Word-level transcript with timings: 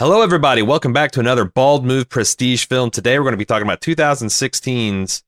Hello, 0.00 0.22
everybody. 0.22 0.60
Welcome 0.60 0.92
back 0.92 1.12
to 1.12 1.20
another 1.20 1.44
Bald 1.44 1.84
Move 1.84 2.08
Prestige 2.08 2.64
film. 2.64 2.90
Today, 2.90 3.16
we're 3.16 3.22
going 3.22 3.34
to 3.34 3.38
be 3.38 3.44
talking 3.44 3.64
about 3.64 3.80
2016's 3.80 5.22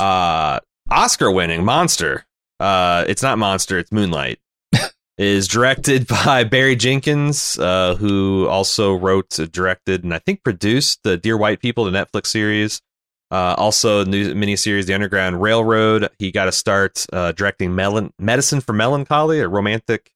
uh, 0.00 0.58
Oscar-winning 0.90 1.64
Monster. 1.64 2.26
Uh, 2.58 3.04
it's 3.06 3.22
not 3.22 3.38
Monster, 3.38 3.78
it's 3.78 3.92
Moonlight. 3.92 4.40
is 5.18 5.46
directed 5.46 6.08
by 6.08 6.42
Barry 6.42 6.74
Jenkins, 6.74 7.60
uh, 7.60 7.94
who 7.94 8.48
also 8.48 8.92
wrote, 8.96 9.38
directed, 9.52 10.02
and 10.02 10.12
I 10.12 10.18
think 10.18 10.42
produced 10.42 11.04
the 11.04 11.16
Dear 11.16 11.36
White 11.36 11.60
People, 11.60 11.84
the 11.84 11.92
Netflix 11.92 12.26
series. 12.26 12.82
Uh, 13.30 13.54
also, 13.56 14.04
new 14.04 14.34
miniseries 14.34 14.86
The 14.86 14.94
Underground 14.94 15.40
Railroad. 15.40 16.10
He 16.18 16.32
got 16.32 16.46
to 16.46 16.52
start 16.52 17.06
uh, 17.12 17.30
directing 17.30 17.72
Medicine 17.72 18.62
for 18.62 18.72
Melancholy, 18.72 19.38
a 19.38 19.46
romantic 19.46 20.10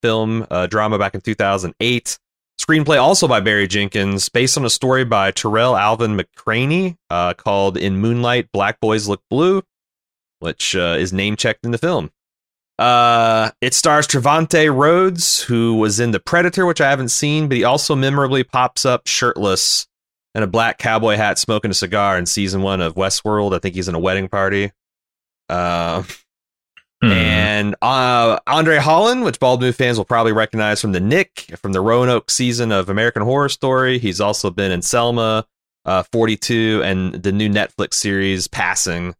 film 0.00 0.46
uh, 0.48 0.68
drama 0.68 0.96
back 0.96 1.16
in 1.16 1.22
2008. 1.22 2.18
Screenplay 2.60 3.00
also 3.00 3.28
by 3.28 3.40
Barry 3.40 3.68
Jenkins, 3.68 4.28
based 4.28 4.58
on 4.58 4.64
a 4.64 4.70
story 4.70 5.04
by 5.04 5.30
Tarell 5.30 5.76
Alvin 5.76 6.16
McCraney 6.16 6.96
uh, 7.08 7.34
called 7.34 7.76
In 7.76 7.98
Moonlight, 7.98 8.50
Black 8.52 8.80
Boys 8.80 9.06
Look 9.06 9.22
Blue, 9.30 9.62
which 10.40 10.74
uh, 10.74 10.96
is 10.98 11.12
name 11.12 11.36
checked 11.36 11.64
in 11.64 11.70
the 11.70 11.78
film. 11.78 12.10
Uh, 12.78 13.50
it 13.60 13.74
stars 13.74 14.06
Trevante 14.06 14.72
Rhodes, 14.72 15.42
who 15.42 15.76
was 15.76 15.98
in 15.98 16.10
The 16.10 16.20
Predator, 16.20 16.66
which 16.66 16.80
I 16.80 16.90
haven't 16.90 17.08
seen, 17.08 17.48
but 17.48 17.56
he 17.56 17.64
also 17.64 17.94
memorably 17.94 18.44
pops 18.44 18.84
up 18.84 19.06
shirtless 19.06 19.86
in 20.34 20.42
a 20.42 20.46
black 20.46 20.78
cowboy 20.78 21.16
hat 21.16 21.38
smoking 21.38 21.70
a 21.70 21.74
cigar 21.74 22.18
in 22.18 22.26
season 22.26 22.62
one 22.62 22.80
of 22.80 22.94
Westworld. 22.94 23.54
I 23.54 23.58
think 23.58 23.74
he's 23.74 23.88
in 23.88 23.94
a 23.94 24.00
wedding 24.00 24.28
party. 24.28 24.72
Mm. 27.02 27.12
And 27.12 27.76
uh, 27.80 28.38
Andre 28.46 28.78
Holland, 28.78 29.24
which 29.24 29.38
Bald 29.38 29.60
Move 29.60 29.76
fans 29.76 29.98
will 29.98 30.04
probably 30.04 30.32
recognize 30.32 30.80
from 30.80 30.92
the 30.92 31.00
Nick, 31.00 31.52
from 31.56 31.72
the 31.72 31.80
Roanoke 31.80 32.30
season 32.30 32.72
of 32.72 32.88
American 32.88 33.22
Horror 33.22 33.48
Story. 33.48 33.98
He's 33.98 34.20
also 34.20 34.50
been 34.50 34.72
in 34.72 34.82
Selma, 34.82 35.46
uh, 35.84 36.02
42, 36.12 36.82
and 36.84 37.14
the 37.14 37.30
new 37.30 37.48
Netflix 37.48 37.94
series 37.94 38.48
Passing. 38.48 39.14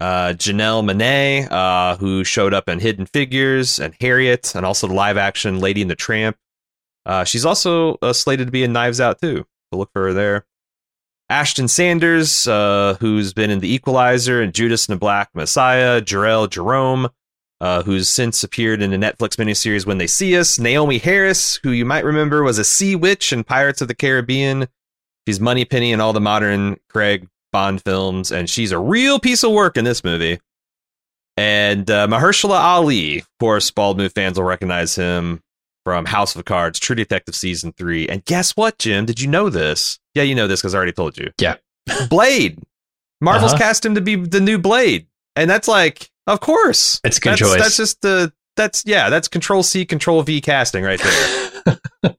Uh, 0.00 0.32
Janelle 0.32 0.84
Monáe, 0.84 1.50
uh, 1.50 1.96
who 1.96 2.22
showed 2.22 2.54
up 2.54 2.68
in 2.68 2.78
Hidden 2.78 3.06
Figures 3.06 3.80
and 3.80 3.94
Harriet, 4.00 4.54
and 4.54 4.64
also 4.64 4.86
the 4.86 4.94
live 4.94 5.16
action 5.16 5.60
Lady 5.60 5.82
and 5.82 5.90
the 5.90 5.96
Tramp. 5.96 6.36
Uh, 7.06 7.24
she's 7.24 7.44
also 7.44 7.96
uh, 8.02 8.12
slated 8.12 8.48
to 8.48 8.52
be 8.52 8.62
in 8.62 8.72
Knives 8.72 9.00
Out 9.00 9.20
too. 9.20 9.44
So 9.72 9.78
look 9.78 9.90
for 9.92 10.04
her 10.04 10.12
there. 10.12 10.46
Ashton 11.30 11.68
Sanders, 11.68 12.48
uh, 12.48 12.96
who's 13.00 13.34
been 13.34 13.50
in 13.50 13.60
The 13.60 13.72
Equalizer 13.72 14.40
and 14.40 14.54
Judas 14.54 14.86
and 14.86 14.96
the 14.96 14.98
Black 14.98 15.28
Messiah, 15.34 16.00
Jharrel 16.00 16.48
Jerome, 16.48 17.08
uh, 17.60 17.82
who's 17.82 18.08
since 18.08 18.42
appeared 18.42 18.80
in 18.80 18.90
the 18.90 18.96
Netflix 18.96 19.36
miniseries 19.36 19.84
When 19.84 19.98
They 19.98 20.06
See 20.06 20.38
Us, 20.38 20.58
Naomie 20.58 21.00
Harris, 21.00 21.56
who 21.62 21.70
you 21.70 21.84
might 21.84 22.04
remember 22.04 22.42
was 22.42 22.58
a 22.58 22.64
sea 22.64 22.96
witch 22.96 23.32
in 23.32 23.44
Pirates 23.44 23.82
of 23.82 23.88
the 23.88 23.94
Caribbean. 23.94 24.68
She's 25.26 25.40
Moneypenny 25.40 25.92
in 25.92 26.00
all 26.00 26.14
the 26.14 26.20
modern 26.20 26.78
Craig 26.88 27.28
Bond 27.52 27.82
films, 27.82 28.32
and 28.32 28.48
she's 28.48 28.72
a 28.72 28.78
real 28.78 29.18
piece 29.18 29.44
of 29.44 29.52
work 29.52 29.76
in 29.76 29.84
this 29.84 30.02
movie. 30.02 30.40
And 31.36 31.90
uh, 31.90 32.06
Mahershala 32.06 32.58
Ali, 32.58 33.18
of 33.18 33.28
course, 33.38 33.70
Bald 33.70 33.98
Move 33.98 34.12
fans 34.14 34.38
will 34.38 34.46
recognize 34.46 34.94
him 34.94 35.42
from 35.84 36.04
House 36.04 36.36
of 36.36 36.44
Cards, 36.44 36.78
True 36.78 36.96
Detective 36.96 37.34
season 37.34 37.72
three. 37.72 38.08
And 38.08 38.24
guess 38.24 38.56
what, 38.56 38.78
Jim? 38.78 39.06
Did 39.06 39.20
you 39.20 39.28
know 39.28 39.48
this? 39.48 39.98
Yeah, 40.14 40.22
you 40.22 40.34
know 40.34 40.46
this 40.46 40.60
because 40.60 40.74
I 40.74 40.78
already 40.78 40.92
told 40.92 41.16
you. 41.16 41.30
Yeah. 41.40 41.56
Blade. 42.10 42.58
Marvel's 43.20 43.52
uh-huh. 43.52 43.62
cast 43.62 43.84
him 43.84 43.94
to 43.94 44.00
be 44.00 44.16
the 44.16 44.40
new 44.40 44.58
Blade. 44.58 45.06
And 45.36 45.48
that's 45.48 45.68
like, 45.68 46.10
of 46.26 46.40
course. 46.40 47.00
It's 47.04 47.18
a 47.18 47.20
good 47.20 47.30
that's, 47.30 47.40
choice. 47.40 47.60
That's 47.60 47.76
just 47.76 48.02
the 48.02 48.32
that's 48.56 48.82
yeah, 48.86 49.08
that's 49.08 49.28
control 49.28 49.62
C, 49.62 49.86
control 49.86 50.22
V 50.22 50.40
casting 50.40 50.84
right 50.84 51.00
there. 51.00 51.78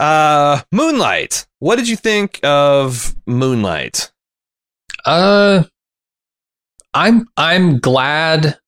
uh 0.00 0.60
Moonlight. 0.72 1.46
What 1.60 1.76
did 1.76 1.88
you 1.88 1.96
think 1.96 2.40
of 2.42 3.14
Moonlight? 3.26 4.12
Uh 5.04 5.64
I'm 6.92 7.26
I'm 7.36 7.78
glad 7.78 8.58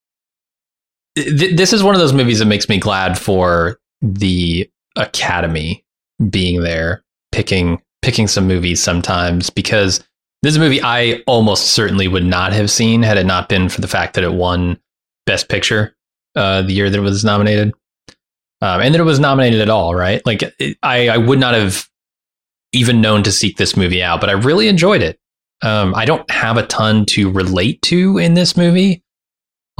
th- 1.17 1.57
this 1.57 1.73
is 1.73 1.83
one 1.83 1.95
of 1.95 2.01
those 2.01 2.13
movies 2.13 2.39
that 2.39 2.47
makes 2.47 2.69
me 2.69 2.79
glad 2.79 3.19
for 3.19 3.79
the 4.03 4.69
Academy 4.97 5.85
being 6.29 6.63
there, 6.63 7.05
picking 7.33 7.81
picking 8.03 8.27
some 8.27 8.47
movies 8.47 8.83
sometimes 8.83 9.51
because 9.51 9.99
this 10.43 10.53
is 10.53 10.57
a 10.57 10.61
movie 10.61 10.81
I 10.83 11.23
almost 11.27 11.73
certainly 11.73 12.09
would 12.09 12.25
not 12.25 12.53
have 12.55 12.71
seen 12.71 13.03
had 13.03 13.19
it 13.19 13.27
not 13.27 13.49
been 13.49 13.69
for 13.69 13.83
the 13.83 13.89
fact 13.89 14.15
that 14.15 14.25
it 14.25 14.33
won 14.33 14.79
Best 15.27 15.49
Picture 15.49 15.95
uh, 16.35 16.63
the 16.63 16.73
year 16.73 16.89
that 16.89 16.99
it 16.99 17.03
was 17.03 17.25
nominated, 17.25 17.73
um, 18.63 18.81
and 18.81 18.95
that 18.95 19.01
it 19.01 19.05
was 19.05 19.21
nominated 19.21 19.61
at 19.61 19.71
all. 19.71 19.95
Right, 19.95 20.25
like 20.25 20.43
it, 20.59 20.79
I, 20.83 21.09
I 21.09 21.17
would 21.19 21.39
not 21.39 21.55
have 21.55 21.89
even 22.73 23.01
known 23.01 23.23
to 23.25 23.33
seek 23.33 23.57
this 23.57 23.77
movie 23.77 24.03
out, 24.03 24.21
but 24.21 24.31
I 24.31 24.35
really 24.35 24.69
enjoyed 24.69 25.03
it. 25.03 25.19
Um, 25.63 25.95
I 25.95 26.05
don't 26.05 26.29
have 26.31 26.57
a 26.57 26.67
ton 26.67 27.05
to 27.07 27.31
relate 27.31 27.83
to 27.83 28.17
in 28.17 28.35
this 28.35 28.57
movie, 28.57 29.03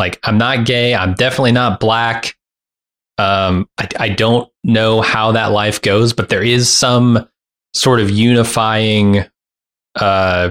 like, 0.01 0.19
I'm 0.25 0.39
not 0.39 0.67
gay. 0.67 0.95
I'm 0.95 1.15
definitely 1.15 1.53
not 1.53 1.79
black. 1.79 2.35
Um, 3.19 3.69
I, 3.79 3.89
I 3.99 4.09
don't 4.09 4.51
know 4.65 5.03
how 5.03 5.33
that 5.33 5.53
life 5.53 5.83
goes, 5.83 6.13
but 6.15 6.31
there 6.31 6.43
is 6.43 6.75
some 6.75 7.29
sort 7.75 8.01
of 8.01 8.11
unifying 8.11 9.27
uh, 9.95 10.51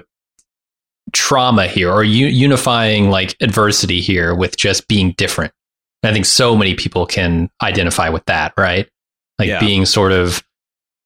trauma 1.12 1.68
here 1.68 1.92
or 1.92 2.04
u- 2.04 2.28
unifying 2.28 3.10
like 3.10 3.36
adversity 3.42 4.00
here 4.02 4.36
with 4.36 4.56
just 4.56 4.88
being 4.88 5.14
different. 5.18 5.52
I 6.04 6.14
think 6.14 6.26
so 6.26 6.56
many 6.56 6.76
people 6.76 7.06
can 7.06 7.50
identify 7.62 8.10
with 8.10 8.24
that, 8.26 8.54
right? 8.56 8.88
Like 9.40 9.50
yeah. 9.50 9.60
being 9.60 9.86
sort 9.86 10.12
of 10.12 10.44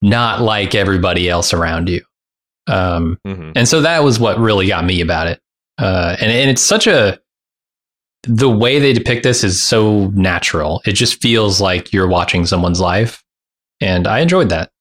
not 0.01 0.41
like 0.41 0.75
everybody 0.75 1.29
else 1.29 1.53
around 1.53 1.89
you. 1.89 2.03
Um, 2.67 3.17
mm-hmm. 3.25 3.51
And 3.55 3.67
so 3.67 3.81
that 3.81 4.03
was 4.03 4.19
what 4.19 4.37
really 4.37 4.67
got 4.67 4.83
me 4.83 4.99
about 5.01 5.27
it. 5.27 5.39
Uh, 5.77 6.15
and, 6.19 6.29
and 6.29 6.49
it's 6.49 6.61
such 6.61 6.87
a 6.87 7.19
the 8.23 8.49
way 8.49 8.79
they 8.79 8.93
depict 8.93 9.23
this 9.23 9.43
is 9.43 9.61
so 9.61 10.07
natural. 10.09 10.81
It 10.85 10.93
just 10.93 11.21
feels 11.21 11.59
like 11.59 11.91
you're 11.93 12.07
watching 12.07 12.45
someone's 12.45 12.79
life, 12.79 13.23
and 13.81 14.07
I 14.07 14.19
enjoyed 14.19 14.49
that. 14.49 14.71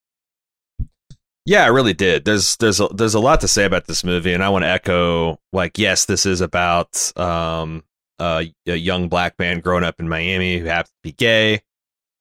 Yeah, 1.45 1.65
I 1.65 1.69
really 1.69 1.95
did. 1.95 2.25
There's 2.25 2.57
there's 2.57 2.81
a, 2.81 2.89
there's 2.89 3.15
a 3.15 3.21
lot 3.21 3.41
to 3.41 3.49
say 3.49 3.65
about 3.65 3.87
this 3.87 4.05
movie, 4.05 4.33
and 4.33 4.45
I 4.45 4.49
want 4.49 4.63
to 4.63 4.69
echo 4.69 5.41
like 5.53 5.77
yes, 5.77 6.05
this 6.05 6.25
is 6.25 6.41
about 6.41 7.13
um, 7.19 7.83
a 8.21 8.47
young 8.65 9.09
black 9.09 9.39
man 9.39 9.61
growing 9.61 9.85
up 9.85 9.99
in 9.99 10.09
Miami 10.09 10.59
who 10.59 10.67
happens 10.67 10.91
to 10.91 11.03
be 11.03 11.13
gay 11.13 11.63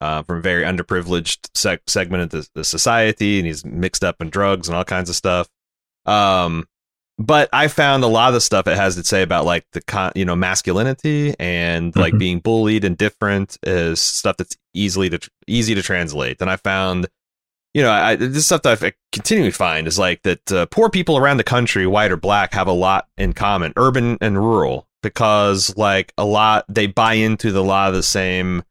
uh, 0.00 0.22
from 0.24 0.38
a 0.38 0.42
very 0.42 0.64
underprivileged 0.64 1.48
seg- 1.54 1.78
segment 1.86 2.24
of 2.24 2.30
the, 2.30 2.48
the 2.56 2.64
society, 2.64 3.38
and 3.38 3.46
he's 3.46 3.64
mixed 3.64 4.02
up 4.02 4.16
in 4.20 4.28
drugs 4.28 4.68
and 4.68 4.76
all 4.76 4.84
kinds 4.84 5.08
of 5.08 5.14
stuff. 5.14 5.48
Um, 6.04 6.66
but 7.18 7.48
I 7.52 7.68
found 7.68 8.04
a 8.04 8.08
lot 8.08 8.28
of 8.28 8.34
the 8.34 8.40
stuff 8.40 8.66
it 8.66 8.76
has 8.76 8.96
to 8.96 9.04
say 9.04 9.22
about 9.22 9.44
like 9.44 9.66
the 9.72 9.82
con- 9.82 10.12
you 10.14 10.24
know 10.24 10.36
masculinity 10.36 11.34
and 11.38 11.94
like 11.94 12.12
mm-hmm. 12.12 12.18
being 12.18 12.38
bullied 12.40 12.84
and 12.84 12.96
different 12.96 13.58
is 13.62 14.00
stuff 14.00 14.36
that's 14.36 14.56
easily 14.74 15.10
to 15.10 15.30
easy 15.46 15.74
to 15.74 15.82
translate. 15.82 16.40
And 16.40 16.50
I 16.50 16.56
found, 16.56 17.08
you 17.74 17.82
know, 17.82 17.90
I, 17.90 18.16
this 18.16 18.46
stuff 18.46 18.62
that 18.62 18.82
I 18.82 18.92
continually 19.12 19.50
find 19.50 19.86
is 19.86 19.98
like 19.98 20.22
that 20.22 20.52
uh, 20.52 20.66
poor 20.66 20.88
people 20.88 21.16
around 21.16 21.36
the 21.36 21.44
country, 21.44 21.86
white 21.86 22.12
or 22.12 22.16
black, 22.16 22.54
have 22.54 22.68
a 22.68 22.72
lot 22.72 23.08
in 23.16 23.32
common, 23.34 23.72
urban 23.76 24.18
and 24.20 24.38
rural, 24.38 24.88
because 25.02 25.76
like 25.76 26.12
a 26.16 26.24
lot 26.24 26.64
they 26.68 26.86
buy 26.86 27.14
into 27.14 27.52
the, 27.52 27.62
lot 27.62 27.88
of 27.88 27.94
the 27.94 28.02
same 28.02 28.62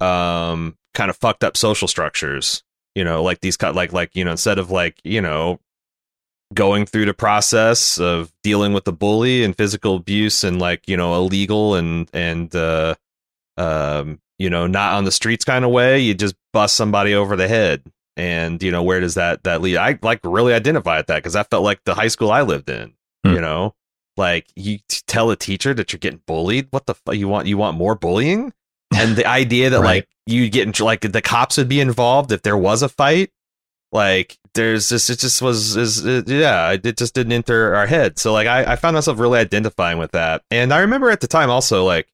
um 0.00 0.76
kind 0.94 1.10
of 1.10 1.16
fucked 1.16 1.44
up 1.44 1.56
social 1.56 1.86
structures 1.86 2.64
you 2.94 3.04
know 3.04 3.22
like 3.22 3.40
these 3.40 3.56
cut 3.56 3.74
like 3.74 3.92
like 3.92 4.10
you 4.14 4.24
know 4.24 4.32
instead 4.32 4.58
of 4.58 4.70
like 4.70 5.00
you 5.04 5.20
know 5.20 5.60
going 6.54 6.86
through 6.86 7.06
the 7.06 7.14
process 7.14 7.98
of 7.98 8.32
dealing 8.42 8.72
with 8.72 8.84
the 8.84 8.92
bully 8.92 9.44
and 9.44 9.56
physical 9.56 9.96
abuse 9.96 10.44
and 10.44 10.60
like 10.60 10.86
you 10.86 10.96
know 10.96 11.14
illegal 11.14 11.74
and 11.74 12.08
and 12.12 12.54
uh 12.54 12.94
um 13.56 14.20
you 14.38 14.50
know 14.50 14.66
not 14.66 14.94
on 14.94 15.04
the 15.04 15.12
streets 15.12 15.44
kind 15.44 15.64
of 15.64 15.70
way 15.70 16.00
you 16.00 16.14
just 16.14 16.34
bust 16.52 16.76
somebody 16.76 17.14
over 17.14 17.36
the 17.36 17.48
head. 17.48 17.82
And 18.14 18.62
you 18.62 18.70
know 18.70 18.82
where 18.82 19.00
does 19.00 19.14
that 19.14 19.44
that 19.44 19.62
lead? 19.62 19.78
I 19.78 19.98
like 20.02 20.20
really 20.22 20.52
identify 20.52 20.98
with 20.98 21.06
that 21.06 21.16
because 21.16 21.32
that 21.32 21.48
felt 21.50 21.64
like 21.64 21.82
the 21.84 21.94
high 21.94 22.08
school 22.08 22.30
i 22.30 22.42
lived 22.42 22.68
in 22.68 22.92
hmm. 23.24 23.32
you 23.32 23.40
know? 23.40 23.74
Like 24.16 24.46
you 24.54 24.78
tell 25.06 25.30
a 25.30 25.36
teacher 25.36 25.72
that 25.72 25.92
you're 25.92 25.98
getting 25.98 26.20
bullied? 26.26 26.68
What 26.70 26.84
the 26.86 26.94
fuck 26.94 27.16
you 27.16 27.28
want 27.28 27.46
you 27.46 27.56
want 27.56 27.78
more 27.78 27.94
bullying? 27.94 28.52
And 28.94 29.16
the 29.16 29.26
idea 29.26 29.70
that 29.70 29.76
right. 29.80 29.84
like 29.84 30.08
you 30.26 30.50
get 30.50 30.66
into 30.66 30.84
like 30.84 31.00
the 31.00 31.22
cops 31.22 31.56
would 31.56 31.68
be 31.68 31.80
involved 31.80 32.30
if 32.30 32.42
there 32.42 32.58
was 32.58 32.82
a 32.82 32.88
fight 32.88 33.30
Like 33.92 34.38
there's 34.54 34.88
just 34.88 35.08
it 35.10 35.18
just 35.18 35.40
was 35.40 35.76
is 35.76 36.04
it, 36.04 36.28
yeah 36.28 36.72
it 36.72 36.96
just 36.96 37.14
didn't 37.14 37.32
enter 37.32 37.74
our 37.74 37.86
head. 37.86 38.18
So 38.18 38.32
like 38.32 38.46
I, 38.46 38.72
I 38.72 38.76
found 38.76 38.94
myself 38.94 39.18
really 39.18 39.38
identifying 39.38 39.98
with 39.98 40.12
that, 40.12 40.42
and 40.50 40.72
I 40.72 40.80
remember 40.80 41.10
at 41.10 41.20
the 41.20 41.28
time 41.28 41.50
also 41.50 41.84
like 41.84 42.08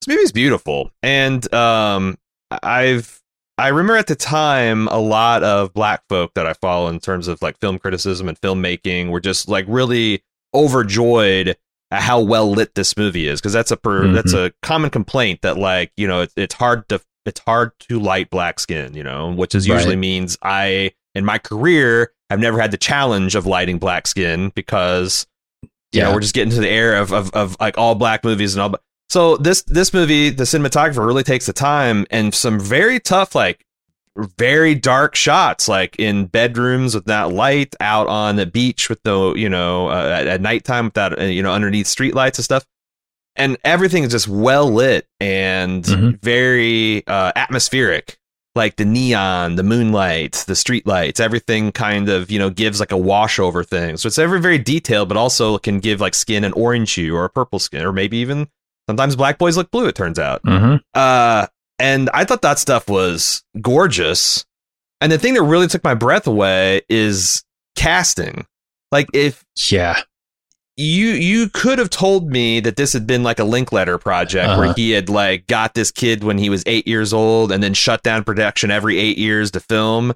this 0.00 0.08
movie 0.08 0.22
is 0.22 0.32
beautiful, 0.32 0.90
and 1.02 1.52
um 1.52 2.18
I've 2.50 3.20
I 3.58 3.68
remember 3.68 3.96
at 3.96 4.06
the 4.06 4.14
time 4.14 4.86
a 4.88 4.98
lot 5.00 5.42
of 5.42 5.74
black 5.74 6.04
folk 6.08 6.32
that 6.34 6.46
I 6.46 6.52
follow 6.52 6.88
in 6.88 7.00
terms 7.00 7.26
of 7.26 7.42
like 7.42 7.58
film 7.58 7.78
criticism 7.80 8.28
and 8.28 8.40
filmmaking 8.40 9.10
were 9.10 9.20
just 9.20 9.48
like 9.48 9.64
really 9.68 10.22
overjoyed 10.54 11.56
at 11.90 12.02
how 12.02 12.20
well 12.20 12.50
lit 12.50 12.74
this 12.74 12.96
movie 12.96 13.26
is 13.26 13.40
because 13.40 13.52
that's 13.52 13.70
a 13.72 13.76
per, 13.76 14.04
mm-hmm. 14.04 14.12
that's 14.12 14.32
a 14.32 14.52
common 14.62 14.90
complaint 14.90 15.42
that 15.42 15.58
like 15.58 15.90
you 15.96 16.06
know 16.06 16.22
it, 16.22 16.32
it's 16.36 16.54
hard 16.54 16.88
to 16.88 17.00
it's 17.26 17.40
hard 17.40 17.72
to 17.80 17.98
light 17.98 18.30
black 18.30 18.60
skin 18.60 18.94
you 18.94 19.02
know 19.02 19.32
which 19.32 19.54
is 19.54 19.66
usually 19.66 19.94
right. 19.94 20.00
means 20.00 20.38
I 20.42 20.92
in 21.18 21.24
my 21.24 21.38
career 21.38 22.12
I've 22.30 22.40
never 22.40 22.60
had 22.60 22.70
the 22.70 22.78
challenge 22.78 23.34
of 23.34 23.46
lighting 23.46 23.78
black 23.78 24.06
skin 24.06 24.50
because 24.54 25.26
you 25.62 25.68
yeah. 25.92 26.04
know 26.04 26.14
we're 26.14 26.20
just 26.20 26.34
getting 26.34 26.52
to 26.52 26.60
the 26.60 26.70
era 26.70 27.02
of, 27.02 27.12
of 27.12 27.30
of 27.34 27.56
like 27.60 27.76
all 27.76 27.94
black 27.94 28.24
movies 28.24 28.54
and 28.54 28.62
all 28.62 28.78
so 29.10 29.38
this 29.38 29.62
this 29.62 29.94
movie, 29.94 30.30
the 30.30 30.44
cinematographer 30.44 31.06
really 31.06 31.22
takes 31.22 31.46
the 31.46 31.52
time 31.52 32.06
and 32.10 32.34
some 32.34 32.60
very 32.60 33.00
tough, 33.00 33.34
like 33.34 33.64
very 34.36 34.74
dark 34.74 35.14
shots, 35.14 35.68
like 35.68 35.96
in 35.98 36.26
bedrooms 36.26 36.94
with 36.94 37.06
that 37.06 37.32
light, 37.32 37.74
out 37.80 38.06
on 38.08 38.36
the 38.36 38.46
beach 38.46 38.90
with 38.90 39.02
the 39.04 39.32
you 39.34 39.48
know 39.48 39.88
uh, 39.88 40.18
at, 40.20 40.26
at 40.26 40.40
nighttime 40.42 40.86
with 40.86 40.94
that 40.94 41.18
uh, 41.18 41.24
you 41.24 41.42
know 41.42 41.52
underneath 41.52 41.86
street 41.86 42.14
lights 42.14 42.38
and 42.38 42.44
stuff, 42.44 42.66
and 43.34 43.56
everything 43.64 44.02
is 44.02 44.10
just 44.10 44.28
well 44.28 44.70
lit 44.70 45.06
and 45.20 45.84
mm-hmm. 45.84 46.10
very 46.22 47.06
uh, 47.06 47.32
atmospheric. 47.34 48.17
Like 48.58 48.76
the 48.76 48.84
neon, 48.84 49.56
the 49.56 49.62
moonlight, 49.62 50.44
the 50.46 50.54
street 50.54 50.86
lights, 50.86 51.20
everything 51.20 51.72
kind 51.72 52.10
of 52.10 52.30
you 52.30 52.38
know 52.38 52.50
gives 52.50 52.80
like 52.80 52.92
a 52.92 52.96
wash 52.96 53.38
over 53.38 53.64
thing. 53.64 53.96
So 53.96 54.08
it's 54.08 54.16
very 54.16 54.40
very 54.40 54.58
detailed, 54.58 55.08
but 55.08 55.16
also 55.16 55.56
can 55.58 55.80
give 55.80 56.00
like 56.00 56.14
skin 56.14 56.44
an 56.44 56.52
orange 56.52 56.92
hue 56.92 57.16
or 57.16 57.24
a 57.24 57.30
purple 57.30 57.58
skin, 57.58 57.84
or 57.84 57.92
maybe 57.92 58.18
even 58.18 58.48
Sometimes 58.88 59.16
black 59.16 59.36
boys 59.36 59.54
look 59.54 59.70
blue. 59.70 59.86
It 59.86 59.94
turns 59.94 60.18
out. 60.18 60.42
Mm-hmm. 60.44 60.76
Uh, 60.94 61.46
and 61.78 62.08
I 62.14 62.24
thought 62.24 62.40
that 62.40 62.58
stuff 62.58 62.88
was 62.88 63.44
gorgeous. 63.60 64.46
And 65.02 65.12
the 65.12 65.18
thing 65.18 65.34
that 65.34 65.42
really 65.42 65.66
took 65.66 65.84
my 65.84 65.92
breath 65.92 66.26
away 66.26 66.80
is 66.88 67.44
casting. 67.76 68.46
Like 68.90 69.08
if 69.12 69.44
yeah, 69.70 70.00
you 70.78 71.08
you 71.08 71.48
could 71.48 71.78
have 71.78 71.90
told 71.90 72.30
me 72.30 72.60
that 72.60 72.76
this 72.76 72.92
had 72.92 73.06
been 73.06 73.22
like 73.22 73.38
a 73.38 73.44
Linklater 73.44 73.98
project 73.98 74.48
uh-huh. 74.48 74.60
where 74.60 74.72
he 74.74 74.92
had 74.92 75.08
like 75.08 75.46
got 75.48 75.74
this 75.74 75.90
kid 75.90 76.22
when 76.22 76.38
he 76.38 76.48
was 76.48 76.62
eight 76.66 76.86
years 76.86 77.12
old 77.12 77.50
and 77.50 77.62
then 77.62 77.74
shut 77.74 78.02
down 78.02 78.22
production 78.24 78.70
every 78.70 78.98
eight 78.98 79.18
years 79.18 79.50
to 79.50 79.60
film 79.60 80.14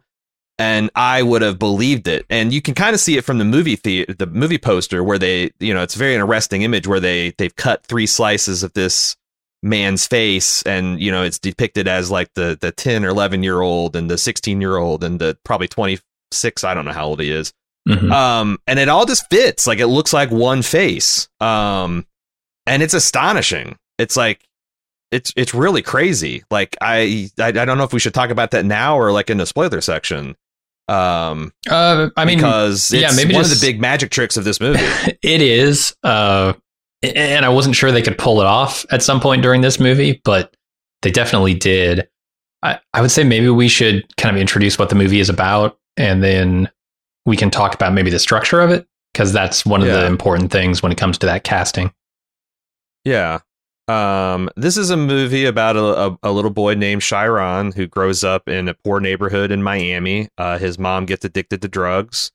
and 0.59 0.91
I 0.95 1.23
would 1.23 1.43
have 1.43 1.59
believed 1.59 2.07
it. 2.07 2.25
And 2.31 2.53
you 2.53 2.63
can 2.63 2.75
kind 2.75 2.95
of 2.95 3.01
see 3.01 3.17
it 3.17 3.25
from 3.25 3.39
the 3.39 3.45
movie 3.45 3.75
the-, 3.75 4.07
the 4.07 4.27
movie 4.27 4.59
poster 4.59 5.03
where 5.03 5.19
they, 5.19 5.51
you 5.59 5.75
know, 5.75 5.83
it's 5.83 5.97
a 5.97 5.99
very 5.99 6.15
interesting 6.15 6.63
image 6.63 6.87
where 6.87 7.01
they 7.01 7.31
they've 7.39 7.57
cut 7.57 7.85
three 7.85 8.07
slices 8.07 8.63
of 8.63 8.73
this 8.75 9.17
man's 9.65 10.07
face 10.09 10.61
and 10.63 11.01
you 11.01 11.13
know 11.13 11.23
it's 11.23 11.39
depicted 11.39 11.87
as 11.87 12.11
like 12.11 12.35
the 12.35 12.59
the 12.61 12.73
10 12.73 13.05
or 13.05 13.11
11 13.11 13.45
year 13.45 13.61
old 13.61 13.95
and 13.95 14.11
the 14.11 14.19
16 14.19 14.61
year 14.61 14.77
old 14.77 15.05
and 15.05 15.21
the 15.21 15.39
probably 15.45 15.69
26 15.69 16.65
I 16.65 16.75
don't 16.75 16.85
know 16.85 16.93
how 16.93 17.07
old 17.07 17.21
he 17.21 17.31
is. 17.31 17.53
Mm-hmm. 17.89 18.13
Um 18.13 18.59
and 18.67 18.79
it 18.79 18.89
all 18.89 19.07
just 19.07 19.29
fits 19.31 19.67
like 19.67 19.79
it 19.79 19.89
looks 19.89 20.13
like 20.13 20.31
one 20.31 20.63
face. 20.63 21.29
Um 21.41 22.07
and 22.67 22.83
it's 22.83 22.95
astonishing. 22.95 23.77
It's 23.99 24.17
like 24.17 24.47
it's 25.11 25.33
it's 25.37 25.55
really 25.55 25.83
crazy. 25.83 26.43
Like 26.51 26.77
I, 26.81 27.31
I, 27.39 27.49
I 27.49 27.53
don't 27.53 27.79
know 27.79 27.85
if 27.85 27.93
we 27.93 28.01
should 28.01 28.15
talk 28.15 28.31
about 28.31 28.53
that 28.53 28.65
now 28.65 28.99
or 28.99 29.13
like 29.13 29.31
in 29.31 29.37
the 29.37 29.47
spoiler 29.47 29.81
section. 29.81 30.37
Um, 30.89 31.53
uh, 31.71 32.11
I 32.17 32.25
mean, 32.25 32.39
because 32.39 32.91
yeah, 32.91 33.13
maybe 33.15 33.35
one 33.35 33.45
just, 33.45 33.55
of 33.55 33.61
the 33.61 33.67
big 33.67 33.81
magic 33.81 34.11
tricks 34.11 34.37
of 34.37 34.45
this 34.45 34.61
movie. 34.61 34.81
it 35.23 35.43
is. 35.43 35.95
Uh, 36.03 36.55
and 37.03 37.45
I 37.45 37.49
wasn't 37.51 37.77
sure 37.77 37.93
they 37.93 38.03
could 38.03 38.19
pull 38.19 38.41
it 38.41 38.47
off 38.47 38.87
at 38.91 39.03
some 39.03 39.21
point 39.21 39.43
during 39.43 39.61
this 39.61 39.79
movie, 39.81 40.21
but 40.25 40.57
they 41.03 41.11
definitely 41.11 41.55
did. 41.55 42.09
I, 42.63 42.79
I 42.95 43.01
would 43.01 43.11
say 43.11 43.25
maybe 43.25 43.49
we 43.49 43.69
should 43.69 44.05
kind 44.17 44.35
of 44.35 44.41
introduce 44.41 44.79
what 44.79 44.89
the 44.89 44.95
movie 44.95 45.21
is 45.21 45.29
about, 45.29 45.79
and 45.97 46.23
then 46.23 46.71
we 47.27 47.37
can 47.37 47.51
talk 47.51 47.75
about 47.75 47.93
maybe 47.93 48.11
the 48.11 48.19
structure 48.19 48.61
of 48.61 48.71
it 48.71 48.87
because 49.13 49.33
that's 49.33 49.65
one 49.65 49.83
of 49.83 49.89
yeah. 49.89 50.01
the 50.01 50.07
important 50.07 50.51
things 50.51 50.83
when 50.83 50.93
it 50.93 50.99
comes 50.99 51.19
to 51.19 51.27
that 51.27 51.45
casting. 51.45 51.93
Yeah. 53.05 53.41
Um, 53.89 54.49
this 54.57 54.77
is 54.77 54.91
a 54.91 54.97
movie 54.97 55.45
about 55.45 55.77
a, 55.77 55.85
a, 55.85 56.19
a, 56.23 56.33
little 56.33 56.53
boy 56.53 56.75
named 56.75 57.03
Chiron 57.03 57.73
who 57.73 57.87
grows 57.87 58.23
up 58.23 58.49
in 58.49 58.69
a 58.69 58.75
poor 58.75 59.01
neighborhood 59.01 59.51
in 59.51 59.63
Miami. 59.63 60.29
Uh, 60.39 60.57
his 60.59 60.79
mom 60.79 61.05
gets 61.05 61.25
addicted 61.25 61.63
to 61.63 61.69
drugs, 61.69 62.31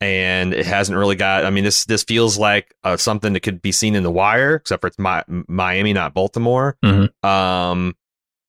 and 0.00 0.54
it 0.54 0.64
hasn't 0.64 0.96
really 0.96 1.14
got. 1.14 1.44
I 1.44 1.50
mean, 1.50 1.64
this 1.64 1.84
this 1.84 2.04
feels 2.04 2.38
like 2.38 2.74
uh, 2.84 2.96
something 2.96 3.34
that 3.34 3.40
could 3.40 3.60
be 3.60 3.70
seen 3.70 3.94
in 3.94 4.02
The 4.02 4.10
Wire, 4.10 4.54
except 4.56 4.80
for 4.80 4.86
it's 4.86 4.98
Mi- 4.98 5.44
Miami, 5.46 5.92
not 5.92 6.14
Baltimore. 6.14 6.76
Mm-hmm. 6.82 7.28
Um, 7.28 7.94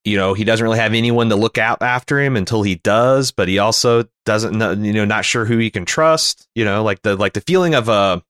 you 0.05 0.17
know, 0.17 0.33
he 0.33 0.43
doesn't 0.43 0.63
really 0.63 0.79
have 0.79 0.93
anyone 0.93 1.29
to 1.29 1.35
look 1.35 1.57
out 1.57 1.81
after 1.81 2.19
him 2.19 2.37
until 2.37 2.63
he 2.63 2.75
does, 2.75 3.31
but 3.31 3.47
he 3.47 3.59
also 3.59 4.05
doesn't 4.25 4.57
know, 4.57 4.71
you 4.71 4.93
know, 4.93 5.05
not 5.05 5.25
sure 5.25 5.45
who 5.45 5.57
he 5.57 5.69
can 5.69 5.85
trust. 5.85 6.47
You 6.55 6.65
know, 6.65 6.83
like 6.83 7.01
the 7.01 7.15
like 7.15 7.33
the 7.33 7.41
feeling 7.41 7.75
of 7.75 7.89
a 7.89 8.23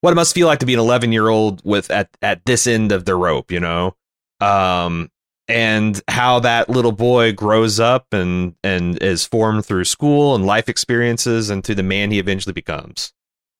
what 0.00 0.12
it 0.12 0.16
must 0.16 0.34
feel 0.34 0.46
like 0.46 0.58
to 0.58 0.66
be 0.66 0.74
an 0.74 0.80
11 0.80 1.12
year 1.12 1.28
old 1.28 1.62
with 1.64 1.90
at 1.90 2.10
at 2.20 2.44
this 2.44 2.66
end 2.66 2.92
of 2.92 3.06
the 3.06 3.16
rope, 3.16 3.50
you 3.50 3.60
know, 3.60 3.96
um, 4.40 5.10
and 5.48 6.00
how 6.08 6.40
that 6.40 6.68
little 6.68 6.92
boy 6.92 7.32
grows 7.32 7.80
up 7.80 8.12
and 8.12 8.54
and 8.62 9.02
is 9.02 9.24
formed 9.24 9.64
through 9.64 9.84
school 9.84 10.34
and 10.34 10.44
life 10.44 10.68
experiences 10.68 11.48
and 11.48 11.64
to 11.64 11.74
the 11.74 11.82
man 11.82 12.10
he 12.10 12.18
eventually 12.18 12.52
becomes. 12.52 13.14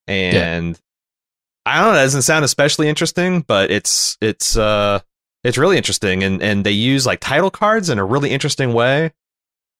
And 0.06 0.76
yeah. 0.76 0.81
I 1.64 1.81
don't 1.81 1.88
know, 1.88 1.94
that 1.94 2.02
doesn't 2.05 2.22
sound 2.22 2.44
especially 2.44 2.88
interesting, 2.88 3.40
but 3.40 3.70
it's 3.70 4.19
it's 4.20 4.56
uh 4.56 5.00
it's 5.44 5.58
really 5.58 5.76
interesting 5.76 6.23
and 6.23 6.43
and 6.43 6.64
they 6.64 6.73
use 6.73 7.06
like 7.06 7.20
title 7.20 7.50
cards 7.50 7.91
in 7.91 7.99
a 7.99 8.05
really 8.05 8.31
interesting 8.31 8.73
way 8.73 9.12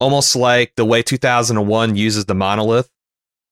almost 0.01 0.37
like 0.37 0.73
the 0.77 0.85
way 0.85 1.03
2001 1.03 1.97
uses 1.97 2.27
the 2.27 2.35
monolith 2.35 2.91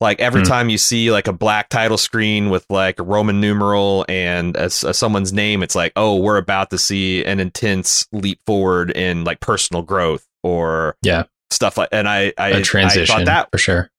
like 0.02 0.20
every 0.20 0.42
mm. 0.42 0.48
time 0.48 0.68
you 0.68 0.78
see 0.78 1.12
like 1.12 1.28
a 1.28 1.32
black 1.32 1.68
title 1.68 1.96
screen 1.96 2.50
with 2.50 2.66
like 2.68 2.98
a 2.98 3.04
Roman 3.04 3.40
numeral 3.40 4.04
and 4.08 4.56
a, 4.56 4.64
a, 4.64 4.70
someone's 4.92 5.32
name, 5.32 5.62
it's 5.62 5.76
like, 5.76 5.92
oh, 5.94 6.16
we're 6.16 6.38
about 6.38 6.70
to 6.70 6.78
see 6.78 7.24
an 7.24 7.38
intense 7.38 8.08
leap 8.10 8.40
forward 8.44 8.90
in 8.90 9.22
like 9.22 9.38
personal 9.38 9.82
growth 9.82 10.26
or 10.42 10.96
yeah 11.02 11.22
stuff 11.52 11.78
like. 11.78 11.88
And 11.92 12.08
I, 12.08 12.32
I 12.36 12.48
a 12.48 12.62
transition 12.62 13.14
I 13.14 13.18
thought 13.18 13.26
that 13.26 13.50
for 13.52 13.58
sure. 13.58 13.90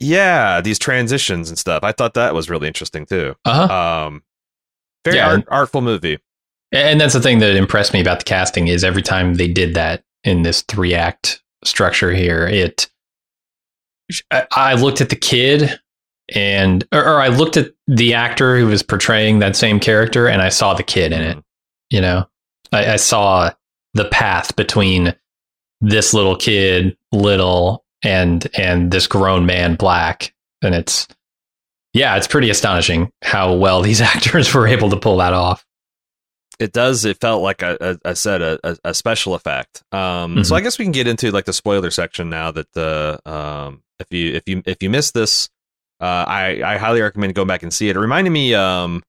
Yeah, 0.00 0.62
these 0.62 0.78
transitions 0.78 1.50
and 1.50 1.58
stuff. 1.58 1.84
I 1.84 1.92
thought 1.92 2.14
that 2.14 2.32
was 2.32 2.48
really 2.48 2.66
interesting 2.66 3.04
too. 3.04 3.34
Uh-huh. 3.44 4.06
Um, 4.06 4.22
very 5.04 5.18
yeah, 5.18 5.28
art, 5.28 5.44
artful 5.48 5.82
movie. 5.82 6.20
And 6.72 7.00
that's 7.00 7.14
the 7.14 7.20
thing 7.20 7.38
that 7.38 7.56
impressed 7.56 7.92
me 7.92 8.00
about 8.00 8.18
the 8.18 8.24
casting 8.24 8.68
is 8.68 8.84
every 8.84 9.02
time 9.02 9.34
they 9.34 9.48
did 9.48 9.74
that 9.74 10.04
in 10.24 10.42
this 10.42 10.62
three 10.62 10.94
act 10.94 11.42
structure 11.64 12.12
here, 12.12 12.46
it 12.46 12.88
I 14.50 14.74
looked 14.74 15.00
at 15.00 15.10
the 15.10 15.16
kid 15.16 15.78
and 16.34 16.86
or, 16.92 17.00
or, 17.00 17.20
I 17.20 17.28
looked 17.28 17.56
at 17.56 17.72
the 17.86 18.14
actor 18.14 18.58
who 18.58 18.66
was 18.66 18.82
portraying 18.82 19.38
that 19.38 19.56
same 19.56 19.80
character 19.80 20.28
and 20.28 20.42
I 20.42 20.50
saw 20.50 20.74
the 20.74 20.82
kid 20.82 21.12
in 21.12 21.22
it. 21.22 21.36
Mm-hmm. 21.36 21.40
You 21.90 22.00
know, 22.02 22.28
I, 22.72 22.92
I 22.92 22.96
saw 22.96 23.50
the 23.94 24.04
path 24.06 24.54
between 24.56 25.14
this 25.80 26.12
little 26.12 26.36
kid, 26.36 26.96
little, 27.12 27.84
and 28.02 28.46
and 28.58 28.90
this 28.90 29.06
grown 29.06 29.46
man, 29.46 29.74
black, 29.74 30.34
and 30.62 30.74
it's 30.74 31.08
yeah, 31.94 32.16
it's 32.16 32.26
pretty 32.26 32.50
astonishing 32.50 33.10
how 33.22 33.54
well 33.54 33.80
these 33.80 34.00
actors 34.02 34.52
were 34.52 34.66
able 34.66 34.90
to 34.90 34.96
pull 34.96 35.18
that 35.18 35.32
off. 35.32 35.64
It 36.58 36.72
does. 36.72 37.04
It 37.04 37.20
felt 37.20 37.42
like 37.42 37.62
I 37.62 38.14
said 38.14 38.42
a, 38.42 38.76
a, 38.84 38.92
special 38.92 39.34
effect. 39.34 39.84
Um, 39.92 40.34
mm-hmm. 40.34 40.42
So 40.42 40.56
I 40.56 40.60
guess 40.60 40.76
we 40.76 40.84
can 40.84 40.92
get 40.92 41.06
into 41.06 41.30
like 41.30 41.44
the 41.44 41.52
spoiler 41.52 41.90
section 41.90 42.30
now 42.30 42.50
that 42.50 42.72
the 42.72 43.20
um, 43.24 43.82
if 44.00 44.08
you 44.10 44.34
if 44.34 44.42
you 44.48 44.62
if 44.66 44.82
you 44.82 44.90
missed 44.90 45.14
this, 45.14 45.48
uh, 46.00 46.24
I 46.26 46.62
I 46.64 46.78
highly 46.78 47.00
recommend 47.00 47.34
going 47.34 47.46
back 47.46 47.62
and 47.62 47.72
see 47.72 47.88
it. 47.88 47.96
It 47.96 48.00
reminded 48.00 48.30
me 48.30 48.54
um 48.54 49.04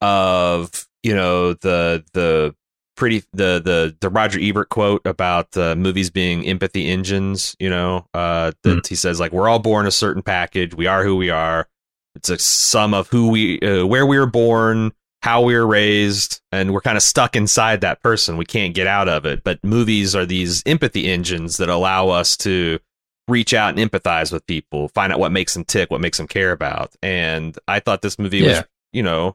of 0.00 0.86
you 1.02 1.14
know 1.14 1.54
the 1.54 2.04
the 2.12 2.54
pretty 2.96 3.20
the 3.32 3.60
the 3.62 3.96
the 4.00 4.08
Roger 4.08 4.38
Ebert 4.40 4.68
quote 4.68 5.02
about 5.04 5.56
uh, 5.56 5.74
movies 5.76 6.10
being 6.10 6.46
empathy 6.46 6.88
engines. 6.88 7.56
You 7.58 7.70
know, 7.70 8.06
uh, 8.14 8.52
that 8.62 8.84
mm. 8.84 8.86
he 8.86 8.94
says 8.94 9.20
like 9.20 9.32
we're 9.32 9.48
all 9.48 9.58
born 9.58 9.86
a 9.86 9.92
certain 9.92 10.22
package. 10.22 10.74
We 10.74 10.86
are 10.86 11.04
who 11.04 11.16
we 11.16 11.30
are. 11.30 11.68
It's 12.14 12.30
a 12.30 12.38
sum 12.38 12.94
of 12.94 13.08
who 13.08 13.28
we 13.28 13.60
uh, 13.60 13.86
where 13.86 14.06
we 14.06 14.18
were 14.18 14.26
born, 14.26 14.92
how 15.26 15.42
we 15.42 15.56
were 15.56 15.66
raised, 15.66 16.40
and 16.52 16.72
we're 16.72 16.80
kind 16.80 16.96
of 16.96 17.02
stuck 17.02 17.34
inside 17.34 17.80
that 17.80 18.00
person. 18.00 18.36
We 18.36 18.44
can't 18.44 18.76
get 18.76 18.86
out 18.86 19.08
of 19.08 19.26
it. 19.26 19.42
But 19.42 19.62
movies 19.64 20.14
are 20.14 20.24
these 20.24 20.62
empathy 20.66 21.08
engines 21.08 21.56
that 21.56 21.68
allow 21.68 22.10
us 22.10 22.36
to 22.38 22.78
reach 23.26 23.52
out 23.52 23.76
and 23.76 23.90
empathize 23.90 24.32
with 24.32 24.46
people, 24.46 24.86
find 24.90 25.12
out 25.12 25.18
what 25.18 25.32
makes 25.32 25.52
them 25.52 25.64
tick, 25.64 25.90
what 25.90 26.00
makes 26.00 26.18
them 26.18 26.28
care 26.28 26.52
about. 26.52 26.94
And 27.02 27.58
I 27.66 27.80
thought 27.80 28.02
this 28.02 28.20
movie 28.20 28.38
yeah. 28.38 28.46
was, 28.46 28.64
you 28.92 29.02
know, 29.02 29.34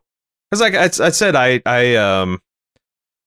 because 0.49 0.61
like 0.61 0.75
I, 0.75 1.05
I 1.05 1.09
said, 1.09 1.35
I, 1.35 1.61
I, 1.65 1.95
um, 1.95 2.41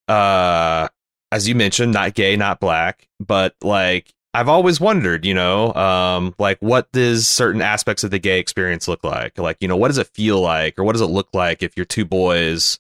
uh, 0.09 0.89
as 1.31 1.47
you 1.47 1.55
mentioned, 1.55 1.93
not 1.93 2.15
gay, 2.15 2.35
not 2.35 2.61
black, 2.61 3.07
but 3.21 3.55
like 3.61 4.11
I've 4.35 4.49
always 4.49 4.81
wondered, 4.81 5.25
you 5.25 5.33
know, 5.35 5.73
um, 5.75 6.35
like 6.39 6.59
what 6.61 6.91
does 6.93 7.27
certain 7.29 7.63
aspects 7.63 8.03
of 8.05 8.11
the 8.11 8.19
gay 8.19 8.39
experience 8.41 8.89
look 8.89 9.05
like? 9.05 9.39
Like, 9.39 9.57
you 9.61 9.69
know, 9.69 9.77
what 9.77 9.89
does 9.89 9.99
it 9.99 10.09
feel 10.09 10.41
like, 10.41 10.79
or 10.79 10.85
what 10.85 10.93
does 10.93 11.01
it 11.03 11.07
look 11.07 11.29
like 11.33 11.63
if 11.63 11.77
you're 11.77 11.87
two 11.87 12.05
boys 12.05 12.79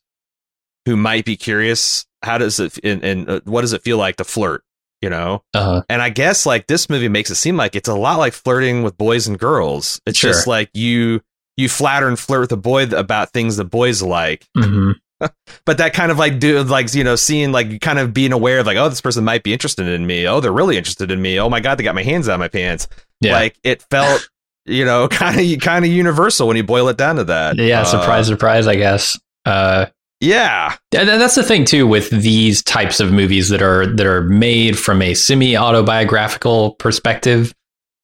who 0.84 0.96
might 0.96 1.24
be 1.24 1.36
curious? 1.36 2.06
How 2.22 2.38
does 2.38 2.58
it, 2.58 2.78
and, 2.84 3.02
and 3.04 3.30
uh, 3.30 3.40
what 3.44 3.60
does 3.60 3.72
it 3.72 3.82
feel 3.82 3.98
like 3.98 4.16
to 4.16 4.24
flirt? 4.24 4.62
You 5.00 5.10
know, 5.10 5.42
Uh-huh. 5.52 5.82
and 5.90 6.00
I 6.00 6.08
guess 6.08 6.46
like 6.46 6.66
this 6.66 6.88
movie 6.88 7.08
makes 7.08 7.30
it 7.30 7.34
seem 7.34 7.58
like 7.58 7.76
it's 7.76 7.88
a 7.90 7.94
lot 7.94 8.18
like 8.18 8.32
flirting 8.32 8.82
with 8.82 8.96
boys 8.96 9.26
and 9.26 9.38
girls. 9.38 10.00
It's 10.06 10.18
Sure. 10.18 10.30
just 10.30 10.46
like 10.46 10.70
you 10.72 11.20
you 11.58 11.68
flatter 11.68 12.08
and 12.08 12.18
flirt 12.18 12.40
with 12.40 12.52
a 12.52 12.56
boy 12.56 12.84
about 12.84 13.30
things 13.32 13.56
the 13.58 13.64
boys 13.66 14.00
like, 14.02 14.46
hmm 14.58 14.92
but 15.20 15.78
that 15.78 15.92
kind 15.94 16.10
of 16.10 16.18
like 16.18 16.38
do 16.38 16.62
like 16.64 16.92
you 16.94 17.04
know 17.04 17.16
seeing 17.16 17.52
like 17.52 17.80
kind 17.80 17.98
of 17.98 18.12
being 18.12 18.32
aware 18.32 18.58
of 18.58 18.66
like 18.66 18.76
oh 18.76 18.88
this 18.88 19.00
person 19.00 19.24
might 19.24 19.42
be 19.42 19.52
interested 19.52 19.86
in 19.86 20.06
me 20.06 20.26
oh 20.26 20.40
they're 20.40 20.52
really 20.52 20.76
interested 20.76 21.10
in 21.10 21.22
me 21.22 21.38
oh 21.38 21.48
my 21.48 21.60
god 21.60 21.76
they 21.78 21.84
got 21.84 21.94
my 21.94 22.02
hands 22.02 22.28
out 22.28 22.34
of 22.34 22.40
my 22.40 22.48
pants 22.48 22.88
Yeah. 23.20 23.32
like 23.32 23.56
it 23.62 23.82
felt 23.90 24.28
you 24.66 24.84
know 24.84 25.08
kind 25.08 25.38
of 25.40 25.60
kind 25.60 25.84
of 25.84 25.90
universal 25.90 26.48
when 26.48 26.56
you 26.56 26.62
boil 26.64 26.88
it 26.88 26.96
down 26.96 27.16
to 27.16 27.24
that 27.24 27.56
yeah. 27.58 27.82
Uh, 27.82 27.84
surprise, 27.84 28.26
surprise. 28.26 28.66
I 28.66 28.76
guess. 28.76 29.18
Uh, 29.44 29.86
yeah 30.20 30.74
th- 30.90 31.06
that's 31.06 31.34
the 31.34 31.42
thing 31.42 31.64
too 31.64 31.86
with 31.86 32.08
these 32.10 32.62
types 32.62 32.98
of 32.98 33.12
movies 33.12 33.50
that 33.50 33.60
are 33.62 33.86
that 33.86 34.06
are 34.06 34.22
made 34.22 34.78
from 34.78 35.02
a 35.02 35.12
semi 35.14 35.56
autobiographical 35.56 36.72
perspective, 36.76 37.54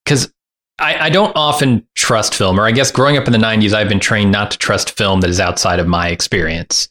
because 0.05 0.31
I, 0.79 1.05
I 1.05 1.09
don't 1.09 1.35
often 1.35 1.87
trust 1.95 2.35
film, 2.35 2.59
or 2.59 2.65
I 2.65 2.71
guess 2.71 2.91
growing 2.91 3.17
up 3.17 3.25
in 3.25 3.31
the 3.31 3.39
'90s, 3.39 3.73
I've 3.73 3.89
been 3.89 3.99
trained 3.99 4.31
not 4.31 4.51
to 4.51 4.57
trust 4.57 4.95
film 4.97 5.21
that 5.21 5.29
is 5.29 5.39
outside 5.39 5.79
of 5.79 5.87
my 5.87 6.09
experience 6.09 6.87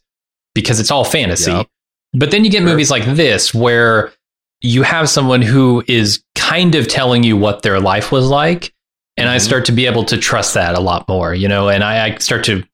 because 0.54 0.80
it's 0.80 0.90
all 0.90 1.04
fantasy. 1.04 1.52
Yep. 1.52 1.66
But 2.14 2.30
then 2.30 2.44
you 2.44 2.50
get 2.50 2.58
Sure. 2.58 2.66
movies 2.68 2.90
like 2.90 3.04
this 3.04 3.54
where 3.54 4.12
you 4.60 4.82
have 4.82 5.08
someone 5.08 5.42
who 5.42 5.82
is 5.86 6.22
kind 6.34 6.74
of 6.74 6.88
telling 6.88 7.22
you 7.22 7.36
what 7.36 7.62
their 7.62 7.80
life 7.80 8.10
was 8.12 8.26
like. 8.28 8.72
And 9.16 9.28
I 9.28 9.36
Mhm. 9.36 9.40
start 9.40 9.64
to 9.66 9.72
be 9.72 9.86
able 9.86 10.04
to 10.04 10.16
trust 10.16 10.54
that 10.54 10.74
a 10.74 10.80
lot 10.80 11.08
more, 11.08 11.34
you 11.34 11.48
know, 11.48 11.68
and 11.68 11.84
I, 11.84 12.06
I 12.06 12.16
start 12.18 12.44
to 12.44 12.64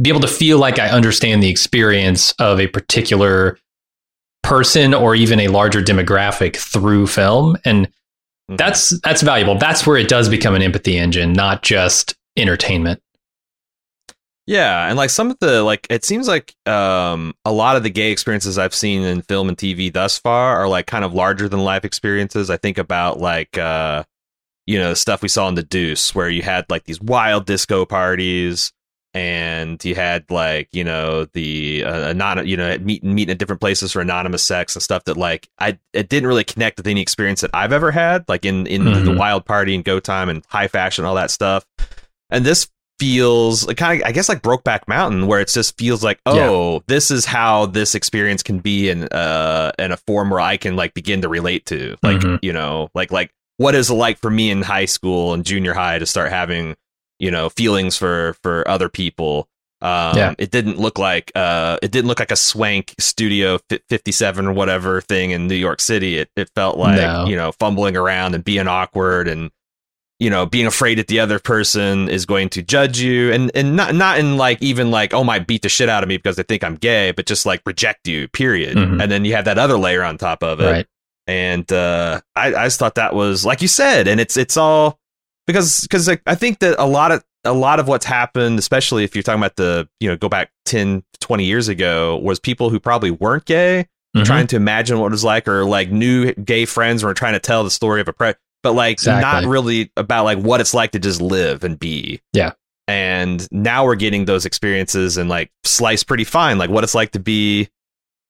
be 0.00 0.08
able 0.10 0.20
to 0.20 0.28
feel 0.28 0.58
like 0.58 0.78
I 0.78 0.88
understand 0.88 1.42
the 1.42 1.48
experience 1.48 2.32
of 2.38 2.58
a 2.60 2.66
particular 2.66 3.58
person 4.42 4.94
or 4.94 5.14
even 5.14 5.38
a 5.40 5.48
larger 5.48 5.82
demographic 5.82 6.56
through 6.56 7.06
film. 7.06 7.56
And 7.64 7.86
Mhm. 8.50 8.56
that's 8.56 8.98
that's 9.00 9.22
valuable. 9.22 9.56
That's 9.56 9.86
where 9.86 9.96
it 9.98 10.08
does 10.08 10.28
become 10.28 10.54
an 10.54 10.62
empathy 10.62 10.98
engine, 10.98 11.32
not 11.32 11.62
just 11.62 12.14
entertainment. 12.36 13.00
Yeah 14.50 14.88
and 14.88 14.96
like 14.96 15.10
some 15.10 15.30
of 15.30 15.38
the 15.38 15.62
like 15.62 15.86
it 15.88 16.04
seems 16.04 16.26
like 16.26 16.54
um 16.66 17.32
a 17.44 17.52
lot 17.52 17.76
of 17.76 17.84
the 17.84 17.90
gay 17.90 18.10
experiences 18.10 18.58
i've 18.58 18.74
seen 18.74 19.02
in 19.02 19.22
film 19.22 19.48
and 19.48 19.56
tv 19.56 19.92
thus 19.92 20.18
far 20.18 20.56
are 20.56 20.68
like 20.68 20.86
kind 20.86 21.04
of 21.04 21.14
larger 21.14 21.48
than 21.48 21.60
life 21.60 21.84
experiences 21.84 22.50
i 22.50 22.56
think 22.56 22.76
about 22.76 23.20
like 23.20 23.56
uh 23.56 24.02
you 24.66 24.76
know 24.78 24.90
the 24.90 24.96
stuff 24.96 25.22
we 25.22 25.28
saw 25.28 25.48
in 25.48 25.54
the 25.54 25.62
deuce 25.62 26.14
where 26.14 26.28
you 26.28 26.42
had 26.42 26.64
like 26.68 26.82
these 26.84 27.00
wild 27.00 27.46
disco 27.46 27.84
parties 27.84 28.72
and 29.14 29.84
you 29.84 29.94
had 29.94 30.24
like 30.30 30.68
you 30.72 30.84
know 30.84 31.24
the 31.32 31.82
uh, 31.84 32.10
anon 32.10 32.46
you 32.46 32.56
know 32.56 32.76
meeting 32.78 33.14
meeting 33.14 33.32
at 33.32 33.38
different 33.38 33.60
places 33.60 33.92
for 33.92 34.00
anonymous 34.00 34.42
sex 34.42 34.74
and 34.76 34.82
stuff 34.82 35.02
that 35.04 35.16
like 35.16 35.48
I 35.58 35.78
it 35.92 36.08
didn't 36.08 36.28
really 36.28 36.44
connect 36.44 36.76
with 36.76 36.86
any 36.86 37.00
experience 37.00 37.40
that 37.40 37.50
I've 37.52 37.72
ever 37.72 37.90
had 37.90 38.24
like 38.28 38.44
in 38.44 38.66
in 38.68 38.84
the 38.84 39.10
Mhm. 39.10 39.16
wild 39.16 39.44
party 39.44 39.74
and 39.74 39.84
go 39.84 39.98
time 40.00 40.28
and 40.28 40.44
high 40.48 40.68
fashion 40.68 41.04
all 41.04 41.16
that 41.16 41.32
stuff 41.32 41.66
and 42.30 42.44
this 42.46 42.68
feels 43.00 43.66
like 43.66 43.76
kind 43.78 44.00
of 44.02 44.06
I 44.06 44.12
guess 44.12 44.28
like 44.28 44.42
Brokeback 44.42 44.86
Mountain 44.86 45.26
where 45.26 45.40
it 45.40 45.48
just 45.48 45.76
feels 45.78 46.04
like 46.04 46.20
oh 46.26 46.82
this 46.86 47.10
is 47.10 47.24
how 47.24 47.66
this 47.66 47.94
experience 47.94 48.42
can 48.42 48.58
be 48.60 48.90
in 48.90 49.04
uh 49.08 49.72
in 49.78 49.90
a 49.90 49.96
form 49.96 50.30
where 50.30 50.40
I 50.40 50.56
can 50.58 50.76
like 50.76 50.94
begin 50.94 51.22
to 51.22 51.28
relate 51.28 51.66
to 51.66 51.96
like 52.02 52.18
Mhm. 52.18 52.38
you 52.42 52.52
know 52.52 52.90
like 52.94 53.10
like 53.10 53.32
what 53.56 53.74
is 53.74 53.90
it 53.90 53.94
like 53.94 54.18
for 54.18 54.30
me 54.30 54.50
in 54.50 54.62
high 54.62 54.84
school 54.84 55.32
and 55.34 55.44
junior 55.44 55.72
high 55.74 55.98
to 55.98 56.06
start 56.06 56.30
having 56.30 56.76
you 57.18 57.30
know 57.30 57.48
feelings 57.48 57.96
for 57.96 58.36
for 58.42 58.66
other 58.68 58.88
people 58.88 59.48
um 59.82 60.16
Yeah. 60.16 60.34
it 60.38 60.50
didn't 60.50 60.78
look 60.78 60.98
like 60.98 61.32
uh 61.34 61.78
it 61.82 61.90
didn't 61.90 62.06
look 62.08 62.20
like 62.20 62.30
a 62.30 62.36
swank 62.36 62.94
studio 62.98 63.58
fi- 63.70 63.80
57 63.88 64.46
or 64.46 64.52
whatever 64.52 65.00
thing 65.00 65.30
in 65.30 65.46
new 65.46 65.54
york 65.54 65.80
city 65.80 66.18
it, 66.18 66.28
it 66.36 66.50
felt 66.54 66.76
like 66.76 66.96
No. 67.00 67.24
you 67.26 67.36
know 67.36 67.52
fumbling 67.52 67.96
around 67.96 68.34
and 68.34 68.44
being 68.44 68.68
awkward 68.68 69.26
and 69.26 69.50
you 70.20 70.30
know 70.30 70.46
being 70.46 70.66
afraid 70.66 70.98
that 70.98 71.08
the 71.08 71.18
other 71.18 71.38
person 71.40 72.08
is 72.08 72.24
going 72.26 72.48
to 72.50 72.62
judge 72.62 73.00
you 73.00 73.32
and 73.32 73.50
and 73.54 73.74
not 73.74 73.94
not 73.94 74.18
in 74.18 74.36
like 74.36 74.62
even 74.62 74.90
like 74.92 75.12
oh 75.12 75.24
my 75.24 75.38
beat 75.40 75.62
the 75.62 75.68
shit 75.68 75.88
out 75.88 76.02
of 76.04 76.08
me 76.08 76.16
because 76.18 76.36
they 76.36 76.42
think 76.44 76.62
i'm 76.62 76.76
gay 76.76 77.10
but 77.10 77.26
just 77.26 77.44
like 77.46 77.60
reject 77.66 78.06
you 78.06 78.28
period 78.28 78.76
Mhm. 78.76 79.02
and 79.02 79.10
then 79.10 79.24
you 79.24 79.34
have 79.34 79.46
that 79.46 79.58
other 79.58 79.76
layer 79.78 80.04
on 80.04 80.18
top 80.18 80.42
of 80.44 80.60
it 80.60 80.70
Right. 80.70 80.86
and 81.26 81.72
uh, 81.72 82.20
I, 82.36 82.48
I 82.54 82.64
just 82.66 82.78
thought 82.78 82.94
that 82.96 83.14
was 83.14 83.44
like 83.44 83.62
you 83.62 83.68
said, 83.68 84.06
and 84.08 84.20
it's 84.20 84.36
it's 84.36 84.56
all 84.56 84.98
because 85.46 85.80
because 85.80 86.06
like, 86.08 86.22
I 86.26 86.34
think 86.34 86.58
that 86.60 86.76
a 86.78 86.86
lot 86.86 87.12
of 87.12 87.24
a 87.44 87.52
lot 87.52 87.80
of 87.80 87.88
what's 87.88 88.04
happened, 88.04 88.58
especially 88.58 89.02
if 89.04 89.14
you're 89.16 89.22
talking 89.22 89.40
about 89.40 89.56
the 89.56 89.88
you 90.00 90.08
know 90.08 90.16
go 90.16 90.28
back 90.28 90.50
10, 90.66 91.02
20 91.20 91.44
years 91.44 91.68
ago, 91.68 92.18
was 92.18 92.38
people 92.38 92.68
who 92.70 92.78
probably 92.78 93.10
weren't 93.10 93.44
gay 93.46 93.86
Mhm. 94.16 94.24
trying 94.24 94.46
to 94.48 94.56
imagine 94.56 94.98
what 94.98 95.06
it 95.06 95.10
was 95.12 95.24
like, 95.24 95.46
or 95.48 95.64
like 95.64 95.90
new 95.90 96.32
gay 96.34 96.64
friends 96.66 97.02
were 97.04 97.14
trying 97.14 97.32
to 97.34 97.38
tell 97.40 97.62
the 97.64 97.70
story 97.70 98.00
of 98.00 98.08
a 98.08 98.12
pre, 98.12 98.34
but 98.62 98.72
like 98.72 98.94
Exactly. 98.94 99.22
not 99.42 99.50
really 99.50 99.90
about 99.96 100.24
like 100.24 100.38
what 100.38 100.60
it's 100.60 100.74
like 100.74 100.92
to 100.92 100.98
just 100.98 101.20
live 101.20 101.64
and 101.64 101.78
be. 101.78 102.20
Yeah. 102.32 102.52
And 102.88 103.46
now 103.52 103.84
we're 103.84 103.94
getting 103.96 104.24
those 104.24 104.44
experiences 104.44 105.16
and 105.16 105.28
like 105.28 105.50
sliced 105.64 106.06
pretty 106.06 106.24
fine, 106.24 106.58
like 106.58 106.70
what 106.70 106.82
it's 106.84 106.94
like 106.94 107.12
to 107.12 107.20
be 107.20 107.68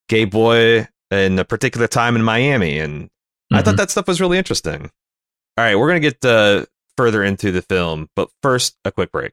gay 0.09 0.25
boy 0.27 0.87
in 1.11 1.39
a 1.39 1.45
particular 1.45 1.87
time 1.87 2.15
in 2.17 2.23
Miami. 2.23 2.79
And 2.79 3.09
I 3.53 3.63
thought 3.63 3.75
Mhm. 3.75 3.79
that 3.79 3.91
stuff 3.91 4.07
was 4.07 4.21
really 4.21 4.39
interesting. 4.39 4.91
All 5.57 5.65
right, 5.65 5.75
we're 5.77 5.89
gonna 5.89 6.01
get 6.01 6.25
uh, 6.25 6.67
further 6.97 7.25
into 7.25 7.51
the 7.53 7.63
film, 7.63 8.09
but 8.15 8.29
first, 8.43 8.77
a 8.85 8.93
quick 8.93 9.11
break. 9.11 9.33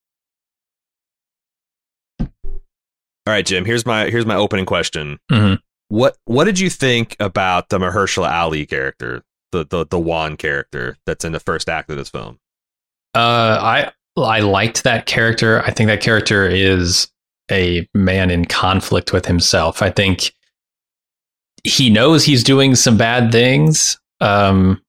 All 3.31 3.37
right, 3.37 3.45
Jim. 3.45 3.63
Here's 3.63 3.85
my 3.85 4.09
here's 4.09 4.25
my 4.25 4.35
opening 4.35 4.65
question. 4.65 5.17
Mhm. 5.31 5.57
What 5.87 6.17
what 6.25 6.43
did 6.43 6.59
you 6.59 6.69
think 6.69 7.15
about 7.21 7.69
the 7.69 7.79
Mahershala 7.79 8.29
Ali 8.29 8.65
character, 8.65 9.23
the 9.53 9.65
the 9.65 9.85
the 9.85 9.97
Juan 9.97 10.35
character 10.35 10.97
that's 11.05 11.23
in 11.23 11.31
the 11.31 11.39
first 11.39 11.69
act 11.69 11.89
of 11.89 11.95
this 11.95 12.09
film? 12.09 12.39
Uh, 13.15 13.57
I 13.61 13.91
I 14.17 14.41
liked 14.41 14.83
that 14.83 15.05
character. 15.05 15.61
I 15.61 15.71
think 15.71 15.87
that 15.87 16.01
character 16.01 16.45
is 16.45 17.07
a 17.49 17.87
man 17.93 18.29
in 18.31 18.43
conflict 18.43 19.13
with 19.13 19.25
himself. 19.27 19.81
I 19.81 19.91
think 19.91 20.33
he 21.63 21.89
knows 21.89 22.25
he's 22.25 22.43
doing 22.43 22.75
some 22.75 22.97
bad 22.97 23.31
things, 23.31 23.97
um, 24.19 24.81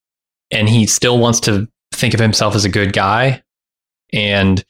and 0.51 0.69
he 0.69 0.89
still 0.89 1.19
wants 1.21 1.39
to 1.41 1.69
think 1.95 2.13
of 2.13 2.19
himself 2.19 2.57
as 2.57 2.65
a 2.65 2.69
good 2.69 2.93
guy, 2.93 3.41
and 4.13 4.65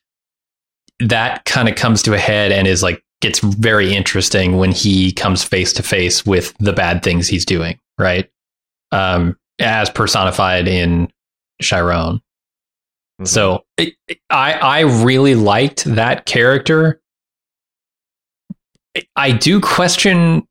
that 1.00 1.46
kind 1.46 1.70
of 1.70 1.74
comes 1.74 2.02
to 2.02 2.12
a 2.12 2.18
head 2.18 2.52
and 2.52 2.68
is 2.68 2.82
like 2.82 3.02
gets 3.22 3.38
very 3.38 3.94
interesting 3.94 4.58
when 4.58 4.72
he 4.72 5.12
comes 5.12 5.42
face 5.42 5.72
to 5.74 5.82
face 5.82 6.26
with 6.26 6.54
the 6.58 6.72
bad 6.72 7.02
things 7.02 7.28
he's 7.28 7.44
doing. 7.46 7.78
Right, 7.98 8.30
um, 8.90 9.36
as 9.60 9.88
personified 9.90 10.66
in 10.68 11.10
Chiron. 11.62 12.20
Mhm. 13.20 13.28
So 13.28 13.64
it, 13.78 13.94
it- 14.08 14.18
I 14.30 14.52
I 14.54 14.80
really 14.80 15.34
liked 15.34 15.84
that 15.84 16.26
character. 16.26 17.00
I- 19.16 19.32
do 19.32 19.60
question 19.60 20.46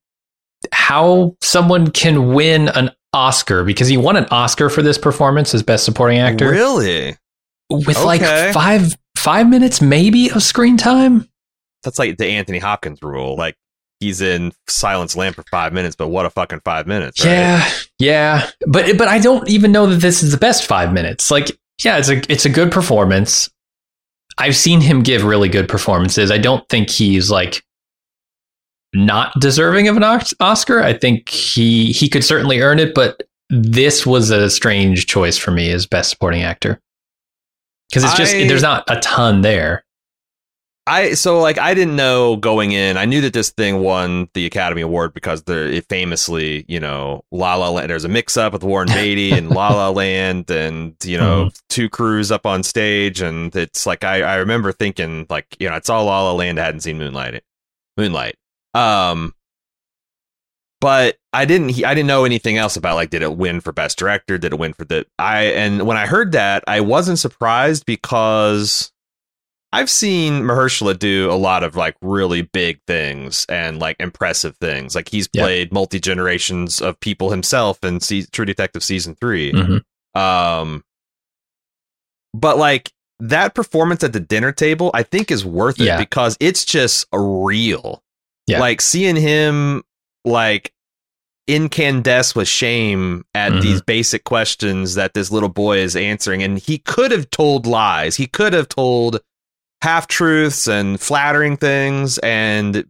how 0.71 1.35
someone 1.41 1.91
can 1.91 2.33
win 2.33 2.69
an 2.69 2.91
Oscar 3.13 3.63
because 3.63 3.87
he 3.87 3.97
won 3.97 4.15
an 4.15 4.25
Oscar 4.31 4.69
for 4.69 4.81
this 4.81 4.97
performance 4.97 5.53
as 5.53 5.61
best 5.63 5.83
supporting 5.83 6.19
actor 6.19 6.49
Really? 6.49 7.15
with 7.69 7.97
Okay. 7.97 8.05
like 8.05 8.53
five 8.53 8.95
five 9.17 9.47
minutes 9.49 9.81
maybe 9.81 10.29
of 10.31 10.41
screen 10.41 10.77
time. 10.77 11.27
That's 11.83 11.99
like 11.99 12.17
the 12.17 12.25
Anthony 12.27 12.59
Hopkins 12.59 13.01
rule. 13.01 13.35
Like 13.35 13.55
he's 13.99 14.21
in 14.21 14.51
Silence 14.67 15.15
Lamp 15.15 15.35
for 15.35 15.43
five 15.51 15.73
minutes, 15.73 15.95
but 15.95 16.07
what 16.09 16.25
a 16.25 16.29
fucking 16.29 16.61
five 16.65 16.87
minutes, 16.87 17.23
right? 17.23 17.31
Yeah, 17.31 17.69
yeah, 17.99 18.49
but 18.67 18.97
but 18.97 19.07
I 19.07 19.19
don't 19.19 19.47
even 19.49 19.71
know 19.71 19.87
that 19.87 19.97
this 19.97 20.23
is 20.23 20.31
the 20.31 20.37
best 20.37 20.65
five 20.65 20.93
minutes. 20.93 21.31
Like, 21.31 21.51
yeah, 21.83 21.97
it's 21.97 22.09
a 22.09 22.21
it's 22.31 22.45
a 22.45 22.49
good 22.49 22.71
performance. 22.71 23.49
I've 24.37 24.55
seen 24.55 24.81
him 24.81 25.03
give 25.03 25.23
really 25.23 25.49
good 25.49 25.67
performances. 25.67 26.31
I 26.31 26.37
don't 26.37 26.67
think 26.69 26.89
he's 26.89 27.29
like 27.29 27.63
not 28.93 29.33
deserving 29.39 29.87
of 29.87 29.97
an 29.97 30.03
Oscar. 30.39 30.81
I 30.81 30.93
think 30.93 31.29
he 31.29 31.91
he 31.91 32.09
could 32.09 32.23
certainly 32.23 32.61
earn 32.61 32.79
it, 32.79 32.93
but 32.93 33.23
this 33.49 34.05
was 34.05 34.29
a 34.29 34.49
strange 34.49 35.07
choice 35.07 35.37
for 35.37 35.51
me 35.51 35.71
as 35.71 35.85
best 35.85 36.09
supporting 36.09 36.41
actor 36.41 36.79
because 37.89 38.03
it's 38.03 38.15
just 38.15 38.35
I- 38.35 38.47
there's 38.47 38.61
not 38.61 38.83
a 38.89 38.99
ton 38.99 39.41
there. 39.41 39.83
I 40.87 41.13
so 41.13 41.39
like 41.39 41.59
I 41.59 41.73
didn't 41.75 41.95
know 41.95 42.37
going 42.37 42.71
in. 42.71 42.97
I 42.97 43.05
knew 43.05 43.21
that 43.21 43.33
this 43.33 43.51
thing 43.51 43.79
won 43.81 44.29
the 44.33 44.47
Academy 44.47 44.81
Award 44.81 45.13
because 45.13 45.43
there 45.43 45.67
it 45.67 45.85
famously, 45.87 46.65
you 46.67 46.79
know, 46.79 47.23
La 47.31 47.55
La 47.55 47.69
Land. 47.69 47.89
There's 47.89 48.03
a 48.03 48.09
mix 48.09 48.35
up 48.35 48.53
with 48.53 48.63
Warren 48.63 48.87
Beatty 48.93 49.31
and 49.31 49.49
La 49.51 49.69
La 49.69 49.89
Land, 49.89 50.49
and 50.49 50.95
you 51.03 51.17
know, 51.17 51.51
two 51.69 51.87
crews 51.87 52.31
up 52.31 52.47
on 52.47 52.63
stage, 52.63 53.21
and 53.21 53.55
it's 53.55 53.85
like 53.85 54.03
I 54.03 54.21
I 54.23 54.35
remember 54.37 54.71
thinking 54.71 55.27
like 55.29 55.45
you 55.59 55.69
know 55.69 55.75
it's 55.75 55.89
all 55.89 56.05
La 56.05 56.23
La 56.23 56.33
Land. 56.33 56.59
I 56.59 56.65
hadn't 56.65 56.81
seen 56.81 56.97
Moonlight. 56.97 57.43
Moonlight. 57.95 58.35
Um, 58.73 59.35
but 60.79 61.17
I 61.31 61.45
didn't 61.45 61.69
he- 61.69 61.85
I 61.85 61.93
didn't 61.93 62.07
know 62.07 62.25
anything 62.25 62.57
else 62.57 62.75
about 62.75 62.95
like 62.95 63.11
did 63.11 63.21
it 63.21 63.37
win 63.37 63.61
for 63.61 63.71
best 63.71 63.99
director? 63.99 64.39
Did 64.39 64.53
it 64.53 64.59
win 64.59 64.73
for 64.73 64.85
the 64.85 65.05
I 65.19 65.43
and 65.43 65.85
when 65.85 65.97
I 65.97 66.07
heard 66.07 66.31
that 66.31 66.63
I 66.67 66.81
wasn't 66.81 67.19
surprised 67.19 67.85
because 67.85 68.91
I've 69.73 69.89
seen 69.89 70.43
Mahershala 70.43 70.99
do 70.99 71.31
a 71.31 71.35
lot 71.35 71.63
of 71.63 71.75
like 71.77 71.95
really 72.01 72.41
big 72.41 72.79
things 72.87 73.45
and 73.47 73.79
like 73.79 73.95
impressive 73.99 74.57
things. 74.57 74.95
Like 74.95 75.07
he's 75.09 75.29
Yeah. 75.31 75.43
played 75.43 75.71
multi 75.71 75.99
generations 75.99 76.81
of 76.81 76.99
people 76.99 77.31
himself 77.31 77.81
in 77.83 77.99
se- 78.01 78.27
True 78.31 78.43
Detective 78.45 78.83
season 78.83 79.15
3 79.15 79.53
Mhm. 79.53 80.19
Um, 80.19 80.83
but 82.33 82.57
like 82.57 82.91
that 83.21 83.53
performance 83.55 84.03
at 84.03 84.13
the 84.13 84.19
dinner 84.19 84.51
table, 84.51 84.91
I 84.93 85.03
think 85.03 85.31
is 85.31 85.45
worth 85.45 85.79
it 85.79 85.85
Yeah. 85.85 85.97
because 85.97 86.35
it's 86.39 86.65
just 86.65 87.05
real. 87.13 88.03
Yeah. 88.47 88.59
Like 88.59 88.81
seeing 88.81 89.15
him 89.15 89.83
like 90.25 90.73
incandesce 91.47 92.35
with 92.35 92.47
shame 92.47 93.23
at 93.33 93.51
Mhm. 93.53 93.61
these 93.61 93.81
basic 93.81 94.23
questions 94.23 94.95
that 94.95 95.13
this 95.13 95.31
little 95.31 95.49
boy 95.49 95.77
is 95.79 95.95
answering, 95.95 96.43
and 96.43 96.57
he 96.59 96.77
could 96.77 97.11
have 97.11 97.29
told 97.29 97.65
lies. 97.65 98.15
He 98.15 98.27
could 98.27 98.53
have 98.53 98.67
told 98.69 99.21
half 99.81 100.07
truths 100.07 100.67
and 100.67 100.99
flattering 100.99 101.57
things, 101.57 102.17
and 102.19 102.85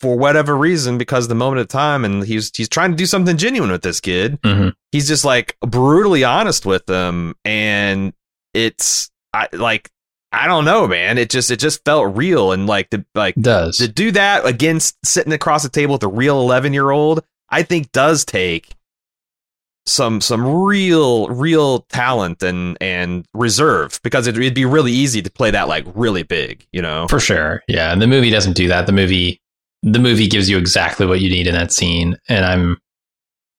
for 0.00 0.18
whatever 0.18 0.56
reason, 0.56 0.98
because 0.98 1.28
the 1.28 1.34
moment 1.36 1.60
of 1.60 1.68
time, 1.68 2.04
and 2.04 2.24
he's 2.24 2.50
he's 2.56 2.68
trying 2.68 2.90
to 2.90 2.96
do 2.96 3.06
something 3.06 3.36
genuine 3.36 3.70
with 3.70 3.82
this 3.82 4.00
kid 4.00 4.40
Mhm. 4.42 4.72
he's 4.90 5.06
just 5.06 5.24
like 5.24 5.56
brutally 5.60 6.24
honest 6.24 6.66
with 6.66 6.86
them 6.86 7.34
and 7.44 8.12
it's 8.54 9.10
I, 9.32 9.48
like 9.52 9.90
i 10.32 10.46
don't 10.48 10.64
know 10.64 10.86
man 10.88 11.18
it 11.18 11.30
just 11.30 11.50
it 11.50 11.58
just 11.60 11.84
felt 11.84 12.16
real 12.16 12.52
and 12.52 12.66
like 12.66 12.90
the 12.90 13.04
like 13.14 13.34
does 13.36 13.78
to 13.78 13.86
do 13.88 14.10
that 14.10 14.44
against 14.44 14.96
sitting 15.04 15.32
across 15.32 15.62
the 15.62 15.68
table 15.68 15.92
with 15.94 16.02
a 16.02 16.08
real 16.08 16.38
11 16.40 16.72
year 16.72 16.90
old 16.90 17.22
i 17.48 17.62
think 17.62 17.92
does 17.92 18.24
take 18.24 18.74
some 19.86 20.20
some 20.20 20.46
real 20.46 21.26
real 21.28 21.80
talent 21.90 22.42
and 22.42 22.78
and 22.80 23.26
reserve 23.34 23.98
because 24.04 24.26
it, 24.28 24.36
it'd 24.38 24.54
be 24.54 24.64
really 24.64 24.92
easy 24.92 25.20
to 25.22 25.30
play 25.30 25.50
that 25.50 25.66
like 25.66 25.84
really 25.94 26.22
big 26.22 26.64
you 26.72 26.80
know 26.80 27.08
For 27.08 27.18
sure. 27.20 27.62
Yeah. 27.66 27.92
And 27.92 28.00
the 28.00 28.06
movie 28.06 28.30
doesn't 28.30 28.52
do 28.54 28.68
that. 28.68 28.86
The 28.86 28.92
movie 28.92 29.40
the 29.82 29.98
movie 29.98 30.28
gives 30.28 30.48
you 30.48 30.56
exactly 30.58 31.06
what 31.06 31.20
you 31.20 31.28
need 31.28 31.48
in 31.48 31.54
that 31.54 31.72
scene. 31.72 32.16
And 32.28 32.44
I'm 32.44 32.78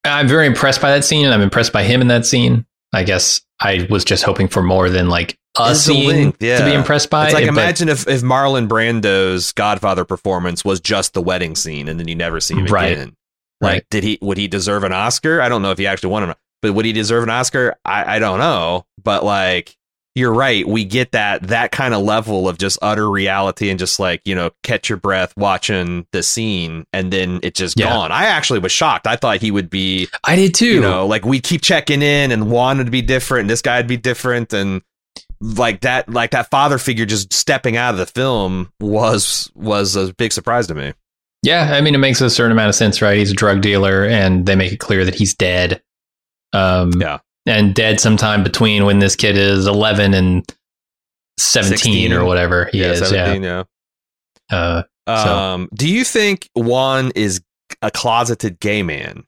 I'm 0.06 0.28
very 0.28 0.48
impressed 0.48 0.82
by 0.82 0.92
that 0.92 1.04
scene 1.04 1.26
and 1.26 1.34
I'm 1.34 1.42
impressed 1.42 1.74
by 1.74 1.84
him 1.84 2.02
in 2.02 2.08
that 2.08 2.26
scene. 2.26 2.66
I 2.94 3.04
guess 3.04 3.42
I 3.60 3.88
was 3.90 4.06
just 4.06 4.24
hoping 4.24 4.48
for 4.48 4.62
more 4.64 4.90
than 4.90 5.10
like 5.10 5.38
a 5.58 5.76
scene 5.76 6.08
length, 6.08 6.40
to 6.40 6.66
be 6.66 6.74
impressed 6.74 7.10
by. 7.10 7.26
it's 7.26 7.34
like 7.34 7.44
But- 7.46 7.50
imagine 7.50 7.88
if, 7.90 8.08
if 8.08 8.22
Marlon 8.22 8.68
Brando's 8.68 9.52
Godfather 9.52 10.04
performance 10.06 10.64
was 10.66 10.80
just 10.80 11.14
the 11.14 11.22
wedding 11.22 11.56
scene 11.56 11.88
and 11.88 12.00
then 12.00 12.08
you 12.08 12.16
never 12.16 12.40
see 12.40 12.56
him 12.56 12.66
Right. 12.66 12.94
again. 12.94 13.14
Like, 13.64 13.72
Right. 13.74 13.84
did 13.90 14.04
he 14.04 14.20
would 14.22 14.38
he 14.38 14.48
deserve 14.48 14.84
an 14.84 14.94
Oscar? 14.94 15.42
I 15.42 15.50
don't 15.50 15.62
know 15.62 15.72
if 15.72 15.78
he 15.78 15.88
actually 15.88 16.10
won 16.12 16.28
one, 16.28 16.36
but 16.62 16.74
would 16.74 16.86
he 16.86 16.94
deserve 16.94 17.24
an 17.24 17.30
Oscar? 17.30 17.76
I, 17.86 18.16
I 18.18 18.20
don't 18.20 18.40
know. 18.40 18.86
But 19.04 19.24
like 19.24 19.76
you're 20.16 20.32
right, 20.34 20.68
we 20.68 20.86
get 20.86 21.12
that 21.14 21.42
that 21.48 21.72
kind 21.72 21.92
of 21.96 22.04
level 22.04 22.48
of 22.48 22.60
just 22.60 22.78
utter 22.84 23.10
reality 23.10 23.72
and 23.72 23.80
just 23.80 24.00
like, 24.00 24.22
you 24.26 24.36
know, 24.36 24.52
catch 24.62 24.88
your 24.88 24.98
breath 25.00 25.34
watching 25.36 26.06
the 26.12 26.22
scene 26.22 26.86
and 26.94 27.12
then 27.12 27.40
it 27.42 27.56
just 27.56 27.80
Yeah. 27.80 27.90
gone. 27.90 28.12
I 28.12 28.26
actually 28.26 28.60
was 28.60 28.72
shocked. 28.72 29.08
I 29.08 29.16
thought 29.16 29.42
he 29.42 29.50
would 29.50 29.72
be 29.72 30.08
I 30.24 30.36
did 30.36 30.54
too. 30.54 30.68
you 30.68 30.82
know 30.82 31.08
like 31.08 31.26
we 31.26 31.40
keep 31.40 31.62
checking 31.64 32.04
in 32.04 32.32
and 32.32 32.52
wanted 32.52 32.84
to 32.86 32.92
be 32.92 33.02
different 33.02 33.42
and 33.46 33.50
this 33.50 33.64
guy'd 33.64 33.88
be 33.88 33.98
different 33.98 34.54
and 34.54 34.84
like 35.42 35.82
that 35.82 36.08
like 36.10 36.32
that 36.32 36.50
father 36.52 36.78
figure 36.78 37.06
just 37.06 37.34
stepping 37.34 37.76
out 37.76 37.94
of 37.94 37.98
the 37.98 38.06
film 38.06 38.72
was 38.80 39.52
was 39.56 39.96
a 39.96 40.14
big 40.14 40.32
surprise 40.32 40.68
to 40.68 40.76
me 40.76 40.94
Yeah, 41.44 41.74
I 41.74 41.82
mean, 41.82 41.94
it 41.94 42.00
makes 42.00 42.22
a 42.22 42.30
certain 42.30 42.52
amount 42.54 42.70
of 42.70 42.76
sense, 42.76 43.02
right? 43.02 43.18
He's 43.18 43.32
a 43.32 43.36
drug 43.36 43.62
dealer, 43.62 44.06
and 44.06 44.46
they 44.46 44.56
make 44.56 44.72
it 44.72 44.78
clear 44.80 45.04
that 45.06 45.14
he's 45.16 45.34
dead. 45.36 45.82
Um, 46.54 46.94
Yeah. 47.02 47.20
and 47.46 47.76
dead 47.76 48.00
sometime 48.00 48.44
between 48.44 48.86
when 48.86 49.00
this 49.00 49.16
kid 49.16 49.36
is 49.38 49.68
eleven 49.68 50.14
and 50.14 50.46
seventeen 51.40 51.78
16. 51.78 52.14
or 52.14 52.24
whatever 52.26 52.70
he 52.72 52.82
is. 52.82 53.00
17, 53.00 53.44
yeah, 53.44 53.64
Yeah. 54.52 54.58
Uh, 54.58 54.84
So- 55.24 55.38
um 55.38 55.70
do 55.76 55.90
you 55.90 56.04
think 56.06 56.50
juan 56.56 57.12
is 57.16 57.42
a 57.82 57.92
closeted 57.92 58.60
gay 58.62 58.82
man 58.84 59.24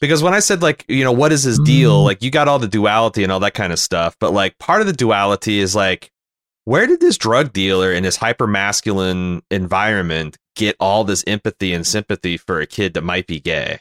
because 0.00 0.22
when 0.22 0.32
i 0.34 0.38
said 0.38 0.62
like 0.62 0.84
you 0.88 1.02
know 1.02 1.10
what 1.10 1.32
is 1.32 1.42
his 1.42 1.58
deal 1.58 2.02
Mm. 2.02 2.04
like 2.04 2.22
you 2.22 2.30
got 2.30 2.46
all 2.46 2.60
the 2.60 2.68
duality 2.68 3.24
and 3.24 3.32
all 3.32 3.40
that 3.40 3.54
kind 3.54 3.72
of 3.72 3.80
stuff 3.80 4.14
but 4.20 4.32
like 4.32 4.56
part 4.58 4.80
of 4.80 4.86
the 4.86 4.92
duality 4.92 5.58
is 5.58 5.74
like 5.74 6.10
where 6.66 6.86
did 6.86 7.00
this 7.00 7.16
drug 7.18 7.52
dealer 7.52 7.90
in 7.92 8.04
his 8.04 8.14
hyper 8.16 8.46
masculine 8.46 9.42
environment 9.50 10.36
get 10.58 10.76
all 10.78 11.04
this 11.04 11.24
empathy 11.26 11.72
and 11.72 11.86
sympathy 11.86 12.36
for 12.36 12.60
a 12.60 12.66
kid 12.66 12.92
that 12.92 13.02
might 13.02 13.26
be 13.26 13.40
gay 13.40 13.80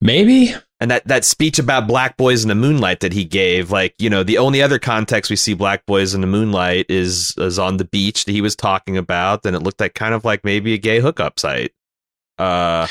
maybe. 0.00 0.54
and 0.80 0.90
that 0.90 1.06
that 1.06 1.24
speech 1.24 1.58
about 1.58 1.86
black 1.86 2.16
boys 2.16 2.42
in 2.42 2.48
the 2.48 2.54
moonlight 2.54 3.00
that 3.00 3.12
he 3.12 3.24
gave 3.24 3.70
like 3.70 3.94
you 3.98 4.08
know 4.08 4.22
the 4.22 4.38
only 4.38 4.62
other 4.62 4.78
context 4.78 5.30
we 5.30 5.36
see 5.36 5.54
black 5.54 5.84
boys 5.86 6.14
in 6.14 6.22
the 6.22 6.26
moonlight 6.26 6.86
is 6.88 7.34
is 7.38 7.58
on 7.58 7.76
the 7.76 7.84
beach 7.84 8.24
that 8.24 8.32
he 8.32 8.40
was 8.40 8.56
talking 8.56 8.96
about 8.96 9.44
and 9.44 9.54
it 9.54 9.62
looked 9.62 9.80
like 9.80 9.94
kind 9.94 10.14
of 10.14 10.24
like 10.24 10.44
maybe 10.44 10.72
a 10.74 10.78
gay 10.78 11.00
hookup 11.00 11.38
site 11.38 11.72
uh 12.38 12.86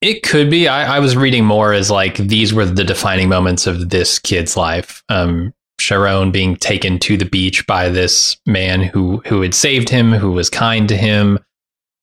It 0.00 0.22
could 0.22 0.50
be. 0.50 0.68
I, 0.68 0.96
I 0.96 1.00
was 1.00 1.16
reading 1.16 1.46
more 1.46 1.72
as 1.72 1.90
like 1.90 2.16
these 2.18 2.52
were 2.52 2.66
the 2.66 2.84
defining 2.84 3.30
moments 3.30 3.66
of 3.66 3.88
this 3.88 4.18
kid's 4.18 4.54
life. 4.56 5.02
Um, 5.08 5.54
Chiron 5.80 6.30
being 6.30 6.56
taken 6.56 6.98
to 7.00 7.16
the 7.16 7.24
beach 7.24 7.66
by 7.66 7.88
this 7.88 8.36
man 8.44 8.82
who 8.82 9.22
who 9.26 9.40
had 9.40 9.54
saved 9.54 9.88
him, 9.88 10.12
who 10.12 10.32
was 10.32 10.50
kind 10.50 10.88
to 10.90 10.96
him, 10.96 11.38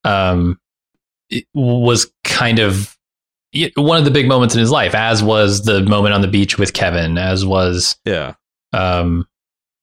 um, 0.03 0.59
was 1.53 2.11
kind 2.23 2.59
of 2.59 2.97
one 3.75 3.97
of 3.97 4.05
the 4.05 4.11
big 4.11 4.27
moments 4.27 4.55
in 4.55 4.59
his 4.59 4.71
life. 4.71 4.95
As 4.95 5.23
was 5.23 5.63
the 5.63 5.81
moment 5.83 6.13
on 6.13 6.21
the 6.21 6.27
beach 6.27 6.57
with 6.57 6.73
Kevin. 6.73 7.17
As 7.17 7.45
was 7.45 7.97
yeah 8.05 8.35
um, 8.73 9.27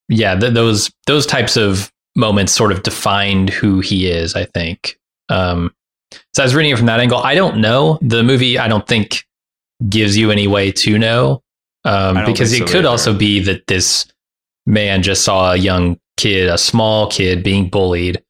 yeah, 0.09 0.35
th- 0.39 0.55
those 0.55 0.91
those 1.07 1.27
types 1.27 1.57
of 1.57 1.93
moments 2.17 2.53
sort 2.53 2.73
of 2.73 2.83
defined 2.83 3.51
who 3.51 3.81
he 3.81 4.11
is. 4.11 4.35
I 4.35 4.45
think. 4.45 4.99
Um, 5.29 5.75
so 6.35 6.43
I 6.43 6.47
was 6.47 6.55
reading 6.55 6.73
it 6.73 6.77
from 6.77 6.87
that 6.87 7.01
angle. 7.01 7.19
I 7.19 7.35
don't 7.35 7.61
know 7.61 7.99
the 8.01 8.23
movie. 8.23 8.59
I 8.59 8.69
don't 8.69 8.87
think 8.87 9.25
gives 9.89 10.17
you 10.17 10.31
any 10.31 10.49
way 10.49 10.73
to 10.73 10.99
know 10.99 11.43
um, 11.85 12.25
because 12.25 12.53
it 12.53 12.61
so 12.61 12.67
could 12.67 12.77
either. 12.77 12.89
also 12.89 13.15
be 13.15 13.41
that 13.41 13.67
this 13.67 14.07
man 14.67 15.03
just 15.03 15.25
saw 15.25 15.53
a 15.53 15.57
young 15.57 16.01
kid, 16.17 16.49
a 16.49 16.59
small 16.59 17.09
kid, 17.09 17.45
being 17.45 17.69
bullied 17.69 18.23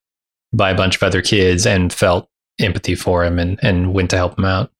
by 0.53 0.71
a 0.71 0.77
bunch 0.77 0.97
of 0.97 1.03
other 1.03 1.23
kids 1.23 1.67
and 1.67 1.93
felt 1.93 2.29
empathy 2.59 2.95
for 2.95 3.25
him 3.25 3.39
and 3.39 3.59
and 3.63 3.95
went 3.95 4.11
to 4.11 4.17
help 4.17 4.39
him 4.39 4.45
out. 4.45 4.71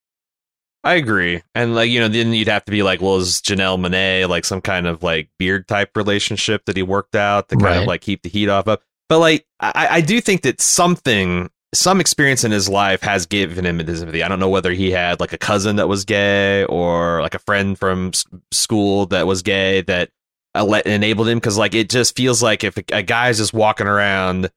i 0.85 0.95
agree 0.95 1.43
and 1.55 1.75
like 1.75 1.91
you 1.91 2.01
know 2.01 2.09
then 2.09 2.33
you'd 2.33 2.49
have 2.49 2.65
to 2.65 2.73
be 2.73 2.83
like 2.83 3.01
well 3.01 3.17
is 3.17 3.41
Janelle 3.41 3.79
Monáe 3.79 4.29
like 4.29 4.45
some 4.45 4.61
kind 4.61 4.87
of 4.87 5.03
like 5.03 5.29
beard 5.39 5.69
type 5.69 5.97
relationship 5.97 6.65
that 6.65 6.77
he 6.77 6.83
worked 6.83 7.15
out 7.15 7.49
to 7.49 7.57
kind 7.57 7.81
of 7.81 7.87
like 7.87 8.01
keep 8.01 8.23
the 8.23 8.29
heat 8.29 8.49
off 8.49 8.67
of 8.67 8.81
but 9.09 9.19
like 9.19 9.47
i 9.61 9.89
i 9.91 10.01
do 10.01 10.21
think 10.21 10.43
that 10.43 10.61
something 10.61 11.51
some 11.75 12.01
experience 12.01 12.45
in 12.45 12.51
his 12.51 12.69
life 12.69 13.03
has 13.03 13.27
given 13.27 13.67
him 13.67 13.79
this 13.79 14.01
empathy. 14.01 14.23
I 14.23 14.29
don't 14.29 14.41
know 14.41 14.49
whether 14.49 14.73
he 14.73 14.91
had 14.91 15.21
like 15.21 15.33
a 15.33 15.39
cousin 15.39 15.77
that 15.77 15.89
was 15.89 16.05
gay 16.05 16.65
or 16.65 17.21
like 17.21 17.35
a 17.35 17.39
friend 17.41 17.79
from 17.79 18.09
s- 18.09 18.25
school 18.51 19.07
that 19.07 19.27
was 19.27 19.43
gay 19.43 19.83
that 19.83 20.11
uh, 20.55 20.81
enabled 20.87 21.29
him 21.29 21.39
because 21.39 21.59
like 21.59 21.75
it 21.75 21.91
just 21.91 22.17
feels 22.17 22.43
like 22.43 22.65
if 22.65 22.79
a, 22.79 22.85
a 22.93 23.03
guy's 23.03 23.37
just 23.37 23.53
walking 23.53 23.87
around 23.87 24.51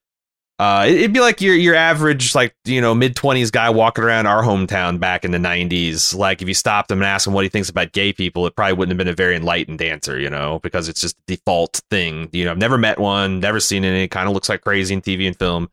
Uh, 0.62 0.86
it- 0.88 0.96
it'd 0.98 1.14
be 1.14 1.20
like 1.20 1.42
your 1.42 1.56
your 1.56 1.74
average 1.74 2.36
like 2.36 2.54
you 2.66 2.80
know 2.82 2.94
mid 2.94 3.16
twenties 3.16 3.50
guy 3.50 3.68
walking 3.72 4.04
around 4.04 4.28
our 4.28 4.44
hometown 4.44 5.00
back 5.00 5.26
in 5.26 5.32
the 5.32 5.40
nineties. 5.40 6.14
Like 6.14 6.44
if 6.44 6.48
you 6.48 6.54
stopped 6.54 6.92
him 6.92 7.00
and 7.00 7.06
asked 7.08 7.26
him 7.26 7.34
what 7.34 7.44
he 7.44 7.50
thinks 7.50 7.68
about 7.68 7.94
gay 7.94 8.14
people, 8.14 8.46
it 8.46 8.56
probably 8.56 8.74
wouldn't 8.74 8.92
have 8.92 8.98
been 9.00 9.12
a 9.12 9.16
very 9.16 9.36
enlightened 9.36 9.82
answer, 9.82 10.20
you 10.20 10.30
know, 10.30 10.60
because 10.62 10.88
it's 10.88 11.02
just 11.02 11.18
the 11.26 11.36
default 11.36 11.82
thing. 11.90 12.30
You 12.32 12.46
know, 12.46 12.52
I've 12.52 12.60
never 12.60 12.78
met 12.78 13.00
one, 13.00 13.40
never 13.40 13.60
seen 13.60 13.84
any. 13.84 14.08
Kind 14.08 14.28
of 14.28 14.36
looks 14.36 14.50
like 14.50 14.62
crazy 14.62 14.94
in 14.94 15.02
TV 15.02 15.26
and 15.26 15.36
film. 15.40 15.70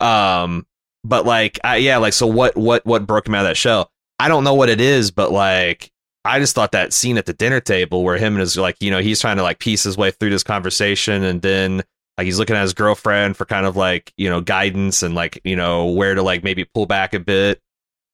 Um, 0.00 0.66
but 1.04 1.24
like, 1.24 1.60
I, 1.62 1.76
yeah, 1.76 1.98
like 1.98 2.12
so 2.12 2.26
what 2.26 2.56
what 2.56 2.84
what 2.84 3.06
broke 3.06 3.28
him 3.28 3.36
out 3.36 3.44
of 3.44 3.50
that 3.50 3.56
shell? 3.56 3.90
I 4.18 4.26
don't 4.26 4.42
know 4.44 4.54
what 4.54 4.68
it 4.68 4.80
is, 4.80 5.12
but 5.12 5.30
like 5.30 5.90
I 6.24 6.38
just 6.40 6.54
thought 6.54 6.72
that 6.72 6.92
scene 6.92 7.16
at 7.18 7.26
the 7.26 7.32
dinner 7.32 7.60
table 7.60 8.02
where 8.02 8.16
him 8.18 8.34
and 8.34 8.40
his 8.40 8.56
like, 8.56 8.76
you 8.80 8.90
know, 8.90 9.00
he's 9.00 9.20
trying 9.20 9.36
to 9.36 9.42
like 9.44 9.58
piece 9.60 9.84
his 9.84 9.96
way 9.96 10.10
through 10.10 10.30
this 10.30 10.42
conversation 10.44 11.22
and 11.24 11.42
then 11.42 11.82
like 12.18 12.24
he's 12.26 12.38
looking 12.38 12.56
at 12.56 12.62
his 12.62 12.74
girlfriend 12.74 13.36
for 13.36 13.44
kind 13.44 13.66
of 13.66 13.76
like, 13.76 14.12
you 14.16 14.28
know, 14.28 14.40
guidance 14.40 15.02
and 15.02 15.14
like, 15.14 15.40
you 15.44 15.56
know, 15.56 15.86
where 15.86 16.14
to 16.14 16.22
like 16.22 16.44
maybe 16.44 16.64
pull 16.74 16.86
back 16.86 17.14
a 17.14 17.20
bit. 17.20 17.60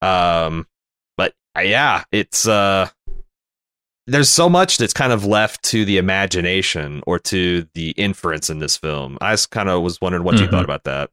Um 0.01 0.65
but 1.17 1.33
uh, 1.57 1.61
yeah, 1.61 2.03
it's 2.11 2.47
uh 2.47 2.89
there's 4.07 4.29
so 4.29 4.49
much 4.49 4.77
that's 4.77 4.93
kind 4.93 5.13
of 5.13 5.25
left 5.25 5.61
to 5.63 5.85
the 5.85 5.97
imagination 5.97 7.03
or 7.05 7.19
to 7.19 7.67
the 7.75 7.91
inference 7.91 8.49
in 8.49 8.57
this 8.59 8.75
film. 8.75 9.17
I 9.21 9.33
just 9.33 9.51
kind 9.51 9.69
of 9.69 9.83
was 9.83 10.01
wondering 10.01 10.23
what 10.23 10.39
you 10.39 10.47
Mhm. 10.47 10.51
thought 10.51 10.63
about 10.63 10.85
that. 10.85 11.11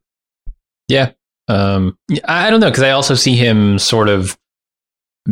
Yeah. 0.89 1.11
Um, 1.49 1.99
I 2.25 2.49
don't 2.51 2.61
know 2.61 2.71
because 2.71 2.83
I 2.83 2.91
also 2.91 3.15
see 3.15 3.37
him 3.37 3.79
sort 3.79 4.09
of 4.09 4.39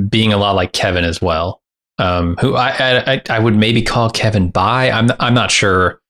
being 0.09 0.33
a 0.33 0.37
lot 0.37 0.57
like 0.57 0.73
Kevin 0.73 1.05
as 1.05 1.23
well. 1.23 1.63
Um, 1.99 2.37
who 2.41 2.55
I, 2.57 2.71
I 2.71 3.13
I- 3.15 3.23
I 3.31 3.39
would 3.39 3.57
maybe 3.57 3.81
call 3.81 4.11
Kevin 4.11 4.51
by 4.51 4.91
I'm 4.91 5.09
I'm 5.21 5.33
not 5.35 5.51
sure, 5.51 6.01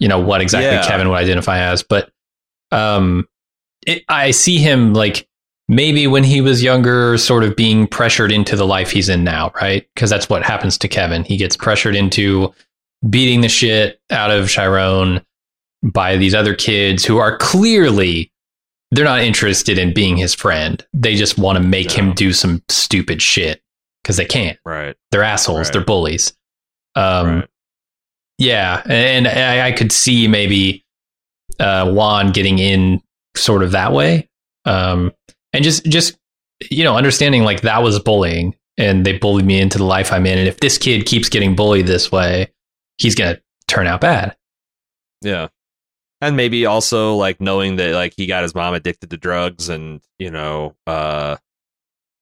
you 0.00 0.08
know, 0.08 0.18
what 0.18 0.40
exactly 0.40 0.66
Yeah. 0.70 0.84
Kevin 0.86 1.08
would 1.08 1.16
identify 1.16 1.58
as, 1.60 1.82
but 1.84 2.10
um, 2.72 3.28
it, 3.86 4.02
I 4.08 4.32
see 4.32 4.58
him 4.58 4.92
like 4.94 5.28
maybe 5.68 6.06
when 6.08 6.24
he 6.24 6.40
was 6.40 6.62
younger, 6.62 7.16
sort 7.18 7.44
of 7.44 7.54
being 7.54 7.86
pressured 7.86 8.32
into 8.32 8.56
the 8.56 8.66
life 8.66 8.90
he's 8.90 9.08
in 9.08 9.22
now, 9.22 9.52
right? 9.60 9.86
Because 9.94 10.10
that's 10.10 10.28
what 10.28 10.42
happens 10.42 10.76
to 10.78 10.88
Kevin. 10.88 11.22
He 11.22 11.36
gets 11.36 11.56
pressured 11.56 11.94
into 11.94 12.52
beating 13.08 13.40
the 13.40 13.48
shit 13.48 14.00
out 14.10 14.30
of 14.32 14.48
Chiron 14.48 15.24
by 15.82 16.16
these 16.16 16.34
other 16.34 16.54
kids 16.54 17.04
who 17.04 17.18
are 17.18 17.38
clearly 17.38 18.30
they're 18.92 19.04
not 19.04 19.20
interested 19.22 19.78
in 19.78 19.94
being 19.94 20.16
his 20.16 20.34
friend. 20.34 20.84
They 20.92 21.14
just 21.14 21.38
want 21.38 21.56
to 21.56 21.62
make 21.62 21.90
No. 21.90 21.94
him 21.94 22.12
do 22.14 22.32
some 22.32 22.62
stupid 22.68 23.22
shit 23.22 23.62
because 24.02 24.16
they 24.16 24.24
can't. 24.24 24.58
Right. 24.64 24.96
They're 25.12 25.22
assholes. 25.22 25.68
Right. 25.68 25.72
They're 25.74 25.84
bullies. 25.84 26.32
Um, 26.96 27.26
right. 27.36 27.48
Yeah, 28.40 28.82
and 28.86 29.28
I, 29.28 29.68
I 29.68 29.72
could 29.72 29.92
see 29.92 30.26
maybe 30.26 30.82
uh, 31.60 31.92
Juan 31.92 32.32
getting 32.32 32.58
in 32.58 33.02
sort 33.36 33.62
of 33.62 33.72
that 33.72 33.92
way, 33.92 34.28
um, 34.64 35.12
and 35.52 35.62
just 35.62 35.84
just 35.84 36.18
you 36.70 36.82
know 36.82 36.96
understanding 36.96 37.44
like 37.44 37.60
that 37.60 37.82
was 37.82 37.98
bullying, 37.98 38.56
and 38.78 39.04
they 39.04 39.18
bullied 39.18 39.44
me 39.44 39.60
into 39.60 39.76
the 39.76 39.84
life 39.84 40.10
I'm 40.10 40.24
in, 40.24 40.38
and 40.38 40.48
if 40.48 40.58
this 40.60 40.78
kid 40.78 41.04
keeps 41.04 41.28
getting 41.28 41.54
bullied 41.54 41.86
this 41.86 42.10
way, 42.10 42.50
he's 42.96 43.14
gonna 43.14 43.38
turn 43.68 43.86
out 43.86 44.00
bad. 44.00 44.34
Yeah. 45.20 45.48
And 46.22 46.36
maybe 46.36 46.66
also 46.66 47.14
like 47.16 47.40
knowing 47.40 47.76
that 47.76 47.94
like 47.94 48.14
he 48.16 48.26
got 48.26 48.42
his 48.42 48.54
mom 48.54 48.74
addicted 48.74 49.10
to 49.10 49.16
drugs 49.16 49.68
and, 49.68 50.00
you 50.18 50.30
know, 50.30 50.74
uh 50.86 51.36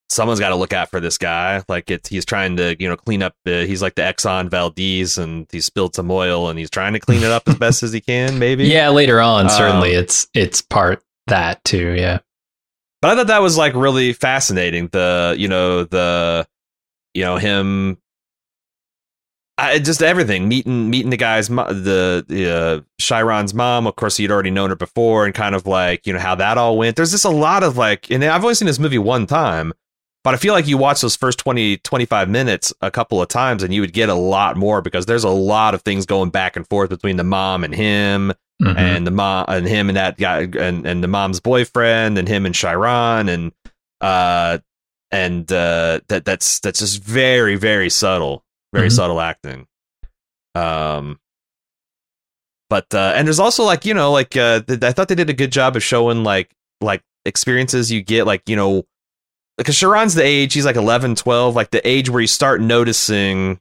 someone's 0.08 0.40
got 0.40 0.50
to 0.50 0.56
look 0.56 0.72
out 0.72 0.90
for 0.90 1.00
this 1.00 1.18
guy. 1.18 1.62
Like 1.68 1.90
it's 1.90 2.08
he's 2.08 2.24
trying 2.24 2.56
to, 2.56 2.76
you 2.80 2.88
know, 2.88 2.96
clean 2.96 3.22
up 3.22 3.34
the 3.44 3.66
he's 3.66 3.82
like 3.82 3.94
the 3.94 4.02
Exxon 4.02 4.50
Valdez 4.50 5.18
and 5.18 5.46
he 5.52 5.60
spilled 5.60 5.94
some 5.94 6.10
oil 6.10 6.48
and 6.48 6.58
he's 6.58 6.70
trying 6.70 6.92
to 6.94 7.00
clean 7.00 7.22
it 7.22 7.30
up 7.30 7.48
as 7.48 7.56
best 7.56 7.82
as 7.82 7.92
he 7.92 8.00
can, 8.00 8.38
maybe. 8.38 8.64
Yeah, 8.68 8.88
later 8.90 9.20
on, 9.20 9.44
Um, 9.46 9.50
certainly 9.50 9.92
it's 9.92 10.28
it's 10.34 10.60
part 10.60 11.02
that 11.26 11.62
too. 11.64 11.94
Yeah. 11.96 12.18
But 13.00 13.12
I 13.12 13.14
thought 13.16 13.26
that 13.28 13.42
was 13.42 13.56
like 13.56 13.74
really 13.74 14.12
fascinating. 14.12 14.88
The, 14.88 15.36
you 15.38 15.46
know, 15.48 15.84
the 15.84 16.46
you 17.14 17.22
know, 17.24 17.36
him 17.36 17.98
I, 19.56 19.80
just 19.80 20.02
everything 20.02 20.48
meeting 20.48 20.88
meeting 20.88 21.10
the 21.10 21.16
guy's 21.16 21.48
the 21.48 22.24
the 22.28 22.50
uh, 22.56 22.80
Chiron's 23.00 23.52
mom. 23.54 23.88
Of 23.88 23.96
course, 23.96 24.16
he'd 24.16 24.30
already 24.30 24.52
known 24.52 24.70
her 24.70 24.76
before, 24.76 25.26
and 25.26 25.34
kind 25.34 25.54
of 25.56 25.66
like 25.66 26.06
you 26.06 26.12
know 26.12 26.20
how 26.20 26.36
that 26.36 26.58
all 26.58 26.78
went. 26.78 26.94
There's 26.94 27.10
just 27.10 27.24
a 27.24 27.30
lot 27.30 27.64
of 27.64 27.76
like, 27.76 28.08
and 28.10 28.24
I've 28.24 28.44
only 28.44 28.54
seen 28.54 28.66
this 28.66 28.78
movie 28.78 28.98
one 28.98 29.26
time, 29.26 29.72
but 30.28 30.34
I 30.34 30.36
feel 30.36 30.52
like 30.52 30.66
you 30.66 30.76
watch 30.76 31.00
those 31.00 31.16
first 31.16 31.38
20, 31.38 31.78
25 31.78 32.28
minutes 32.28 32.70
a 32.82 32.90
couple 32.90 33.22
of 33.22 33.28
times, 33.28 33.62
and 33.62 33.72
you 33.72 33.80
would 33.80 33.94
get 33.94 34.10
a 34.10 34.14
lot 34.14 34.58
more 34.58 34.82
because 34.82 35.06
there's 35.06 35.24
a 35.24 35.30
lot 35.30 35.72
of 35.72 35.80
things 35.80 36.04
going 36.04 36.28
back 36.28 36.54
and 36.54 36.68
forth 36.68 36.90
between 36.90 37.16
the 37.16 37.24
mom 37.24 37.64
and 37.64 37.74
him, 37.74 38.34
Mhm. 38.62 38.76
and 38.76 39.06
the 39.06 39.10
mom 39.10 39.46
and 39.48 39.66
him 39.66 39.88
and 39.88 39.96
that 39.96 40.18
guy 40.18 40.40
and 40.40 40.84
and 40.86 41.02
the 41.02 41.08
mom's 41.08 41.40
boyfriend, 41.40 42.18
and 42.18 42.28
him 42.28 42.44
and 42.44 42.54
Chiron, 42.54 43.30
and 43.30 43.52
uh 44.02 44.58
and 45.10 45.50
uh 45.50 46.00
that 46.08 46.26
that's 46.26 46.60
that's 46.60 46.80
just 46.80 47.02
very 47.02 47.56
very 47.56 47.88
subtle 47.88 48.44
very 48.74 48.88
Mhm. 48.88 48.92
subtle 48.96 49.20
acting 49.22 49.66
um 50.54 51.18
but 52.68 52.92
uh 52.94 53.12
and 53.16 53.26
there's 53.26 53.40
also 53.40 53.64
like 53.64 53.86
you 53.86 53.94
know 53.94 54.12
like 54.12 54.36
uh 54.36 54.60
th- 54.60 54.82
i 54.82 54.92
thought 54.92 55.08
they 55.08 55.14
did 55.14 55.30
a 55.30 55.34
good 55.34 55.50
job 55.50 55.74
of 55.76 55.82
showing 55.82 56.22
like 56.24 56.50
like 56.82 57.02
experiences 57.24 57.90
you 57.90 58.02
get 58.02 58.26
like 58.26 58.42
you 58.46 58.54
know 58.56 58.84
because 59.58 59.76
Chiron's 59.76 60.14
the 60.14 60.24
age 60.24 60.54
he's 60.54 60.64
like 60.64 60.76
11 60.76 61.14
12 61.16 61.54
like 61.54 61.70
the 61.70 61.86
age 61.86 62.08
where 62.08 62.20
you 62.22 62.26
start 62.26 62.60
noticing 62.62 63.60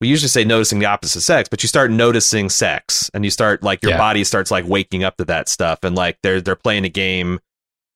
we 0.00 0.08
usually 0.08 0.28
say 0.28 0.44
noticing 0.44 0.78
the 0.78 0.84
opposite 0.86 1.22
sex 1.22 1.48
but 1.48 1.62
you 1.62 1.68
start 1.68 1.90
noticing 1.90 2.50
sex 2.50 3.10
and 3.14 3.24
you 3.24 3.30
start 3.30 3.62
like 3.62 3.82
your 3.82 3.92
Yeah. 3.92 3.98
body 3.98 4.24
starts 4.24 4.50
like 4.50 4.66
waking 4.66 5.04
up 5.04 5.16
to 5.16 5.24
that 5.24 5.48
stuff 5.48 5.78
and 5.82 5.96
like 5.96 6.18
they're 6.22 6.40
they're 6.42 6.54
playing 6.56 6.84
a 6.84 6.90
game 6.90 7.40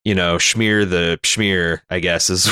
you 0.04 0.14
know 0.14 0.36
schmear 0.36 0.88
the 0.88 1.18
schmear 1.22 1.80
i 1.90 1.98
guess 2.00 2.30
is 2.30 2.46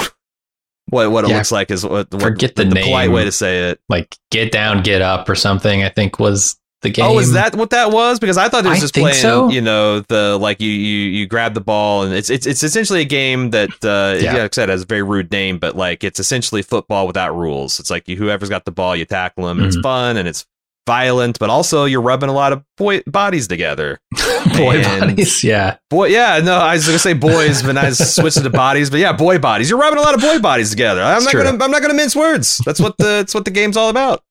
what 0.91 1.11
what 1.11 1.25
it 1.25 1.29
looks 1.29 1.51
like 1.53 1.71
is 1.71 1.85
what, 1.85 2.11
what 2.13 2.21
forget 2.23 2.57
the 2.57 2.65
polite 2.67 3.07
name. 3.09 3.13
way 3.13 3.25
to 3.25 3.33
say 3.33 3.71
it 3.71 3.81
Like 3.89 4.17
get 4.31 4.53
down, 4.53 4.83
get 4.83 5.01
up, 5.03 5.29
or 5.29 5.35
something. 5.35 5.83
I 5.83 5.89
think 5.91 6.19
was 6.19 6.58
the 6.83 6.91
game. 6.91 7.05
Oh, 7.07 7.19
is 7.19 7.33
that 7.33 7.57
what 7.57 7.71
that 7.71 7.91
was? 7.91 8.19
Because 8.21 8.37
I 8.39 8.49
thought 8.49 8.65
it 8.65 8.69
was 8.69 8.79
I 8.79 8.81
just 8.81 8.95
playing, 8.95 9.17
so. 9.17 9.49
you 9.49 9.61
know, 9.61 10.01
the 10.01 10.39
like 10.39 10.61
you 10.61 10.71
you 10.71 11.09
you 11.11 11.27
grab 11.27 11.55
the 11.55 11.61
ball 11.61 12.03
and 12.05 12.15
it's 12.15 12.31
it's 12.31 12.47
it's 12.47 12.63
essentially 12.63 13.01
a 13.01 13.05
game 13.05 13.51
that 13.51 13.71
uh 13.85 14.17
Yeah. 14.23 14.35
yeah. 14.37 14.43
like 14.45 14.53
I 14.53 14.55
said 14.55 14.69
has 14.69 14.83
a 14.83 14.87
very 14.87 15.03
rude 15.03 15.31
name, 15.33 15.59
but 15.59 15.77
like 15.77 16.05
it's 16.05 16.21
essentially 16.21 16.63
football 16.63 17.07
without 17.07 17.37
rules. 17.37 17.81
It's 17.81 17.91
like 17.91 18.09
you, 18.09 18.17
whoever's 18.17 18.49
got 18.49 18.65
the 18.65 18.71
ball, 18.73 18.95
you 18.97 19.05
tackle 19.05 19.47
them. 19.47 19.61
It's 19.65 19.77
Mhm. 19.77 19.83
fun 19.83 20.17
and 20.17 20.29
it's 20.29 20.47
violent, 20.87 21.39
but 21.39 21.51
also 21.51 21.85
you're 21.85 22.01
rubbing 22.01 22.31
a 22.31 22.33
lot 22.33 22.53
of 22.53 22.65
boy 22.79 23.03
bodies 23.07 23.47
together. 23.49 23.99
boy 24.57 24.77
and- 24.79 25.01
bodies? 25.17 25.45
Yeah. 25.45 25.77
Boy, 25.91 26.07
yeah, 26.09 26.41
no, 26.43 26.55
I 26.55 26.75
was 26.75 26.87
gonna 26.87 26.99
say 26.99 27.13
boys, 27.13 27.63
but 27.63 27.77
I 27.77 27.91
switched 27.91 28.43
to 28.43 28.49
bodies. 28.51 28.89
But 28.89 29.01
yeah, 29.01 29.13
boy 29.13 29.39
bodies. 29.39 29.69
You're 29.69 29.79
rubbing 29.79 29.99
a 29.99 30.03
lot 30.03 30.15
of 30.15 30.21
boy 30.21 30.39
bodies 30.39 30.71
together. 30.71 31.03
I'm 31.03 31.17
It's 31.17 31.25
not 31.27 31.31
true. 31.33 31.43
gonna 31.43 31.63
I'm 31.63 31.71
not 31.71 31.83
gonna 31.83 31.93
mince 31.95 32.15
words. 32.17 32.61
That's 32.65 32.81
what 32.81 32.97
the 32.99 33.05
that's 33.05 33.35
what 33.35 33.45
the 33.45 33.51
game's 33.51 33.77
all 33.77 33.91
about. 33.91 34.23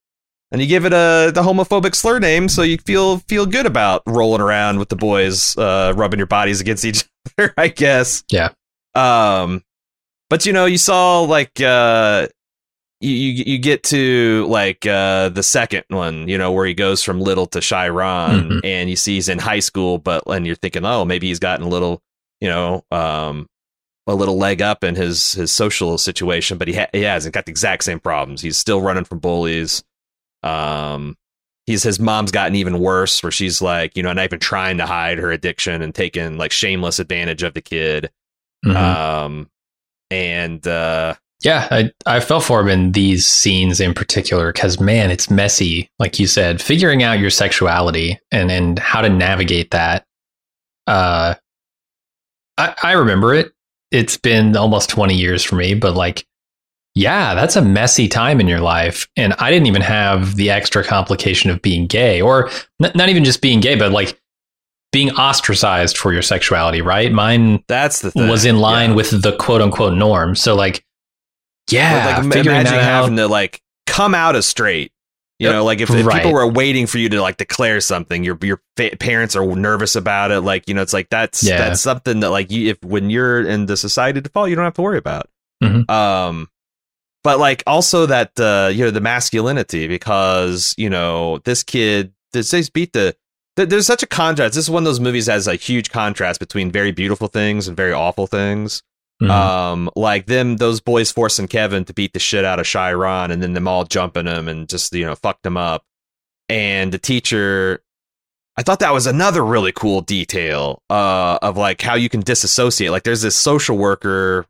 And 0.52 0.62
you 0.62 0.68
give 0.68 0.86
it 0.86 0.94
a 0.94 1.32
the 1.34 1.42
homophobic 1.42 1.94
slur 1.94 2.20
name, 2.20 2.48
so 2.48 2.62
you 2.62 2.78
feel 2.78 3.18
feel 3.28 3.46
good 3.46 3.66
about 3.66 4.02
rolling 4.08 4.40
around 4.42 4.80
with 4.80 4.88
the 4.90 4.96
boys, 4.96 5.58
uh, 5.58 5.94
rubbing 5.96 6.20
your 6.20 6.28
bodies 6.28 6.62
against 6.62 6.86
each 6.86 7.04
other. 7.38 7.54
I 7.58 7.68
guess. 7.68 8.24
Yeah. 8.32 8.50
Um, 8.96 9.64
but 10.30 10.46
you 10.46 10.54
know, 10.54 10.66
you 10.66 10.78
saw 10.78 11.22
like 11.22 11.60
uh, 11.60 12.28
you 13.02 13.12
you, 13.12 13.44
you 13.46 13.58
get 13.58 13.84
to 13.84 14.46
like 14.50 14.86
uh 14.86 15.30
the 15.30 15.44
second 15.44 15.84
one, 15.90 16.28
you 16.30 16.38
know, 16.38 16.52
where 16.54 16.66
he 16.66 16.74
goes 16.74 17.04
from 17.04 17.20
little 17.20 17.46
to 17.48 17.60
Chiron, 17.60 18.50
Mhm. 18.50 18.62
and 18.64 18.90
you 18.90 18.96
see 18.96 19.16
he's 19.16 19.28
in 19.30 19.40
high 19.40 19.60
school, 19.60 19.98
but 19.98 20.24
and 20.28 20.48
you're 20.48 20.56
thinking, 20.56 20.86
oh, 20.86 21.04
maybe 21.04 21.28
he's 21.28 21.40
gotten 21.40 21.66
a 21.66 21.70
little, 21.70 22.02
you 22.40 22.48
know, 22.48 22.86
um, 22.92 23.48
a 24.08 24.16
little 24.16 24.38
leg 24.38 24.62
up 24.62 24.84
in 24.86 24.96
his 24.96 25.34
his 25.34 25.52
social 25.52 25.98
situation, 25.98 26.58
but 26.58 26.70
he 26.70 26.74
ha- 26.76 26.90
he 26.94 27.02
hasn't 27.02 27.34
got 27.34 27.46
the 27.46 27.52
exact 27.52 27.84
same 27.84 28.00
problems. 28.00 28.42
He's 28.42 28.56
still 28.58 28.80
running 28.82 29.04
from 29.04 29.20
bullies. 29.20 29.84
Um, 30.48 31.18
he's 31.66 31.84
his 31.84 32.00
mom's 32.00 32.32
gotten 32.32 32.56
even 32.56 32.80
worse, 32.80 33.22
where 33.22 33.32
she's 33.32 33.62
like, 33.62 33.96
you 33.98 34.04
know, 34.04 34.14
not 34.14 34.26
even 34.26 34.40
trying 34.40 34.78
to 34.78 34.86
hide 34.86 35.18
her 35.18 35.32
addiction 35.32 35.82
and 35.82 35.94
taking 35.94 36.38
like 36.38 36.52
shameless 36.52 37.00
advantage 37.00 37.44
of 37.44 37.54
the 37.54 37.62
kid. 37.62 38.10
Mhm. 38.66 38.76
Um, 38.76 39.50
and 40.10 40.66
uh, 40.66 41.16
Yeah, 41.44 41.68
I, 41.70 41.92
I 42.06 42.20
fell 42.22 42.40
for 42.40 42.62
him 42.62 42.68
in 42.70 42.92
these 42.94 43.28
scenes 43.28 43.80
in 43.80 43.94
particular 43.94 44.52
because 44.54 44.80
man, 44.80 45.12
it's 45.12 45.30
messy. 45.30 45.90
Like 46.00 46.20
you 46.20 46.28
said, 46.28 46.62
figuring 46.62 47.04
out 47.04 47.20
your 47.20 47.30
sexuality 47.30 48.20
and 48.32 48.50
and 48.52 48.80
how 48.80 49.02
to 49.02 49.10
navigate 49.10 49.72
that. 49.72 50.06
Uh, 50.88 51.36
I 52.58 52.76
I 52.82 52.92
remember 52.94 53.34
it. 53.34 53.52
It's 53.92 54.18
been 54.18 54.56
almost 54.58 54.90
twenty 54.90 55.16
years 55.16 55.44
for 55.44 55.56
me, 55.56 55.74
but 55.74 55.96
like, 55.96 56.26
yeah, 56.98 57.36
that's 57.36 57.56
a 57.56 57.62
messy 57.62 58.08
time 58.08 58.40
in 58.40 58.48
your 58.48 58.60
life, 58.62 59.08
and 59.16 59.34
I 59.40 59.52
didn't 59.52 59.68
even 59.68 59.82
have 59.84 60.36
the 60.36 60.50
extra 60.50 60.84
complication 60.84 61.50
of 61.52 61.62
being 61.62 61.86
gay, 61.88 62.22
or 62.22 62.50
n- 62.84 62.92
not 62.96 63.10
even 63.10 63.24
just 63.24 63.42
being 63.42 63.60
gay, 63.60 63.76
but 63.76 63.92
like 63.92 64.20
being 64.92 65.12
ostracized 65.12 65.98
for 65.98 66.12
your 66.14 66.22
sexuality. 66.24 66.82
Right? 66.82 67.12
Mine 67.12 67.64
that's 67.68 68.02
the 68.02 68.12
thing. 68.12 68.28
was 68.28 68.46
in 68.46 68.58
line 68.60 68.92
Yeah. 68.92 68.96
with 68.96 69.22
the 69.22 69.36
quote 69.36 69.62
unquote 69.62 69.94
norm. 69.94 70.36
So 70.36 70.56
like, 70.56 70.84
yeah, 71.70 72.16
But, 72.16 72.24
like 72.24 72.34
figuring 72.34 72.62
imagine 72.62 72.80
having 72.80 73.16
to 73.18 73.28
like 73.28 73.62
come 73.86 74.16
out 74.16 74.36
as 74.36 74.46
straight 74.46 74.92
You 75.40 75.50
know, 75.52 75.64
like 75.66 75.82
if, 75.82 75.90
if 75.92 76.04
Right. 76.06 76.18
people 76.24 76.34
were 76.34 76.48
waiting 76.48 76.88
for 76.88 76.98
you 76.98 77.10
to 77.10 77.22
like 77.22 77.38
declare 77.38 77.80
something, 77.82 78.24
your 78.24 78.40
your 78.42 78.60
fa- 78.76 78.96
parents 79.00 79.36
are 79.36 79.46
nervous 79.56 79.96
about 79.96 80.32
it. 80.32 80.42
Like 80.42 80.68
you 80.68 80.74
know, 80.74 80.82
it's 80.82 80.94
like 80.94 81.10
that's 81.10 81.44
Yeah. 81.44 81.58
that's 81.58 81.80
something 81.82 82.22
that 82.22 82.32
like 82.32 82.50
you 82.50 82.70
if 82.72 82.82
when 82.84 83.10
you're 83.12 83.46
in 83.46 83.68
the 83.68 83.78
society 83.78 84.20
default, 84.22 84.50
you 84.50 84.56
don't 84.56 84.66
have 84.66 84.74
to 84.76 84.82
worry 84.82 84.98
about. 84.98 85.30
Mhm. 85.64 85.88
Um, 85.92 86.48
but 87.28 87.40
like 87.40 87.62
also 87.68 88.06
that 88.06 88.40
uh 88.40 88.70
you 88.72 88.86
know 88.86 88.90
the 88.90 89.02
masculinity 89.02 89.86
because 89.86 90.74
you 90.78 90.90
know 90.90 91.40
this 91.40 91.62
kid 91.62 92.14
this 92.32 92.52
this 92.52 92.70
beat 92.70 92.94
the 92.94 93.18
there's 93.58 93.86
such 93.86 94.02
a 94.02 94.08
contrast. 94.08 94.56
This 94.56 94.64
is 94.64 94.70
one 94.70 94.84
of 94.84 94.86
those 94.86 95.02
movies 95.02 95.26
that 95.26 95.34
has 95.34 95.46
a 95.46 95.56
huge 95.56 95.90
contrast 95.90 96.40
between 96.40 96.72
very 96.72 96.94
beautiful 96.94 97.28
things 97.28 97.68
and 97.68 97.76
very 97.76 97.92
awful 97.92 98.28
things. 98.28 98.82
Mhm. 99.22 99.30
Um, 99.30 99.90
like 99.94 100.28
them, 100.28 100.56
those 100.56 100.80
boys 100.80 101.12
forcing 101.12 101.50
Kevin 101.50 101.84
to 101.86 101.94
beat 101.94 102.14
the 102.14 102.20
shit 102.20 102.46
out 102.46 102.60
of 102.62 102.66
Chiron, 102.66 103.30
and 103.32 103.44
then 103.44 103.52
them 103.54 103.68
all 103.68 103.84
jumping 103.84 104.28
him 104.28 104.48
and 104.48 104.70
just 104.70 104.94
you 104.94 105.06
know 105.06 105.16
fucked 105.16 105.46
him 105.46 105.58
up. 105.58 105.84
And 106.48 106.94
the 106.94 106.98
teacher, 106.98 107.84
I 108.56 108.64
thought 108.64 108.80
that 108.80 108.94
was 108.94 109.06
another 109.06 109.44
really 109.44 109.74
cool 109.74 110.00
detail 110.00 110.82
uh, 110.90 111.40
of 111.42 111.58
like 111.58 111.82
how 111.82 111.96
you 111.96 112.08
can 112.08 112.22
disassociate. 112.22 112.92
Like 112.92 113.04
there's 113.04 113.24
this 113.24 113.36
social 113.36 113.78
worker, 113.78 114.46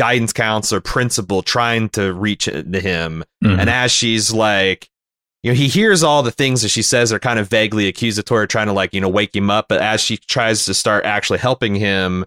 guidance 0.00 0.32
counselor, 0.32 0.80
principal 0.80 1.42
trying 1.42 1.88
to 1.90 2.12
reach 2.14 2.44
to 2.46 2.80
him, 2.80 3.22
Mhm. 3.44 3.58
and 3.60 3.68
as 3.70 3.92
she's 3.92 4.32
like, 4.32 4.88
you 5.42 5.50
know, 5.50 5.54
he 5.56 5.68
hears 5.68 6.02
all 6.02 6.22
the 6.22 6.30
things 6.30 6.62
that 6.62 6.68
she 6.70 6.82
says 6.82 7.12
are 7.12 7.18
kind 7.18 7.38
of 7.38 7.48
vaguely 7.48 7.86
accusatory, 7.88 8.46
trying 8.46 8.66
to 8.66 8.72
like, 8.74 8.92
you 8.94 9.00
know, 9.00 9.08
wake 9.08 9.34
him 9.34 9.50
up. 9.50 9.66
But 9.68 9.80
as 9.80 10.00
she 10.00 10.16
tries 10.18 10.64
to 10.66 10.74
start 10.74 11.04
actually 11.04 11.38
helping 11.38 11.74
him, 11.74 12.24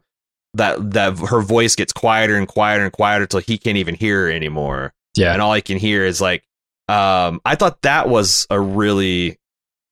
that 0.56 0.92
that 0.92 1.18
her 1.18 1.42
voice 1.42 1.76
gets 1.76 1.94
quieter 1.94 2.36
and 2.36 2.48
quieter 2.48 2.84
and 2.84 2.92
quieter 2.94 3.26
till 3.26 3.40
he 3.40 3.58
can't 3.58 3.78
even 3.78 3.96
hear 3.96 4.26
her 4.28 4.32
anymore. 4.32 4.94
yeah. 5.16 5.32
And 5.34 5.42
all 5.42 5.54
he 5.54 5.62
can 5.62 5.78
hear 5.78 6.04
is 6.06 6.20
like, 6.22 6.44
um, 6.90 7.40
I 7.46 7.56
thought 7.56 7.82
that 7.84 8.10
was 8.10 8.46
a 8.50 8.60
really 8.60 9.38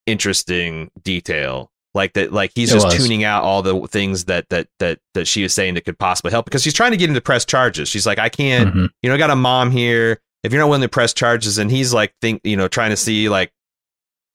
interesting 0.08 0.89
detail. 1.04 1.70
Like 1.93 2.13
that, 2.13 2.32
like 2.32 2.51
he's 2.56 2.69
It 2.71 2.75
just 2.75 2.86
was. 2.88 2.95
tuning 2.97 3.23
out 3.25 3.43
all 3.43 3.62
the 3.62 3.86
things 3.88 4.25
that 4.25 4.47
that 4.49 4.67
that 4.80 4.99
that 5.13 5.27
she 5.27 5.43
was 5.43 5.54
saying 5.54 5.73
that 5.73 5.84
could 5.86 5.99
possibly 5.99 6.32
help 6.32 6.45
because 6.45 6.63
she's 6.63 6.73
trying 6.73 6.91
to 6.91 6.97
get 6.97 7.10
him 7.10 7.15
to 7.15 7.21
press 7.21 7.43
charges. 7.43 7.89
She's 7.89 8.06
like, 8.06 8.17
I 8.17 8.30
can't 8.30 8.73
Mhm. 8.73 8.89
you 9.04 9.10
know, 9.10 9.15
I 9.15 9.17
got 9.17 9.30
a 9.30 9.36
mom 9.36 9.71
here. 9.71 10.21
If 10.43 10.51
you're 10.54 10.62
not 10.62 10.67
willing 10.69 10.82
to 10.84 10.89
press 10.89 11.13
charges, 11.13 11.58
and 11.58 11.69
he's 11.69 11.93
like, 11.93 12.13
think, 12.21 12.41
you 12.45 12.56
know, 12.56 12.67
trying 12.67 12.91
to 12.91 12.97
see 12.97 13.27
like 13.30 13.51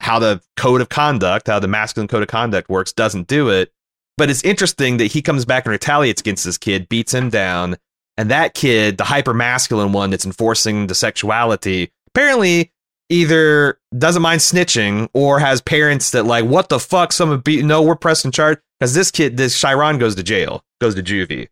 how 0.00 0.18
the 0.18 0.42
code 0.56 0.80
of 0.82 0.88
conduct, 0.90 1.46
how 1.48 1.58
the 1.58 1.66
masculine 1.68 2.08
code 2.08 2.22
of 2.22 2.28
conduct 2.28 2.68
works, 2.68 2.92
doesn't 2.92 3.26
do 3.26 3.48
it. 3.48 3.72
But 4.18 4.28
it's 4.30 4.44
interesting 4.44 4.98
that 4.98 5.06
he 5.06 5.22
comes 5.22 5.44
back 5.46 5.64
and 5.64 5.72
retaliates 5.72 6.20
against 6.20 6.44
this 6.44 6.58
kid, 6.58 6.88
beats 6.88 7.12
him 7.14 7.30
down, 7.30 7.76
and 8.18 8.30
that 8.30 8.54
kid, 8.54 8.98
the 8.98 9.04
hyper 9.04 9.32
masculine 9.34 9.92
one 9.92 10.10
that's 10.10 10.26
enforcing 10.26 10.86
the 10.86 10.94
sexuality, 10.94 11.90
apparently 12.08 12.72
either 13.08 13.78
doesn't 13.96 14.22
mind 14.22 14.40
snitching 14.40 15.08
or 15.12 15.38
has 15.38 15.60
parents 15.60 16.10
that 16.10 16.24
like, 16.24 16.44
what 16.44 16.68
the 16.68 16.78
fuck, 16.80 17.12
someone 17.12 17.40
beat? 17.40 17.64
No, 17.64 17.82
we're 17.82 17.96
pressing 17.96 18.30
charge 18.30 18.58
because 18.78 18.94
this 18.94 19.10
kid, 19.10 19.36
this 19.36 19.58
Chiron 19.58 19.98
goes 19.98 20.14
to 20.16 20.22
jail, 20.22 20.64
goes 20.80 20.94
to 20.94 21.02
juvie. 21.02 21.48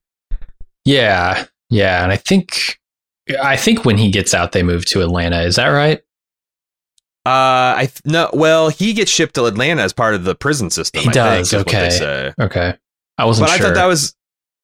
Yeah, 0.84 1.46
yeah, 1.70 2.02
and 2.02 2.12
I 2.12 2.16
think 2.16 2.78
I 3.42 3.56
think 3.56 3.84
when 3.84 3.96
he 3.96 4.10
gets 4.10 4.34
out, 4.34 4.52
they 4.52 4.62
move 4.62 4.84
to 4.86 5.00
Atlanta. 5.00 5.42
Is 5.42 5.56
that 5.56 5.68
right? 5.68 5.98
Uh, 7.26 7.72
I 7.76 7.86
th- 7.86 8.02
no. 8.04 8.28
Well, 8.34 8.68
he 8.68 8.92
gets 8.92 9.10
shipped 9.10 9.34
to 9.36 9.46
Atlanta 9.46 9.80
as 9.82 9.94
part 9.94 10.14
of 10.14 10.24
the 10.24 10.34
prison 10.34 10.68
system. 10.68 11.02
He 11.02 11.08
I 11.08 11.12
does, 11.12 11.50
Think, 11.50 11.60
is 11.60 11.64
what 11.64 11.74
okay. 11.74 11.88
they 11.88 11.90
say. 11.90 12.34
Okay, 12.38 12.74
I 13.16 13.24
wasn't 13.24 13.48
But 13.48 13.56
sure. 13.56 13.64
I 13.64 13.68
thought 13.68 13.74
that 13.76 13.86
was 13.86 14.14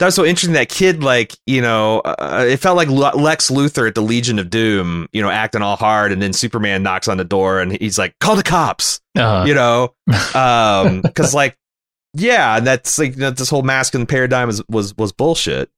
that 0.01 0.07
was 0.07 0.15
so 0.17 0.25
interesting. 0.25 0.55
That 0.55 0.69
kid, 0.69 1.05
like 1.05 1.37
you 1.47 1.61
know, 1.63 2.01
uh, 2.01 2.45
it 2.49 2.57
felt 2.57 2.77
like 2.77 2.89
Lex 2.89 3.51
Luthor 3.51 3.87
at 3.87 3.95
the 3.95 4.01
Legion 4.03 4.39
of 4.41 4.51
Doom. 4.51 5.09
You 5.13 5.23
know, 5.23 5.31
acting 5.31 5.63
all 5.63 5.77
hard, 5.77 6.11
and 6.11 6.21
then 6.21 6.33
Superman 6.33 6.83
knocks 6.83 7.07
on 7.07 7.17
the 7.19 7.25
door, 7.25 7.61
and 7.61 7.73
he's 7.81 7.99
like, 7.99 8.15
"Call 8.19 8.35
the 8.35 8.43
cops." 8.43 9.01
uh, 9.17 9.45
You 9.47 9.55
know, 9.55 9.95
um, 10.35 11.03
because 11.03 11.33
like, 11.35 11.57
yeah, 12.15 12.57
and 12.57 12.67
that's 12.67 12.99
like 12.99 13.15
that 13.17 13.37
this 13.37 13.49
whole 13.51 13.63
masculine 13.63 14.07
paradigm 14.07 14.49
was 14.49 14.63
was 14.69 14.97
was 14.97 15.13
bullshit. 15.13 15.71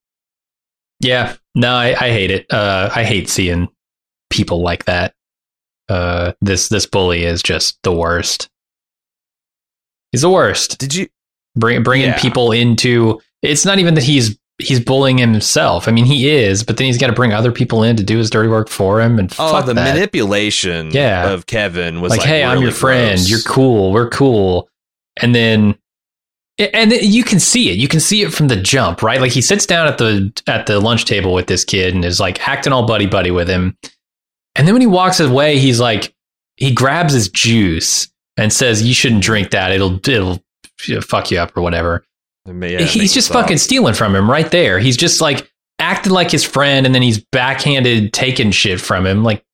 yeah, 1.00 1.35
no, 1.54 1.74
I, 1.74 1.88
I 1.88 2.11
hate 2.11 2.30
it. 2.30 2.46
Uh, 2.50 2.90
I 2.94 3.04
hate 3.04 3.28
seeing 3.28 3.68
people 4.30 4.62
like 4.62 4.85
that. 4.87 5.14
Uh, 5.88 6.32
this 6.40 6.68
this 6.68 6.87
bully 6.87 7.24
is 7.24 7.42
just 7.42 7.76
the 7.82 7.92
worst. 7.92 8.48
He's 10.12 10.22
the 10.22 10.30
worst. 10.30 10.78
Did 10.78 10.94
you? 10.94 11.08
Bring, 11.54 11.82
bringing 11.82 12.08
Yeah. 12.08 12.18
people 12.20 12.50
into 12.52 13.20
it's 13.42 13.64
not 13.64 13.78
even 13.78 13.94
that 13.94 14.05
he's 14.05 14.38
he's 14.59 14.78
bullying 14.81 15.18
himself. 15.18 15.88
I 15.88 15.90
mean, 15.92 16.05
he 16.05 16.28
is, 16.31 16.62
but 16.62 16.76
then 16.76 16.87
he's 16.87 16.98
got 16.98 17.09
to 17.09 17.12
bring 17.12 17.33
other 17.33 17.50
people 17.50 17.83
in 17.83 17.96
to 17.96 18.02
do 18.05 18.18
his 18.18 18.31
dirty 18.31 18.48
work 18.48 18.68
for 18.68 19.00
him. 19.00 19.18
And 19.18 19.35
Oh, 19.38 19.61
the 19.62 19.74
that. 19.74 19.94
manipulation 19.94 20.90
Yeah. 20.92 21.31
of 21.31 21.46
Kevin 21.46 22.00
was 22.00 22.11
like, 22.11 22.20
like, 22.20 22.28
hey, 22.28 22.44
I'm 22.44 22.52
really 22.52 22.64
your 22.64 22.72
friend. 22.72 23.28
You're 23.28 23.40
cool. 23.40 23.92
We're 23.92 24.11
cool. 24.11 24.68
And 25.20 25.35
then, 25.35 25.74
and 26.59 26.92
then 26.92 27.00
you 27.02 27.24
can 27.24 27.40
see 27.40 27.70
it. 27.70 27.78
You 27.78 27.88
can 27.88 27.98
see 27.98 28.22
it 28.22 28.33
from 28.33 28.48
the 28.48 28.57
jump, 28.57 29.02
right? 29.02 29.20
Like 29.20 29.33
he 29.33 29.42
sits 29.42 29.66
down 29.66 29.88
at 29.88 29.98
the 29.98 30.31
at 30.46 30.66
the 30.66 30.78
lunch 30.81 31.07
table 31.07 31.33
with 31.35 31.46
this 31.48 31.64
kid 31.64 31.94
and 31.94 32.05
is 32.05 32.20
like 32.20 32.46
acting 32.46 32.72
all 32.72 32.87
buddy 32.87 33.07
buddy 33.07 33.31
with 33.33 33.48
him. 33.48 33.76
And 34.55 34.66
then 34.68 34.74
when 34.74 34.83
he 34.83 34.87
walks 34.87 35.18
away, 35.18 35.59
he's 35.59 35.81
like, 35.81 36.14
he 36.57 36.72
grabs 36.72 37.14
his 37.14 37.28
juice 37.31 38.07
and 38.37 38.52
says, 38.52 38.83
"You 38.83 38.94
shouldn't 38.94 39.22
drink 39.24 39.50
that. 39.50 39.72
It'll 39.72 39.96
it'll 39.96 40.42
fuck 41.00 41.31
you 41.31 41.38
up 41.38 41.57
or 41.57 41.62
whatever." 41.62 42.05
It 42.46 42.55
may- 42.55 42.72
yeah, 42.72 42.83
he's 42.83 43.14
just 43.14 43.33
fucking 43.33 43.59
stealing 43.59 43.94
from 43.94 44.14
him 44.14 44.31
right 44.31 44.50
there. 44.50 44.78
He's 44.78 44.96
just 44.96 45.20
like 45.20 45.50
acting 45.78 46.12
like 46.12 46.31
his 46.31 46.44
friend, 46.44 46.87
and 46.87 46.94
then 46.94 47.02
he's 47.02 47.18
backhanded 47.33 48.12
taking 48.12 48.50
shit 48.50 48.81
from 48.81 49.07
him. 49.07 49.22
Like, 49.22 49.44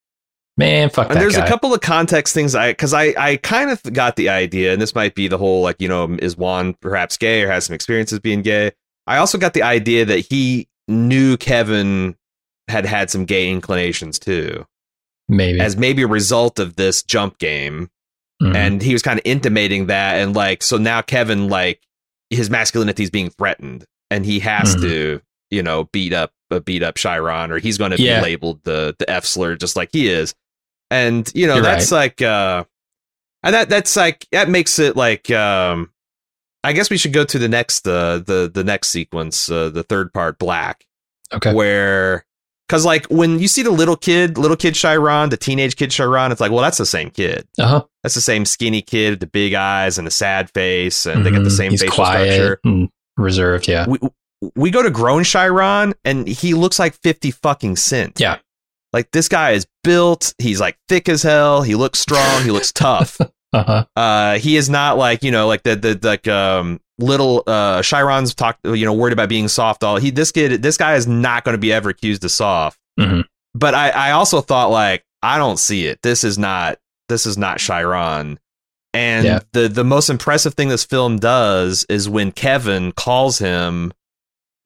man, 0.57 0.89
fuck 0.91 1.07
And 1.09 1.17
that 1.17 1.21
there's 1.21 1.37
guy. 1.37 1.45
a 1.45 1.49
couple 1.49 1.75
of 1.75 1.81
context 1.81 2.33
things 2.35 2.55
I 2.55 2.73
because 2.73 2.95
I 2.95 3.15
I 3.19 3.37
kind 3.37 3.71
of 3.71 3.83
got 3.93 4.17
the 4.17 4.29
idea, 4.31 4.73
and 4.73 4.81
this 4.81 4.95
might 4.95 5.15
be 5.15 5.29
the 5.29 5.39
whole 5.39 5.61
like 5.63 5.77
you 5.81 5.89
know 5.89 6.17
is 6.21 6.37
Juan 6.37 6.75
perhaps 6.81 7.17
gay 7.19 7.43
or 7.43 7.49
has 7.51 7.67
some 7.67 7.75
experiences 7.75 8.21
being 8.21 8.43
gay. 8.43 8.73
I 9.07 9.19
also 9.19 9.39
got 9.39 9.55
the 9.55 9.63
idea 9.63 10.05
that 10.07 10.21
he 10.31 10.69
knew 10.87 11.37
Kevin 11.37 12.17
had 12.69 12.87
had 12.87 13.11
some 13.11 13.25
gay 13.27 13.51
inclinations 13.51 14.19
too, 14.19 14.67
Maybe. 15.29 15.61
as 15.61 15.77
maybe 15.77 16.03
a 16.03 16.07
result 16.09 16.59
of 16.59 16.77
this 16.77 17.03
jump 17.03 17.39
game, 17.39 17.91
Mhm. 18.43 18.55
and 18.55 18.83
he 18.83 18.93
was 18.95 19.03
kind 19.03 19.19
of 19.19 19.23
intimating 19.27 19.87
that, 19.87 20.17
and 20.17 20.35
like 20.35 20.63
so 20.63 20.77
now 20.79 21.03
Kevin 21.03 21.49
like 21.49 21.81
his 22.31 22.51
masculinity 22.51 23.03
is 23.03 23.11
being 23.11 23.31
threatened, 23.31 23.85
and 24.11 24.25
he 24.25 24.41
has 24.41 24.77
Mhm. 24.77 24.81
to 24.83 25.23
you 25.51 25.63
know 25.63 25.85
beat 25.93 26.13
up 26.13 26.33
a 26.51 26.61
beat 26.61 26.83
up 26.83 26.97
Chiron, 26.97 27.51
or 27.53 27.59
he's 27.59 27.79
going 27.79 27.91
to 27.91 28.01
Yeah. 28.01 28.19
be 28.21 28.25
labeled 28.25 28.61
the 28.65 28.95
the 28.99 29.09
F 29.11 29.25
slur 29.25 29.55
just 29.57 29.77
like 29.77 29.91
he 29.93 30.09
is, 30.09 30.35
and 30.91 31.31
you 31.35 31.47
know 31.47 31.55
You're 31.57 31.63
that's 31.65 31.93
like 31.93 32.21
uh, 32.23 32.65
and 33.43 33.55
that 33.55 33.69
that's 33.69 33.97
like 33.97 34.27
that 34.33 34.49
makes 34.49 34.79
it 34.79 34.97
like 34.97 35.31
um, 35.31 35.91
I 36.65 36.73
guess 36.73 36.91
we 36.91 36.99
should 36.99 37.13
go 37.13 37.25
to 37.25 37.39
the 37.39 37.49
next 37.49 37.87
uh, 37.87 38.19
the 38.19 38.51
the 38.53 38.65
next 38.65 38.89
sequence, 38.89 39.51
uh, 39.51 39.69
the 39.71 39.83
third 39.83 40.13
part, 40.13 40.39
Black 40.39 40.85
okay. 41.33 41.53
where 41.55 42.25
because 42.69 42.85
like 42.85 43.07
when 43.07 43.39
you 43.39 43.49
see 43.49 43.63
the 43.63 43.71
little 43.71 43.97
kid 43.97 44.37
little 44.39 44.57
kid 44.57 44.75
Chiron 44.75 45.31
the 45.31 45.37
teenage 45.37 45.77
kid 45.77 45.91
Chiron 45.91 46.31
it's 46.33 46.41
like 46.41 46.51
well 46.53 46.61
that's 46.63 46.79
the 46.79 46.87
same 46.87 47.11
kid 47.11 47.47
Uh 47.59 47.67
huh. 47.67 47.85
that's 48.03 48.15
the 48.15 48.21
same 48.21 48.45
skinny 48.45 48.83
kid 48.83 49.11
with 49.13 49.21
the 49.21 49.27
big 49.27 49.55
eyes 49.55 49.99
and 49.99 50.07
the 50.07 50.11
sad 50.11 50.51
face 50.51 51.07
and 51.07 51.25
they 51.27 51.31
got 51.31 51.43
the 51.45 51.49
Mhm. 51.51 51.57
same 51.57 51.71
He's 51.73 51.81
facial 51.81 51.95
quiet 51.97 52.35
structure 52.35 52.61
and 52.65 52.89
reserved. 53.17 53.67
Yeah. 53.69 53.87
we, 53.89 53.99
we 54.55 54.71
go 54.71 54.83
to 54.83 54.91
grown 54.91 55.25
Chiron 55.25 55.95
and 56.05 56.29
he 56.29 56.55
looks 56.55 56.79
like 56.79 56.95
50 57.03 57.31
fucking 57.33 57.77
cent 57.77 58.21
Yeah. 58.21 58.39
like 58.93 59.11
this 59.13 59.29
guy 59.29 59.53
is 59.53 59.67
built 59.83 60.35
he's 60.39 60.61
like 60.61 60.77
thick 60.89 61.09
as 61.09 61.23
hell 61.23 61.63
he 61.63 61.75
looks 61.75 61.99
strong 61.99 62.43
he 62.45 62.51
looks 62.51 62.71
tough 62.85 63.19
Uh 63.53 63.63
huh. 63.65 63.85
uh 63.97 64.39
he 64.39 64.57
is 64.57 64.69
not 64.69 64.99
like 64.99 65.25
you 65.25 65.31
know 65.31 65.49
like 65.49 65.63
the 65.63 65.75
the 65.75 65.99
like 66.03 66.29
um 66.29 66.81
little 66.99 67.45
uh 67.47 67.81
Chiron's 67.83 68.35
talked 68.35 68.61
you 68.67 68.85
know 68.85 68.93
worried 68.93 69.13
about 69.13 69.29
being 69.29 69.49
soft 69.49 69.85
all 69.85 69.97
he 69.97 70.11
this 70.11 70.33
kid 70.33 70.63
this 70.63 70.77
guy 70.77 70.95
is 70.97 71.07
not 71.07 71.45
going 71.45 71.55
to 71.55 71.59
be 71.59 71.73
ever 71.73 71.91
accused 71.91 72.25
of 72.25 72.31
soft 72.31 72.79
Mhm. 72.99 73.25
but 73.55 73.75
I 73.75 73.91
I 73.91 74.11
also 74.13 74.41
thought 74.41 74.71
like 74.71 75.05
I 75.23 75.39
don't 75.39 75.59
see 75.59 75.87
it 75.87 76.01
this 76.03 76.25
is 76.25 76.39
not 76.39 76.79
this 77.09 77.25
is 77.27 77.39
not 77.39 77.59
Chiron 77.59 78.39
and 78.95 79.25
Yeah. 79.25 79.41
the 79.53 79.69
the 79.69 79.85
most 79.85 80.11
impressive 80.11 80.55
thing 80.55 80.69
this 80.71 80.85
film 80.85 81.19
does 81.19 81.85
is 81.89 82.09
when 82.09 82.33
Kevin 82.33 82.91
calls 82.93 83.39
him 83.39 83.93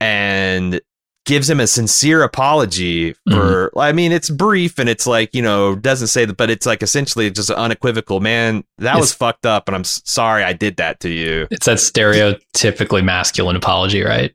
and 0.01 0.81
gives 1.25 1.49
him 1.49 1.59
a 1.59 1.67
sincere 1.67 2.21
apology 2.23 3.13
mm-hmm. 3.13 3.33
for 3.33 3.71
I 3.79 3.91
mean 3.93 4.11
it's 4.11 4.29
brief 4.29 4.77
and 4.79 4.89
it's 4.89 5.07
like 5.07 5.33
you 5.33 5.41
know 5.41 5.75
doesn't 5.75 6.07
say 6.07 6.25
that 6.25 6.35
but 6.37 6.49
it's 6.49 6.65
like 6.65 6.83
essentially 6.83 7.29
just 7.31 7.49
unequivocal 7.49 8.19
man 8.19 8.63
that 8.79 8.97
was 8.97 9.13
fucked 9.13 9.45
up 9.45 9.67
and 9.67 9.75
I'm 9.75 9.83
sorry 9.85 10.43
I 10.43 10.53
did 10.53 10.77
that 10.77 10.99
to 11.01 11.09
you 11.09 11.47
It's 11.51 11.65
that 11.65 11.77
stereotypically 11.77 13.03
masculine 13.03 13.55
apology, 13.55 14.01
right? 14.03 14.33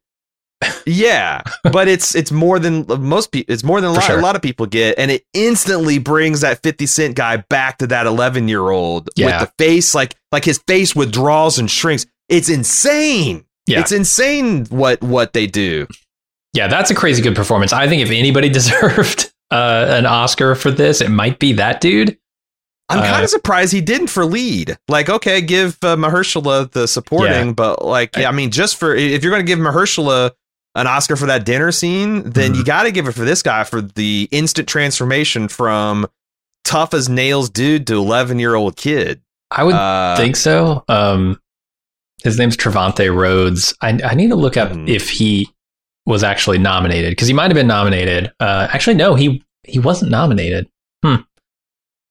yeah 0.86 1.40
but 1.72 1.86
it's 1.86 2.16
it's 2.16 2.32
more 2.32 2.58
than 2.58 2.84
uh, 2.90 2.96
most 2.96 3.30
people 3.30 3.52
it's 3.52 3.62
more 3.62 3.80
than 3.80 3.90
a 3.90 3.92
lot, 3.92 4.02
sure. 4.02 4.18
a 4.18 4.22
lot 4.22 4.34
of 4.34 4.42
people 4.42 4.66
get 4.66 4.98
and 4.98 5.08
it 5.10 5.24
instantly 5.32 5.98
brings 5.98 6.40
that 6.40 6.60
50 6.64 6.84
cent 6.86 7.14
guy 7.14 7.36
back 7.36 7.78
to 7.78 7.86
that 7.86 8.06
11 8.06 8.48
year 8.48 8.70
old 8.70 9.08
Yeah. 9.14 9.26
with 9.40 9.48
the 9.48 9.64
face 9.64 9.94
like 9.94 10.16
like 10.32 10.44
his 10.44 10.58
face 10.66 10.96
withdraws 10.96 11.60
and 11.60 11.70
shrinks 11.70 12.06
it's 12.28 12.48
insane 12.48 13.44
Yeah. 13.68 13.78
it's 13.80 13.92
insane 13.92 14.64
what 14.66 15.00
what 15.00 15.32
they 15.32 15.46
do 15.46 15.86
Yeah, 16.54 16.66
that's 16.68 16.90
a 16.90 16.94
crazy 16.94 17.22
good 17.22 17.36
performance. 17.36 17.72
I 17.72 17.88
think 17.88 18.02
if 18.02 18.10
anybody 18.10 18.48
deserved 18.60 19.32
uh, 19.50 19.86
an 19.88 20.06
Oscar 20.06 20.54
for 20.54 20.70
this, 20.70 21.00
it 21.00 21.10
might 21.10 21.38
be 21.38 21.52
that 21.54 21.80
dude. 21.80 22.18
I'm 22.90 23.00
kind 23.02 23.20
Uh, 23.20 23.24
of 23.24 23.30
surprised 23.30 23.72
he 23.72 23.82
didn't 23.82 24.06
for 24.06 24.24
lead. 24.24 24.78
Like, 24.88 25.10
okay, 25.10 25.42
give 25.42 25.76
uh, 25.82 25.96
Mahershala 25.96 26.70
the 26.72 26.88
supporting, 26.88 27.48
Yeah. 27.48 27.52
but 27.52 27.84
like, 27.84 28.16
yeah, 28.16 28.28
I 28.30 28.32
mean, 28.32 28.50
just 28.50 28.76
for 28.76 28.94
if 28.94 29.22
you're 29.22 29.30
going 29.30 29.44
to 29.44 29.46
give 29.50 29.58
Mahershala 29.58 30.30
an 30.74 30.86
Oscar 30.86 31.16
for 31.16 31.26
that 31.26 31.44
dinner 31.44 31.70
scene, 31.70 32.22
then 32.30 32.52
Mhm. 32.52 32.56
you 32.56 32.64
got 32.64 32.84
to 32.84 32.90
give 32.90 33.06
it 33.06 33.12
for 33.12 33.24
this 33.26 33.42
guy 33.42 33.64
for 33.64 33.82
the 33.82 34.26
instant 34.30 34.68
transformation 34.68 35.48
from 35.48 36.06
tough 36.64 36.94
as 36.94 37.08
nails 37.10 37.50
dude 37.50 37.86
to 37.88 37.94
11 37.94 38.38
year 38.38 38.54
old 38.54 38.76
kid. 38.76 39.20
I 39.50 39.64
would 39.64 39.74
Uh, 39.74 40.16
think 40.16 40.36
so. 40.36 40.82
Um, 40.88 41.40
his 42.22 42.38
name's 42.38 42.56
Trevante 42.56 43.14
Rhodes. 43.14 43.74
I, 43.82 43.98
I 44.04 44.14
need 44.14 44.28
to 44.28 44.36
look 44.36 44.56
up 44.56 44.70
Mhm. 44.72 44.88
if 44.88 45.10
he 45.10 45.50
was 46.08 46.24
actually 46.24 46.56
nominated 46.56 47.10
because 47.12 47.28
he 47.28 47.34
might 47.34 47.50
have 47.50 47.54
been 47.54 47.66
nominated. 47.66 48.32
Uh, 48.40 48.66
actually, 48.72 48.96
no, 48.96 49.14
he 49.14 49.44
he 49.64 49.78
wasn't 49.78 50.10
nominated. 50.10 50.66
Hmm. 51.04 51.16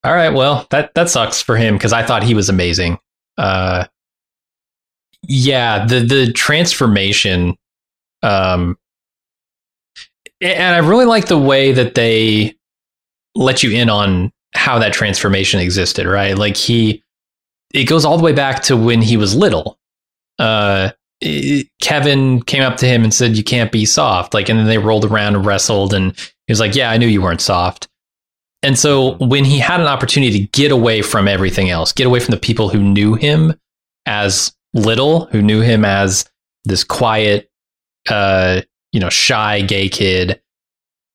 All 0.03 0.13
right, 0.13 0.29
well 0.29 0.67
that 0.69 0.93
that 0.93 1.09
sucks 1.09 1.41
for 1.41 1.57
him 1.57 1.75
because 1.75 1.91
I 1.91 2.03
thought 2.03 2.23
he 2.23 2.35
was 2.35 2.47
amazing. 2.47 2.99
Uh, 3.37 3.85
yeah, 5.23 5.85
the 5.85 5.99
the 5.99 6.31
transformation. 6.31 7.57
Um, 8.21 8.77
and 10.41 10.75
I 10.75 10.87
really 10.87 11.05
like 11.05 11.25
the 11.25 11.39
way 11.39 11.71
that 11.71 11.95
they 11.95 12.55
let 13.33 13.63
you 13.63 13.71
in 13.71 13.89
on 13.89 14.31
how 14.53 14.77
that 14.77 14.93
transformation 14.93 15.59
existed. 15.59 16.05
Right, 16.05 16.37
like 16.37 16.55
he 16.55 17.03
it 17.73 17.85
goes 17.85 18.05
all 18.05 18.17
the 18.17 18.23
way 18.23 18.33
back 18.33 18.61
to 18.63 18.77
when 18.77 19.01
he 19.01 19.17
was 19.17 19.35
little. 19.35 19.79
Uh, 20.37 20.91
Kevin 21.81 22.41
came 22.43 22.61
up 22.61 22.77
to 22.77 22.87
him 22.87 23.03
and 23.03 23.13
said, 23.13 23.35
"You 23.37 23.43
can't 23.43 23.71
be 23.71 23.85
soft." 23.85 24.33
Like, 24.33 24.49
and 24.49 24.59
then 24.59 24.67
they 24.67 24.77
rolled 24.77 25.05
around 25.05 25.35
and 25.35 25.45
wrestled, 25.45 25.93
and 25.93 26.15
he 26.17 26.51
was 26.51 26.59
like, 26.59 26.75
"Yeah, 26.75 26.91
I 26.91 26.97
knew 26.97 27.07
you 27.07 27.21
weren't 27.21 27.41
soft." 27.41 27.87
And 28.63 28.77
so 28.77 29.15
when 29.17 29.45
he 29.45 29.59
had 29.59 29.79
an 29.79 29.87
opportunity 29.87 30.39
to 30.39 30.47
get 30.51 30.71
away 30.71 31.01
from 31.01 31.27
everything 31.27 31.69
else, 31.69 31.91
get 31.91 32.07
away 32.07 32.19
from 32.19 32.31
the 32.31 32.39
people 32.39 32.69
who 32.69 32.79
knew 32.79 33.15
him 33.15 33.53
as 34.05 34.53
little, 34.73 35.25
who 35.27 35.41
knew 35.41 35.61
him 35.61 35.85
as 35.85 36.29
this 36.65 36.83
quiet, 36.83 37.49
uh, 38.09 38.61
you 38.91 38.99
know, 38.99 39.09
shy 39.09 39.61
gay 39.61 39.89
kid, 39.89 40.41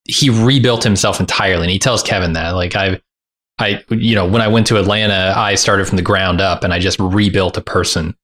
he 0.05 0.29
rebuilt 0.29 0.83
himself 0.83 1.19
entirely. 1.19 1.63
And 1.63 1.71
he 1.71 1.79
tells 1.79 2.03
Kevin 2.03 2.33
that, 2.33 2.51
like, 2.51 2.75
I, 2.75 2.99
I, 3.59 3.83
you 3.89 4.15
know, 4.15 4.27
when 4.27 4.41
I 4.41 4.47
went 4.47 4.67
to 4.67 4.77
Atlanta, 4.77 5.33
I 5.35 5.55
started 5.55 5.87
from 5.87 5.97
the 5.97 6.01
ground 6.01 6.41
up 6.41 6.63
and 6.63 6.73
I 6.73 6.79
just 6.79 6.99
rebuilt 6.99 7.57
a 7.57 7.61
person. 7.61 8.15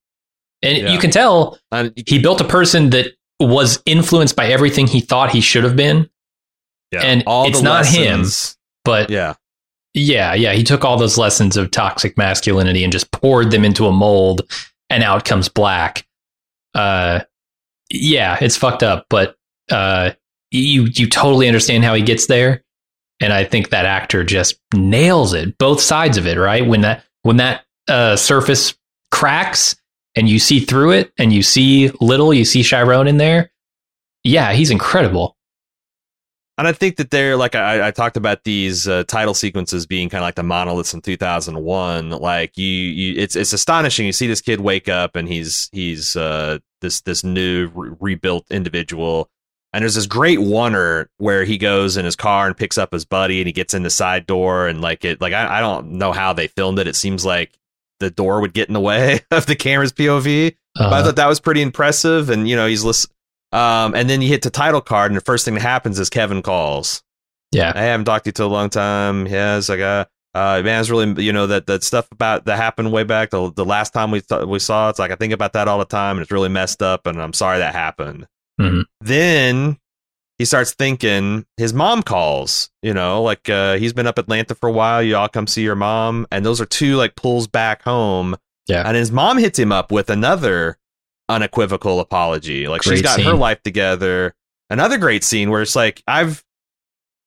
And 0.61 0.77
Yeah. 0.77 0.91
you 0.91 0.99
can 0.99 1.11
tell 1.11 1.57
and- 1.71 1.93
he 2.07 2.19
built 2.19 2.41
a 2.41 2.45
person 2.45 2.89
that 2.91 3.13
was 3.39 3.81
influenced 3.85 4.35
by 4.35 4.47
everything 4.47 4.87
he 4.87 4.99
thought 4.99 5.31
he 5.31 5.39
should 5.41 5.63
have 5.63 5.75
been, 5.75 6.09
yeah, 6.91 7.01
and 7.01 7.23
it's 7.25 7.59
the 7.59 7.63
not 7.63 7.85
him. 7.85 8.25
but 8.83 9.09
Yeah. 9.09 9.35
yeah, 9.93 10.33
yeah, 10.33 10.51
he 10.53 10.63
took 10.63 10.83
all 10.83 10.97
those 10.97 11.17
lessons 11.17 11.55
of 11.55 11.71
toxic 11.71 12.17
masculinity 12.17 12.83
and 12.83 12.91
just 12.91 13.09
poured 13.11 13.51
them 13.51 13.63
into 13.63 13.87
a 13.87 13.91
mold, 13.93 14.41
and 14.89 15.03
out 15.03 15.23
comes 15.23 15.47
black. 15.47 16.05
Uh, 16.75 17.21
yeah, 17.89 18.37
it's 18.41 18.57
fucked 18.57 18.83
up, 18.83 19.05
but 19.09 19.37
uh, 19.71 20.11
you 20.51 20.87
you 20.93 21.07
totally 21.07 21.47
understand 21.47 21.85
how 21.85 21.93
he 21.93 22.01
gets 22.01 22.25
there, 22.27 22.63
and 23.21 23.31
I 23.31 23.45
think 23.45 23.69
that 23.69 23.85
actor 23.85 24.23
just 24.25 24.59
nails 24.73 25.33
it, 25.33 25.57
both 25.57 25.79
sides 25.79 26.17
of 26.17 26.27
it. 26.27 26.37
Right 26.37 26.65
when 26.67 26.81
that 26.81 27.05
when 27.21 27.37
that 27.37 27.63
uh, 27.87 28.15
surface 28.17 28.73
cracks 29.11 29.75
and 30.15 30.27
you 30.27 30.39
see 30.39 30.59
through 30.59 30.91
it, 30.91 31.11
and 31.17 31.31
you 31.31 31.43
see 31.43 31.91
little, 32.01 32.33
you 32.33 32.45
see 32.45 32.63
Chiron 32.63 33.07
in 33.07 33.17
there. 33.17 33.51
Yeah, 34.23 34.53
he's 34.53 34.71
incredible. 34.71 35.37
And 36.59 36.67
I 36.67 36.73
think 36.73 36.97
that 36.97 37.09
they're 37.09 37.37
like 37.37 37.55
I, 37.55 37.87
I 37.87 37.91
talked 37.91 38.17
about 38.17 38.43
these 38.43 38.85
uh, 38.85 39.05
title 39.05 39.33
sequences 39.33 39.85
being 39.85 40.09
kind 40.09 40.21
of 40.21 40.27
like 40.27 40.35
the 40.35 40.43
monoliths 40.43 40.93
in 40.93 40.99
2001. 40.99 42.09
Like 42.09 42.57
you, 42.57 42.65
you, 42.65 43.15
it's 43.17 43.37
it's 43.37 43.53
astonishing. 43.53 44.05
You 44.05 44.11
see 44.11 44.27
this 44.27 44.41
kid 44.41 44.59
wake 44.59 44.89
up 44.89 45.15
and 45.15 45.25
he's 45.25 45.69
he's 45.71 46.17
uh, 46.17 46.59
this 46.81 46.99
this 46.99 47.23
new 47.23 47.71
re- 47.73 47.95
rebuilt 48.01 48.45
individual. 48.51 49.29
And 49.71 49.83
there's 49.83 49.95
this 49.95 50.05
great 50.05 50.37
oner 50.37 51.09
where 51.17 51.45
he 51.45 51.57
goes 51.57 51.95
in 51.95 52.03
his 52.03 52.17
car 52.17 52.47
and 52.47 52.57
picks 52.57 52.77
up 52.77 52.91
his 52.91 53.05
buddy 53.05 53.39
and 53.39 53.47
he 53.47 53.53
gets 53.53 53.73
in 53.73 53.83
the 53.83 53.89
side 53.89 54.25
door 54.25 54.67
and 54.67 54.81
like 54.81 55.05
it 55.05 55.21
like 55.21 55.31
I, 55.31 55.59
I 55.59 55.61
don't 55.61 55.91
know 55.91 56.11
how 56.11 56.33
they 56.33 56.47
filmed 56.47 56.79
it. 56.79 56.87
It 56.87 56.97
seems 56.97 57.23
like 57.23 57.57
the 57.99 58.09
door 58.09 58.41
would 58.41 58.53
get 58.53 58.67
in 58.67 58.73
the 58.73 58.79
way 58.79 59.21
of 59.31 59.45
the 59.45 59.55
camera's 59.55 59.93
POV. 59.93 60.55
But 60.75 60.93
I 60.93 61.03
thought 61.03 61.15
that 61.17 61.27
was 61.27 61.39
pretty 61.39 61.61
impressive. 61.61 62.29
And 62.29 62.47
you 62.47 62.55
know, 62.55 62.67
he's 62.67 62.83
listen. 62.83 63.11
Um, 63.51 63.95
and 63.95 64.09
then 64.09 64.21
you 64.21 64.27
hit 64.29 64.43
the 64.43 64.49
title 64.51 64.81
card, 64.81 65.09
and 65.11 65.17
the 65.17 65.21
first 65.25 65.43
thing 65.43 65.55
that 65.55 65.61
happens 65.61 65.99
is 65.99 66.09
Kevin 66.09 66.41
calls. 66.43 67.01
yeah, 67.51 67.71
I 67.75 67.81
haven't 67.81 68.05
talked 68.05 68.25
to 68.25 68.29
you 68.29 68.33
to 68.33 68.43
a 68.43 68.45
long 68.45 68.69
time. 68.69 69.25
Yes, 69.27 69.69
I 69.69 69.77
got. 69.77 70.09
Uh, 70.35 70.61
man, 70.63 70.79
it's 70.79 70.91
really 70.91 71.23
you 71.23 71.33
know 71.33 71.47
that 71.47 71.65
that 71.65 71.83
stuff 71.83 72.07
about 72.11 72.45
that 72.45 72.57
happened 72.57 72.91
way 72.91 73.03
back 73.03 73.31
the 73.31 73.51
the 73.51 73.65
last 73.65 73.91
time 73.93 74.11
we 74.11 74.21
th- 74.21 74.45
we 74.45 74.59
saw. 74.59 74.87
It's 74.89 74.99
like 74.99 75.09
I 75.11 75.15
think 75.15 75.33
about 75.33 75.53
that 75.53 75.67
all 75.67 75.79
the 75.79 75.85
time, 75.85 76.17
and 76.17 76.21
it's 76.21 76.31
really 76.31 76.49
messed 76.49 76.83
up, 76.83 77.07
and 77.07 77.19
I'm 77.19 77.33
sorry 77.33 77.57
that 77.57 77.73
happened. 77.73 78.27
Mhm. 78.61 78.83
Then 79.01 79.77
he 80.39 80.45
starts 80.45 80.73
thinking 80.73 81.45
his 81.57 81.73
mom 81.73 82.01
calls. 82.01 82.71
You 82.81 82.93
know, 82.95 83.21
like 83.21 83.47
uh, 83.49 83.77
he's 83.77 83.93
been 83.93 84.07
up 84.07 84.17
Atlanta 84.17 84.55
for 84.55 84.69
a 84.69 84.71
while. 84.71 85.03
You 85.03 85.17
all 85.17 85.29
come 85.29 85.45
see 85.45 85.61
your 85.61 85.75
mom, 85.75 86.25
and 86.31 86.43
those 86.43 86.59
are 86.59 86.65
two 86.65 86.95
like 86.95 87.15
pulls 87.15 87.45
back 87.45 87.83
home. 87.83 88.35
Yeah. 88.67 88.83
and 88.85 88.95
his 88.95 89.11
mom 89.11 89.39
hits 89.39 89.57
him 89.57 89.71
up 89.71 89.91
with 89.91 90.11
another 90.11 90.77
unequivocal 91.27 91.99
apology. 91.99 92.67
Like 92.67 92.83
she's 92.83 93.01
got 93.01 93.21
her 93.21 93.33
life 93.33 93.61
together. 93.63 94.35
Another 94.69 94.97
great 94.97 95.23
scene 95.23 95.49
where 95.49 95.61
it's 95.61 95.75
like 95.75 96.03
I've 96.07 96.43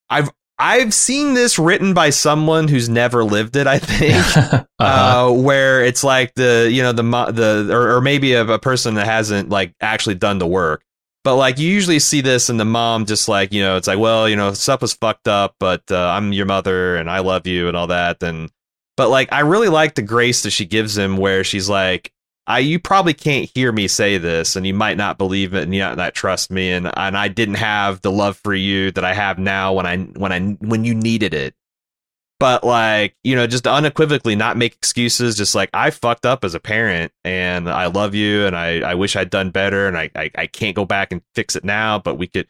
I've 0.08 0.30
I've 0.58 0.94
seen 0.94 1.34
this 1.34 1.58
written 1.58 1.92
by 1.92 2.10
someone 2.10 2.68
who's 2.68 2.88
never 2.88 3.24
lived 3.24 3.56
it. 3.56 3.66
I 3.66 3.80
think, 3.80 4.14
uh-huh. 4.36 4.64
uh, 4.78 5.32
where 5.32 5.84
it's 5.84 6.04
like 6.04 6.34
the 6.34 6.68
you 6.70 6.82
know 6.82 6.92
the 6.92 7.02
the 7.02 7.68
or, 7.72 7.96
or 7.96 8.00
maybe 8.00 8.34
of 8.34 8.48
a 8.48 8.60
person 8.60 8.94
that 8.94 9.06
hasn't 9.06 9.48
like 9.48 9.74
actually 9.80 10.14
done 10.14 10.38
the 10.38 10.46
work. 10.46 10.84
But 11.24 11.36
like 11.36 11.58
you 11.58 11.68
usually 11.68 12.00
see 12.00 12.20
this, 12.20 12.48
and 12.48 12.58
the 12.58 12.64
mom 12.64 13.06
just 13.06 13.28
like 13.28 13.52
you 13.52 13.62
know 13.62 13.76
it's 13.76 13.86
like 13.86 13.98
well 13.98 14.28
you 14.28 14.36
know 14.36 14.52
stuff 14.52 14.82
was 14.82 14.94
fucked 14.94 15.28
up, 15.28 15.54
but 15.60 15.82
uh, 15.90 16.08
I'm 16.08 16.32
your 16.32 16.46
mother 16.46 16.96
and 16.96 17.08
I 17.08 17.20
love 17.20 17.46
you 17.46 17.68
and 17.68 17.76
all 17.76 17.86
that. 17.88 18.22
And 18.22 18.50
but 18.96 19.08
like 19.08 19.32
I 19.32 19.40
really 19.40 19.68
like 19.68 19.94
the 19.94 20.02
grace 20.02 20.42
that 20.42 20.50
she 20.50 20.66
gives 20.66 20.96
him, 20.98 21.16
where 21.16 21.44
she's 21.44 21.68
like, 21.68 22.12
I 22.46 22.58
you 22.58 22.80
probably 22.80 23.14
can't 23.14 23.48
hear 23.54 23.70
me 23.70 23.86
say 23.86 24.18
this, 24.18 24.56
and 24.56 24.66
you 24.66 24.74
might 24.74 24.96
not 24.96 25.16
believe 25.18 25.54
it, 25.54 25.62
and 25.62 25.74
you 25.74 25.82
might 25.82 25.96
not 25.96 26.14
trust 26.14 26.50
me, 26.50 26.72
and 26.72 26.90
and 26.96 27.16
I 27.16 27.28
didn't 27.28 27.54
have 27.54 28.00
the 28.02 28.10
love 28.10 28.36
for 28.36 28.54
you 28.54 28.90
that 28.92 29.04
I 29.04 29.14
have 29.14 29.38
now 29.38 29.74
when 29.74 29.86
I 29.86 29.98
when 29.98 30.32
I 30.32 30.40
when 30.40 30.84
you 30.84 30.94
needed 30.94 31.34
it. 31.34 31.54
But 32.42 32.64
like 32.64 33.14
you 33.22 33.36
know, 33.36 33.46
just 33.46 33.68
unequivocally 33.68 34.34
not 34.34 34.56
make 34.56 34.74
excuses. 34.74 35.36
Just 35.36 35.54
like 35.54 35.70
I 35.72 35.90
fucked 35.90 36.26
up 36.26 36.42
as 36.42 36.56
a 36.56 36.58
parent, 36.60 37.12
and 37.22 37.70
I 37.70 37.86
love 37.86 38.16
you, 38.16 38.46
and 38.46 38.56
I 38.56 38.80
I 38.80 38.96
wish 38.96 39.14
I'd 39.14 39.30
done 39.30 39.52
better, 39.52 39.86
and 39.86 39.96
I 39.96 40.10
I, 40.16 40.28
I 40.34 40.46
can't 40.48 40.74
go 40.74 40.84
back 40.84 41.12
and 41.12 41.22
fix 41.36 41.54
it 41.54 41.62
now, 41.62 42.00
but 42.00 42.18
we 42.18 42.26
could. 42.26 42.48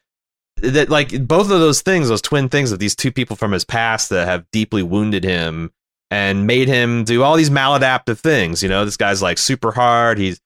That 0.62 0.88
like 0.88 1.28
both 1.28 1.50
of 1.50 1.60
those 1.60 1.82
things, 1.82 2.08
those 2.08 2.22
twin 2.22 2.48
things 2.48 2.72
of 2.72 2.78
these 2.78 2.96
two 2.96 3.12
people 3.12 3.36
from 3.36 3.52
his 3.52 3.66
past 3.66 4.08
that 4.08 4.26
have 4.26 4.50
deeply 4.50 4.82
wounded 4.82 5.24
him 5.24 5.70
and 6.10 6.46
made 6.46 6.68
him 6.68 7.04
do 7.04 7.22
all 7.22 7.36
these 7.36 7.50
maladaptive 7.50 8.18
things. 8.18 8.62
You 8.62 8.70
know, 8.70 8.86
this 8.86 8.96
guy's 8.96 9.20
like 9.20 9.36
super 9.36 9.72
hard. 9.72 10.16
He's, 10.16 10.40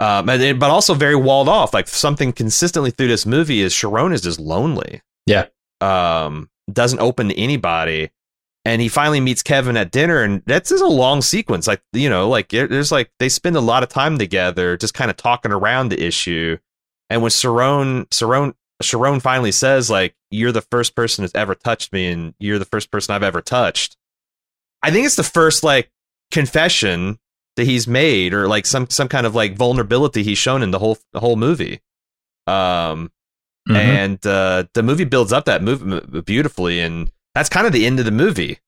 um, 0.00 0.28
and, 0.28 0.60
but 0.60 0.70
also 0.70 0.92
very 0.92 1.16
walled 1.16 1.48
off. 1.48 1.72
Like 1.72 1.88
something 1.88 2.30
consistently 2.30 2.90
through 2.90 3.08
this 3.08 3.24
movie 3.24 3.62
is 3.62 3.74
Chiron 3.74 4.12
is 4.12 4.20
just 4.20 4.38
lonely. 4.38 5.00
Yeah. 5.24 5.46
Um, 5.80 6.50
doesn't 6.70 7.00
open 7.00 7.30
to 7.30 7.38
anybody. 7.38 8.10
And 8.64 8.80
he 8.80 8.88
finally 8.88 9.20
meets 9.20 9.42
Kevin 9.42 9.76
at 9.76 9.90
dinner, 9.90 10.22
and 10.22 10.40
that's 10.46 10.70
just 10.70 10.82
a 10.82 10.86
long 10.86 11.20
sequence. 11.20 11.66
Like 11.66 11.82
you 11.92 12.08
know, 12.08 12.28
like 12.28 12.48
there's 12.50 12.92
like 12.92 13.10
they 13.18 13.28
spend 13.28 13.56
a 13.56 13.60
lot 13.60 13.82
of 13.82 13.88
time 13.88 14.18
together, 14.18 14.76
just 14.76 14.94
kind 14.94 15.10
of 15.10 15.16
talking 15.16 15.50
around 15.50 15.88
the 15.88 16.00
issue. 16.00 16.58
And 17.10 17.22
when 17.22 17.30
Chiron, 17.32 18.06
Chiron, 18.12 18.54
Chiron 18.80 19.18
finally 19.18 19.50
says, 19.50 19.90
like, 19.90 20.14
"You're 20.30 20.52
the 20.52 20.60
first 20.62 20.94
person 20.94 21.22
that's 21.24 21.34
ever 21.34 21.56
touched 21.56 21.92
me, 21.92 22.06
and 22.06 22.34
you're 22.38 22.60
the 22.60 22.64
first 22.64 22.92
person 22.92 23.14
I've 23.14 23.24
ever 23.24 23.40
touched." 23.42 23.96
I 24.80 24.92
think 24.92 25.06
it's 25.06 25.16
the 25.16 25.22
first 25.24 25.64
like 25.64 25.90
confession 26.30 27.18
that 27.56 27.64
he's 27.66 27.88
made, 27.88 28.32
or 28.32 28.46
like 28.46 28.64
some 28.64 28.88
some 28.90 29.08
kind 29.08 29.26
of 29.26 29.34
like 29.34 29.56
vulnerability 29.56 30.22
he's 30.22 30.38
shown 30.38 30.62
in 30.62 30.70
the 30.70 30.78
whole 30.78 30.98
the 31.12 31.20
whole 31.20 31.36
movie. 31.36 31.80
Um, 32.46 33.10
Mhm. 33.68 33.76
and 33.76 34.26
uh, 34.26 34.64
the 34.74 34.82
movie 34.82 35.04
builds 35.04 35.32
up 35.32 35.44
that 35.44 35.62
movie 35.62 36.20
beautifully, 36.22 36.80
and 36.80 37.10
that's 37.34 37.48
kind 37.48 37.66
of 37.66 37.72
the 37.72 37.86
end 37.86 37.98
of 37.98 38.04
the 38.04 38.10
movie. 38.10 38.58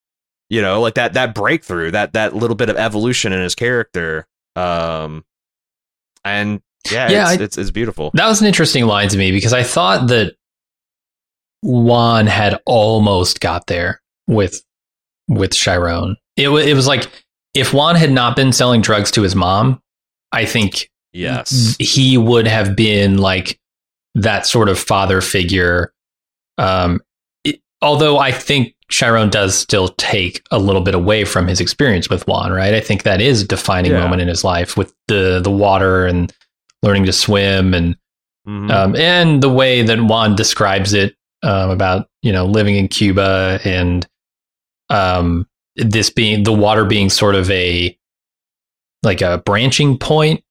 You 0.51 0.61
know, 0.63 0.81
like 0.81 0.95
that 0.95 1.15
that 1.15 1.35
breakthrough, 1.35 1.91
that 1.93 2.13
that 2.13 2.35
little 2.35 2.57
bit 2.57 2.69
of 2.71 2.77
evolution 2.77 3.33
in 3.33 3.41
his 3.41 3.55
character. 3.55 4.27
Um, 4.57 5.25
and 6.25 6.61
yeah, 6.93 7.11
Yeah, 7.11 7.33
it's, 7.33 7.41
I- 7.41 7.45
it's 7.45 7.59
it's 7.59 7.71
beautiful. 7.71 8.11
That 8.15 8.27
was 8.29 8.41
an 8.41 8.47
interesting 8.47 8.87
line 8.87 9.09
to 9.09 9.17
me 9.19 9.33
because 9.33 9.53
I 9.53 9.63
thought 9.63 10.09
that 10.09 10.35
Juan 11.63 12.27
had 12.27 12.61
almost 12.67 13.41
got 13.41 13.67
there 13.67 14.01
with 14.27 14.63
with 15.29 15.53
Chiron. 15.53 16.17
It 16.37 16.49
was 16.49 16.67
it 16.67 16.75
was 16.75 16.87
like 16.87 17.09
if 17.55 17.73
Juan 17.73 17.97
had 17.97 18.11
not 18.13 18.37
been 18.37 18.53
selling 18.53 18.81
drugs 18.83 19.11
to 19.13 19.23
his 19.23 19.35
mom, 19.35 19.81
I 20.33 20.45
think 20.45 20.91
Yes, 21.13 21.77
he 21.79 22.19
would 22.19 22.47
have 22.49 22.75
been 22.75 23.19
like 23.19 23.59
that 24.17 24.47
sort 24.47 24.69
of 24.69 24.79
father 24.79 25.21
figure. 25.21 25.93
Um, 26.59 27.01
although 27.85 28.19
I 28.19 28.33
think 28.33 28.75
Chiron 28.91 29.31
does 29.31 29.57
still 29.57 29.89
take 29.89 30.43
a 30.51 30.59
little 30.59 30.83
bit 30.83 30.95
away 30.95 31.25
from 31.25 31.47
his 31.47 31.61
experience 31.61 32.09
with 32.11 32.27
Juan, 32.27 32.53
right? 32.53 32.75
I 32.75 32.81
think 32.81 33.03
that 33.05 33.21
is 33.21 33.43
a 33.43 33.47
defining 33.47 33.93
Yeah. 33.93 34.01
moment 34.03 34.23
in 34.23 34.29
his 34.29 34.43
life 34.45 34.77
with 34.77 34.95
the 35.09 35.41
the 35.43 35.51
water 35.51 36.07
and 36.07 36.33
learning 36.83 37.07
to 37.07 37.13
swim 37.13 37.75
and 37.75 37.97
Mhm. 38.47 38.71
um, 38.71 38.97
and 38.97 39.43
the 39.43 39.49
way 39.49 39.83
that 39.83 39.99
Juan 40.03 40.35
describes 40.37 40.93
it 40.93 41.15
um, 41.43 41.71
about 41.71 42.09
you 42.23 42.33
know 42.33 42.45
living 42.47 42.77
in 42.77 42.89
Cuba 42.89 43.59
and 43.65 44.07
um, 44.91 45.47
this 45.77 46.11
being 46.11 46.43
the 46.45 46.53
water 46.53 46.85
being 46.85 47.09
sort 47.11 47.35
of 47.35 47.51
a 47.51 47.97
like 49.03 49.23
a 49.23 49.39
branching 49.45 49.99
point 49.99 50.43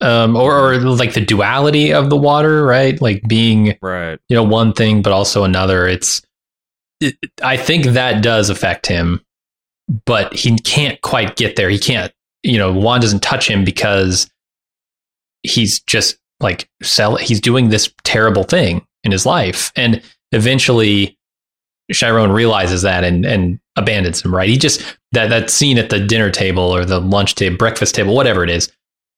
um, 0.00 0.36
or, 0.36 0.72
or 0.74 0.76
like 0.78 1.14
the 1.14 1.20
duality 1.24 1.92
of 1.92 2.08
the 2.10 2.16
water, 2.16 2.64
right? 2.64 3.00
Like 3.02 3.22
being 3.26 3.76
right. 3.82 4.18
you 4.28 4.36
know 4.36 4.44
one 4.44 4.72
thing 4.72 5.02
but 5.02 5.12
also 5.12 5.44
another. 5.44 5.86
It's 5.88 6.22
it, 7.00 7.16
I 7.42 7.56
think 7.56 7.84
that 7.86 8.22
does 8.22 8.50
affect 8.50 8.86
him, 8.86 9.20
but 10.06 10.32
he 10.34 10.56
can't 10.58 11.00
quite 11.02 11.36
get 11.36 11.56
there. 11.56 11.70
He 11.70 11.78
can't 11.78 12.12
you 12.44 12.56
know 12.58 12.72
Juan 12.72 13.00
doesn't 13.00 13.22
touch 13.22 13.48
him 13.50 13.64
because 13.64 14.30
he's 15.42 15.80
just 15.80 16.18
like 16.40 16.68
sell 16.82 17.16
he's 17.16 17.40
doing 17.40 17.68
this 17.68 17.92
terrible 18.04 18.44
thing 18.44 18.86
in 19.04 19.12
his 19.12 19.26
life 19.26 19.72
and 19.76 20.02
eventually 20.32 21.16
Chiron 21.92 22.30
realizes 22.30 22.82
that 22.82 23.02
and 23.04 23.24
and 23.24 23.58
abandons 23.76 24.22
him 24.24 24.34
right 24.34 24.48
he 24.48 24.56
just 24.56 24.80
that 25.12 25.30
that 25.30 25.50
scene 25.50 25.78
at 25.78 25.90
the 25.90 25.98
dinner 25.98 26.30
table 26.30 26.62
or 26.62 26.84
the 26.84 27.00
lunch 27.00 27.34
table 27.34 27.56
breakfast 27.56 27.94
table 27.94 28.14
whatever 28.14 28.44
it 28.44 28.50
is 28.50 28.70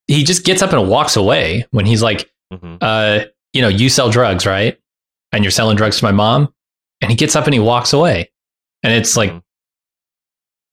he 0.06 0.24
just 0.24 0.44
gets 0.44 0.62
up 0.62 0.72
and 0.72 0.88
walks 0.88 1.16
away 1.16 1.66
when 1.72 1.84
he's 1.86 2.02
like 2.02 2.30
Mhm. 2.52 2.78
uh 2.80 3.26
you 3.52 3.62
know 3.62 3.68
you 3.68 3.88
sell 3.88 4.10
drugs 4.10 4.44
right 4.46 4.78
and 5.32 5.44
you're 5.44 5.50
selling 5.50 5.76
drugs 5.76 5.98
to 5.98 6.04
my 6.04 6.12
mom 6.12 6.52
and 7.00 7.10
he 7.10 7.16
gets 7.16 7.34
up 7.36 7.44
and 7.46 7.54
he 7.54 7.60
walks 7.60 7.92
away 7.92 8.30
and 8.82 8.92
it's 8.92 9.16
like 9.16 9.30
Mhm. 9.32 9.42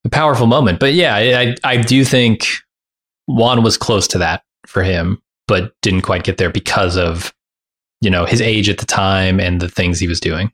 a 0.05 0.09
powerful 0.09 0.47
moment 0.47 0.79
but 0.79 0.93
yeah 0.93 1.15
I 1.15 1.55
I, 1.63 1.77
do 1.77 2.03
think 2.05 2.45
Juan 3.27 3.63
was 3.63 3.77
close 3.77 4.07
to 4.09 4.17
that 4.19 4.43
for 4.65 4.83
him 4.83 5.21
but 5.47 5.73
didn't 5.81 6.01
quite 6.01 6.23
get 6.23 6.37
there 6.37 6.49
because 6.51 6.97
of 6.97 7.33
you 8.01 8.09
know 8.09 8.25
his 8.25 8.41
age 8.41 8.69
at 8.69 8.77
the 8.77 8.85
time 8.85 9.39
and 9.39 9.59
the 9.61 9.69
things 9.69 9.99
he 9.99 10.07
was 10.07 10.19
doing 10.19 10.51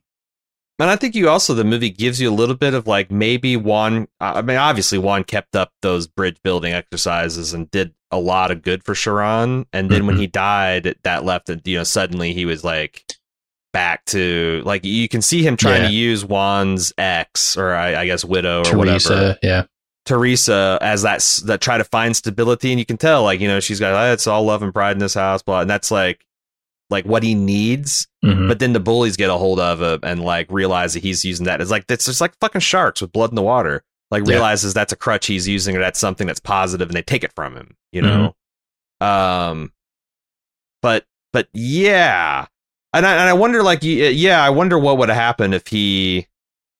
And 0.80 0.90
I 0.90 0.96
think 0.96 1.14
you 1.14 1.28
also 1.28 1.54
the 1.54 1.62
movie 1.64 1.90
gives 1.90 2.20
you 2.20 2.28
a 2.30 2.34
little 2.34 2.56
bit 2.56 2.74
of 2.74 2.88
like 2.88 3.08
maybe 3.10 3.56
Juan. 3.56 4.08
I 4.18 4.42
mean, 4.42 4.56
obviously 4.56 4.98
Juan 4.98 5.22
kept 5.22 5.54
up 5.54 5.70
those 5.82 6.08
bridge 6.08 6.36
building 6.42 6.72
exercises 6.72 7.54
and 7.54 7.70
did 7.70 7.94
a 8.10 8.18
lot 8.18 8.50
of 8.50 8.62
good 8.62 8.82
for 8.82 8.92
Chiron. 8.96 9.66
And 9.72 9.88
then 9.88 10.04
when 10.06 10.16
Mhm. 10.16 10.20
he 10.20 10.26
died, 10.26 10.96
that 11.04 11.24
left. 11.24 11.48
You 11.64 11.78
know, 11.78 11.84
suddenly 11.84 12.32
he 12.34 12.44
was 12.44 12.64
like 12.64 13.04
back 13.74 14.02
to 14.06 14.62
like 14.64 14.84
you 14.84 15.06
can 15.08 15.20
see 15.20 15.42
him 15.46 15.56
trying 15.58 15.82
Yeah. 15.82 15.88
to 15.88 15.92
use 15.94 16.24
Juan's 16.24 16.94
ex 16.96 17.58
or 17.58 17.74
I, 17.74 18.00
I 18.02 18.06
guess 18.06 18.24
widow 18.24 18.60
or 18.60 18.64
Teresa 18.64 19.12
whatever. 19.12 19.38
yeah 19.42 19.64
Teresa 20.06 20.78
as 20.80 21.02
that 21.02 21.20
that 21.46 21.60
try 21.60 21.76
to 21.78 21.84
find 21.84 22.14
stability, 22.16 22.70
and 22.72 22.78
you 22.78 22.86
can 22.86 22.96
tell 22.98 23.22
like 23.24 23.40
you 23.40 23.48
know 23.48 23.58
she's 23.60 23.80
got 23.80 23.92
oh, 23.94 24.12
it's 24.12 24.26
all 24.26 24.44
love 24.44 24.62
and 24.62 24.72
pride 24.72 24.92
in 24.92 24.98
this 24.98 25.14
house, 25.14 25.42
blah, 25.42 25.60
and 25.60 25.68
that's 25.68 25.90
like 25.90 26.24
like 26.90 27.04
what 27.06 27.22
he 27.22 27.34
needs 27.34 28.06
Mhm. 28.24 28.46
but 28.48 28.58
then 28.58 28.74
the 28.74 28.80
bullies 28.80 29.16
get 29.16 29.30
a 29.30 29.34
hold 29.34 29.58
of 29.58 29.80
him 29.82 30.00
and 30.02 30.20
like 30.22 30.46
realize 30.50 30.92
that 30.94 31.02
he's 31.02 31.24
using 31.24 31.46
that. 31.46 31.60
It's 31.60 31.70
like 31.70 31.84
it's 31.88 32.04
just 32.06 32.20
like 32.20 32.34
fucking 32.40 32.60
sharks 32.60 33.00
with 33.00 33.12
blood 33.12 33.30
in 33.30 33.34
the 33.36 33.42
water. 33.42 33.82
Like 34.10 34.24
Yeah. 34.26 34.34
realizes 34.34 34.74
that's 34.74 34.92
a 34.92 34.96
crutch 34.96 35.26
he's 35.26 35.48
using 35.48 35.74
or 35.76 35.80
that's 35.80 35.98
something 35.98 36.26
that's 36.26 36.40
positive 36.40 36.88
and 36.88 36.96
they 36.96 37.02
take 37.02 37.24
it 37.24 37.32
from 37.34 37.56
him, 37.56 37.74
you 37.92 38.02
know? 38.02 38.34
Um 39.00 39.72
but 40.82 41.06
but 41.32 41.48
yeah. 41.54 42.46
And 42.94 43.06
I 43.06 43.12
and 43.12 43.28
I 43.28 43.32
wonder 43.34 43.62
like 43.62 43.80
yeah, 43.82 44.42
I 44.42 44.50
wonder 44.50 44.78
what 44.78 44.98
would 44.98 45.08
have 45.10 45.18
happened 45.18 45.52
if 45.54 45.66
he 45.66 46.26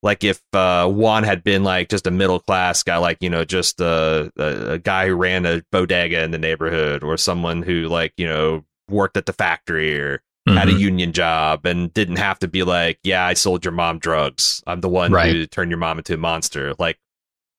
like 0.03 0.23
if 0.25 0.41
uh 0.53 0.89
Juan 0.89 1.25
had 1.25 1.43
been 1.45 1.65
like 1.65 1.89
just 1.89 2.07
a 2.07 2.11
middle 2.11 2.39
class 2.41 2.83
guy 2.83 2.97
like 2.99 3.19
you 3.21 3.31
know 3.31 3.45
just 3.45 3.81
a, 3.81 4.31
a 4.39 4.73
a 4.75 4.79
guy 4.79 5.07
who 5.09 5.15
ran 5.15 5.45
a 5.47 5.63
bodega 5.73 6.23
in 6.23 6.31
the 6.31 6.39
neighborhood 6.39 7.03
or 7.03 7.17
someone 7.17 7.63
who 7.63 7.89
like 7.89 8.13
you 8.17 8.27
know 8.27 8.65
worked 8.89 9.17
at 9.17 9.27
the 9.27 9.33
factory 9.33 9.99
or 9.99 10.23
had 10.47 10.69
a 10.69 10.73
Mhm. 10.73 10.79
union 10.79 11.13
job 11.15 11.65
and 11.65 11.93
didn't 11.95 12.17
have 12.17 12.39
to 12.41 12.49
be 12.49 12.63
like, 12.65 12.99
yeah, 13.03 13.25
I 13.25 13.33
sold 13.33 13.65
your 13.65 13.73
mom 13.73 13.99
drugs. 13.99 14.63
I'm 14.67 14.83
the 14.83 14.91
one 14.91 15.11
Right. 15.11 15.33
who 15.33 15.47
turned 15.47 15.71
your 15.71 15.79
mom 15.79 15.97
into 15.97 16.13
a 16.13 16.19
monster. 16.19 16.75
Like, 16.79 16.99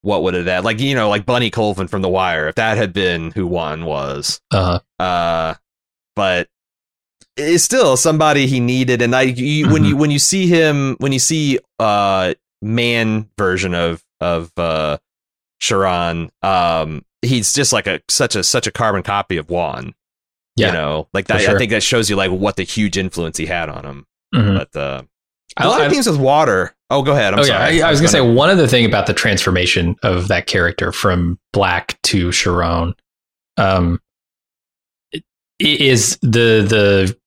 what 0.03 0.21
would 0.21 0.35
have 0.35 0.45
that? 0.45 0.63
Like, 0.63 0.79
you 0.79 0.93
know, 0.93 1.09
like 1.09 1.25
Bunny 1.25 1.49
Colvin 1.49 1.87
from 1.87 2.03
The 2.03 2.09
Wire. 2.09 2.47
If 2.47 2.53
that 2.55 2.77
had 2.77 2.93
been 2.93 3.31
who 3.31 3.47
Juan 3.47 3.85
was, 3.85 4.39
uh 4.51 4.79
uh, 4.99 5.55
but 6.15 6.47
it's 7.37 7.63
still 7.63 7.97
somebody 7.97 8.47
he 8.47 8.59
needed. 8.59 9.01
And 9.01 9.15
I, 9.15 9.23
you, 9.23 9.69
when 9.69 9.83
Mhm. 9.83 9.87
you 9.89 9.97
when 9.97 10.11
you 10.11 10.19
see 10.19 10.47
him, 10.47 10.95
when 10.99 11.11
you 11.11 11.19
see 11.19 11.59
uh 11.79 12.33
man 12.61 13.29
version 13.37 13.73
of 13.73 14.03
of 14.21 14.51
uh 14.57 14.97
Chiron, 15.59 16.31
um, 16.41 17.03
he's 17.21 17.53
just 17.53 17.73
like 17.73 17.87
a 17.87 18.01
such 18.09 18.35
a 18.35 18.43
such 18.43 18.67
a 18.67 18.71
carbon 18.71 19.03
copy 19.03 19.37
of 19.37 19.49
Juan. 19.49 19.93
Yeah, 20.57 20.67
you 20.67 20.73
know, 20.73 21.07
like 21.13 21.27
that. 21.27 21.41
I 21.41 21.57
think 21.57 21.71
that 21.71 21.83
shows 21.83 22.09
you 22.09 22.15
like 22.15 22.31
what 22.31 22.55
the 22.55 22.63
huge 22.63 22.97
influence 22.97 23.37
he 23.37 23.45
had 23.45 23.67
on 23.69 23.83
him. 23.85 24.05
Mhm. 24.33 24.57
But 24.57 24.79
uh, 24.79 25.03
a 25.57 25.67
lot 25.67 25.81
I- 25.81 25.85
of 25.85 25.91
things 25.91 26.07
with 26.07 26.17
water. 26.19 26.73
Oh, 26.91 27.01
go 27.01 27.13
ahead. 27.13 27.33
I'm 27.33 27.39
oh 27.39 27.43
sorry. 27.43 27.77
yeah, 27.77 27.85
I, 27.85 27.87
I 27.87 27.91
was 27.91 27.99
gonna 27.99 28.09
say 28.09 28.21
one 28.21 28.49
other 28.49 28.67
thing 28.67 28.85
about 28.85 29.07
the 29.07 29.13
transformation 29.13 29.95
of 30.03 30.27
that 30.27 30.45
character 30.47 30.91
from 30.91 31.39
Black 31.51 31.99
to 32.03 32.31
Chiron, 32.31 32.93
um, 33.57 33.99
is 35.59 36.17
the 36.21 36.61
the 36.67 37.17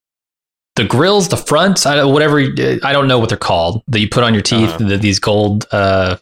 the 0.78 0.84
grills, 0.84 1.28
the 1.28 1.36
fronts, 1.36 1.84
I 1.84 1.94
don't, 1.96 2.12
whatever. 2.12 2.38
I 2.40 2.92
don't 2.92 3.06
know 3.08 3.18
what 3.18 3.28
they're 3.28 3.36
called 3.38 3.82
that 3.88 4.00
you 4.00 4.08
put 4.08 4.24
on 4.24 4.32
your 4.32 4.42
teeth. 4.42 4.70
Uh-huh. 4.70 4.88
The, 4.88 4.96
these 4.96 5.18
gold 5.18 5.66
uh, 5.70 6.16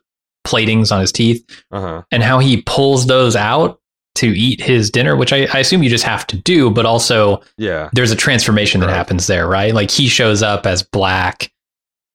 platings 0.46 0.90
on 0.90 1.00
his 1.00 1.12
teeth, 1.12 1.44
Uh-huh. 1.70 2.02
and 2.10 2.22
how 2.22 2.38
he 2.40 2.62
pulls 2.62 3.06
those 3.06 3.36
out 3.36 3.80
to 4.16 4.28
eat 4.28 4.60
his 4.60 4.90
dinner, 4.90 5.14
which 5.14 5.32
I, 5.32 5.46
I 5.52 5.58
assume 5.58 5.82
you 5.82 5.90
just 5.90 6.04
have 6.04 6.26
to 6.28 6.36
do, 6.36 6.70
but 6.70 6.86
also 6.86 7.42
Yeah. 7.58 7.90
there's 7.92 8.10
a 8.12 8.16
transformation 8.16 8.80
that 8.80 8.86
Right. 8.88 8.96
happens 8.96 9.26
there, 9.26 9.46
right? 9.46 9.74
Like 9.74 9.90
he 9.90 10.08
shows 10.08 10.42
up 10.42 10.66
as 10.66 10.82
black, 10.82 11.52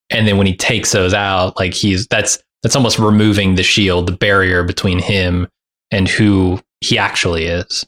and 0.09 0.27
then 0.27 0.37
when 0.37 0.47
he 0.47 0.55
takes 0.55 0.91
those 0.91 1.13
out, 1.13 1.57
like 1.59 1.73
he's 1.73 2.07
that's 2.07 2.39
that's 2.63 2.75
almost 2.75 2.99
removing 2.99 3.55
the 3.55 3.63
shield, 3.63 4.07
the 4.07 4.11
barrier 4.17 4.63
between 4.63 4.99
him 4.99 5.47
and 5.91 6.07
who 6.07 6.59
he 6.81 6.97
actually 6.97 7.45
is. 7.45 7.85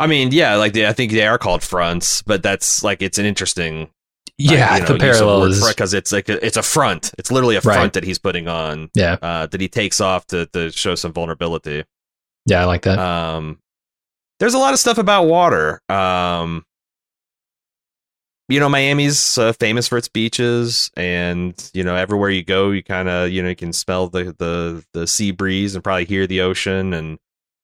I 0.00 0.06
mean, 0.06 0.32
yeah, 0.32 0.56
like 0.56 0.72
they, 0.72 0.86
I 0.86 0.92
think 0.92 1.12
they 1.12 1.26
are 1.26 1.38
called 1.38 1.62
fronts, 1.62 2.22
but 2.22 2.42
that's 2.42 2.82
like 2.82 3.02
it's 3.02 3.18
an 3.18 3.26
interesting 3.26 3.90
Yeah, 4.38 4.80
the 4.84 4.96
parallel 4.98 5.44
is 5.44 5.66
because 5.68 5.92
it's 5.94 6.10
like 6.12 6.28
a, 6.28 6.44
it's 6.44 6.56
a 6.56 6.62
front. 6.62 7.12
It's 7.18 7.30
literally 7.30 7.56
a 7.56 7.60
Right. 7.60 7.74
front 7.76 7.92
that 7.92 8.04
he's 8.04 8.18
putting 8.18 8.48
on. 8.48 8.90
Yeah. 8.94 9.16
Uh, 9.20 9.46
that 9.46 9.60
he 9.60 9.68
takes 9.68 10.00
off 10.00 10.26
to 10.28 10.46
to 10.54 10.70
show 10.72 10.94
some 10.94 11.12
vulnerability. 11.12 11.84
yeah, 12.46 12.62
I 12.62 12.64
like 12.64 12.82
that. 12.82 12.98
Um, 12.98 13.58
there's 14.38 14.54
a 14.54 14.58
lot 14.58 14.72
of 14.72 14.80
stuff 14.80 14.96
about 14.98 15.24
water. 15.24 15.82
Um, 15.90 16.64
you 18.48 18.58
know, 18.58 18.68
Miami's 18.68 19.38
uh, 19.38 19.52
famous 19.52 19.86
for 19.86 19.96
its 19.98 20.08
beaches, 20.08 20.90
and 20.96 21.54
you 21.72 21.84
know, 21.84 21.94
everywhere 21.94 22.30
you 22.30 22.42
go, 22.42 22.70
you 22.70 22.82
kind 22.82 23.08
of 23.08 23.30
you 23.30 23.42
know 23.42 23.50
you 23.50 23.54
can 23.56 23.72
smell 23.72 24.08
the 24.08 24.34
the 24.38 24.82
the 24.92 25.06
sea 25.06 25.30
breeze 25.30 25.74
and 25.74 25.84
probably 25.84 26.04
hear 26.06 26.26
the 26.26 26.40
ocean. 26.40 26.92
And 26.94 27.18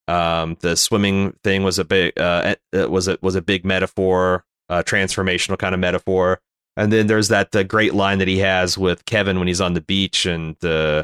um, 0.07 0.57
the 0.61 0.75
swimming 0.75 1.33
thing 1.43 1.63
was 1.63 1.79
a 1.79 1.85
big 1.85 2.17
uh, 2.19 2.55
was 2.73 3.07
a 3.07 3.17
was 3.21 3.35
a 3.35 3.41
big 3.41 3.65
metaphor, 3.65 4.45
uh, 4.69 4.83
transformational 4.83 5.57
kind 5.57 5.73
of 5.73 5.79
metaphor. 5.81 6.39
And 6.75 6.93
then 6.93 7.07
there's 7.07 7.29
that 7.29 7.55
uh, 7.55 7.63
great 7.63 7.93
line 7.95 8.19
that 8.19 8.27
he 8.27 8.37
has 8.39 8.77
with 8.77 9.05
Kevin 9.05 9.39
when 9.39 9.47
he's 9.47 9.61
on 9.61 9.73
the 9.73 9.81
beach, 9.81 10.25
and 10.27 10.55
uh, 10.63 11.03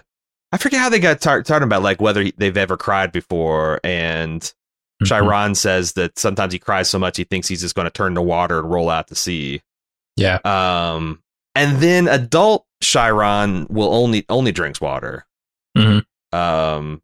I 0.52 0.58
forget 0.58 0.80
how 0.80 0.90
they 0.90 1.00
got 1.00 1.20
tar- 1.20 1.42
talking 1.44 1.64
about 1.66 1.82
like 1.82 2.00
whether 2.00 2.22
he- 2.22 2.34
they've 2.38 2.56
ever 2.58 2.78
cried 2.78 3.12
before, 3.12 3.80
and 3.84 4.42
Mhm. 5.02 5.08
Chiron 5.08 5.56
says 5.56 5.94
that 5.94 6.20
sometimes 6.20 6.54
he 6.54 6.60
cries 6.60 6.88
so 6.88 7.00
much 7.00 7.18
he 7.18 7.24
thinks 7.24 7.48
he's 7.48 7.62
just 7.62 7.74
going 7.74 7.88
to 7.88 7.92
turn 7.92 8.14
to 8.14 8.22
water 8.22 8.60
and 8.60 8.70
roll 8.72 8.92
out 8.92 9.08
to 9.08 9.16
sea. 9.16 9.62
Yeah. 10.16 10.36
Um, 10.46 11.24
and 11.56 11.78
then 11.78 12.08
adult 12.08 12.68
Chiron 12.84 13.66
will 13.72 13.92
only 13.92 14.24
only 14.30 14.52
drinks 14.52 14.80
water. 14.80 15.26
Mhm. 15.76 16.06
Um, 16.32 17.02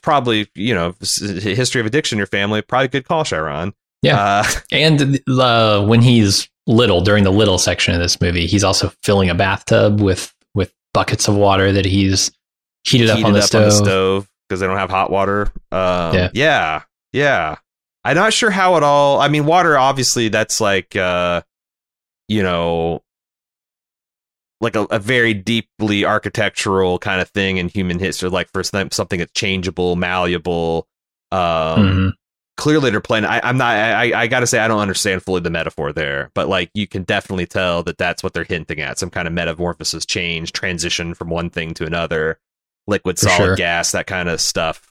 it's 0.00 0.04
probably 0.04 0.48
you 0.54 0.74
know 0.74 0.94
history 1.00 1.80
of 1.80 1.86
addiction 1.86 2.16
in 2.16 2.18
your 2.18 2.26
family. 2.26 2.62
Probably 2.62 2.88
good 2.88 3.04
call, 3.06 3.24
Chiron. 3.24 3.74
Yeah. 4.02 4.18
Uh, 4.20 4.44
And 4.72 5.20
uh, 5.28 5.84
when 5.84 6.00
he's 6.02 6.48
little, 6.66 7.00
during 7.02 7.24
the 7.24 7.30
little 7.32 7.58
section 7.58 7.94
of 7.94 8.00
this 8.00 8.20
movie, 8.20 8.46
he's 8.46 8.64
also 8.64 8.92
filling 9.02 9.28
a 9.30 9.34
bathtub 9.34 10.00
with 10.00 10.34
with 10.54 10.72
buckets 10.94 11.28
of 11.28 11.36
water 11.36 11.72
that 11.72 11.84
he's 11.84 12.30
heated 12.84 13.10
up, 13.10 13.16
heated 13.16 13.26
on 13.26 13.32
the, 13.34 13.40
up 13.40 13.44
stove. 13.44 13.62
on 13.62 13.68
the 13.68 13.74
stove 13.74 14.28
because 14.48 14.60
they 14.60 14.66
don't 14.66 14.78
have 14.78 14.90
hot 14.90 15.10
water. 15.10 15.52
Um, 15.70 16.14
Yeah. 16.14 16.30
yeah, 16.34 16.82
yeah. 17.12 17.56
I'm 18.04 18.16
not 18.16 18.32
sure 18.32 18.50
how 18.50 18.76
it 18.76 18.82
all. 18.82 19.20
I 19.20 19.28
mean, 19.28 19.44
water 19.44 19.76
obviously 19.76 20.28
that's 20.28 20.60
like 20.60 20.96
uh, 20.96 21.42
you 22.28 22.42
know, 22.42 23.02
like 24.60 24.76
a, 24.76 24.82
a 24.90 24.98
very 24.98 25.32
deeply 25.34 26.04
architectural 26.04 26.98
kind 26.98 27.20
of 27.20 27.28
thing 27.30 27.56
in 27.56 27.68
human 27.68 27.98
history. 27.98 28.28
Like 28.28 28.50
for 28.52 28.62
something 28.62 29.18
that's 29.18 29.32
changeable, 29.32 29.96
malleable, 29.96 30.86
um, 31.32 31.38
Mhm. 31.38 32.12
clearly 32.56 32.90
they're 32.90 33.00
playing. 33.00 33.24
I, 33.24 33.40
I'm 33.42 33.56
not. 33.56 33.74
I, 33.76 34.22
I 34.22 34.26
got 34.26 34.40
to 34.40 34.46
say 34.46 34.58
I 34.58 34.68
don't 34.68 34.80
understand 34.80 35.22
fully 35.22 35.40
the 35.40 35.50
metaphor 35.50 35.92
there, 35.92 36.30
but 36.34 36.48
like 36.48 36.70
you 36.74 36.86
can 36.86 37.04
definitely 37.04 37.46
tell 37.46 37.82
that 37.84 37.98
that's 37.98 38.22
what 38.22 38.34
they're 38.34 38.44
hinting 38.44 38.80
at. 38.80 38.98
Some 38.98 39.10
kind 39.10 39.26
of 39.26 39.32
metamorphosis, 39.34 40.04
change, 40.04 40.52
transition 40.52 41.14
from 41.14 41.30
one 41.30 41.48
thing 41.50 41.72
to 41.74 41.86
another, 41.86 42.38
liquid, 42.86 43.18
For 43.18 43.26
solid, 43.28 43.36
sure. 43.46 43.56
gas, 43.56 43.92
that 43.92 44.06
kind 44.06 44.28
of 44.28 44.40
stuff. 44.40 44.86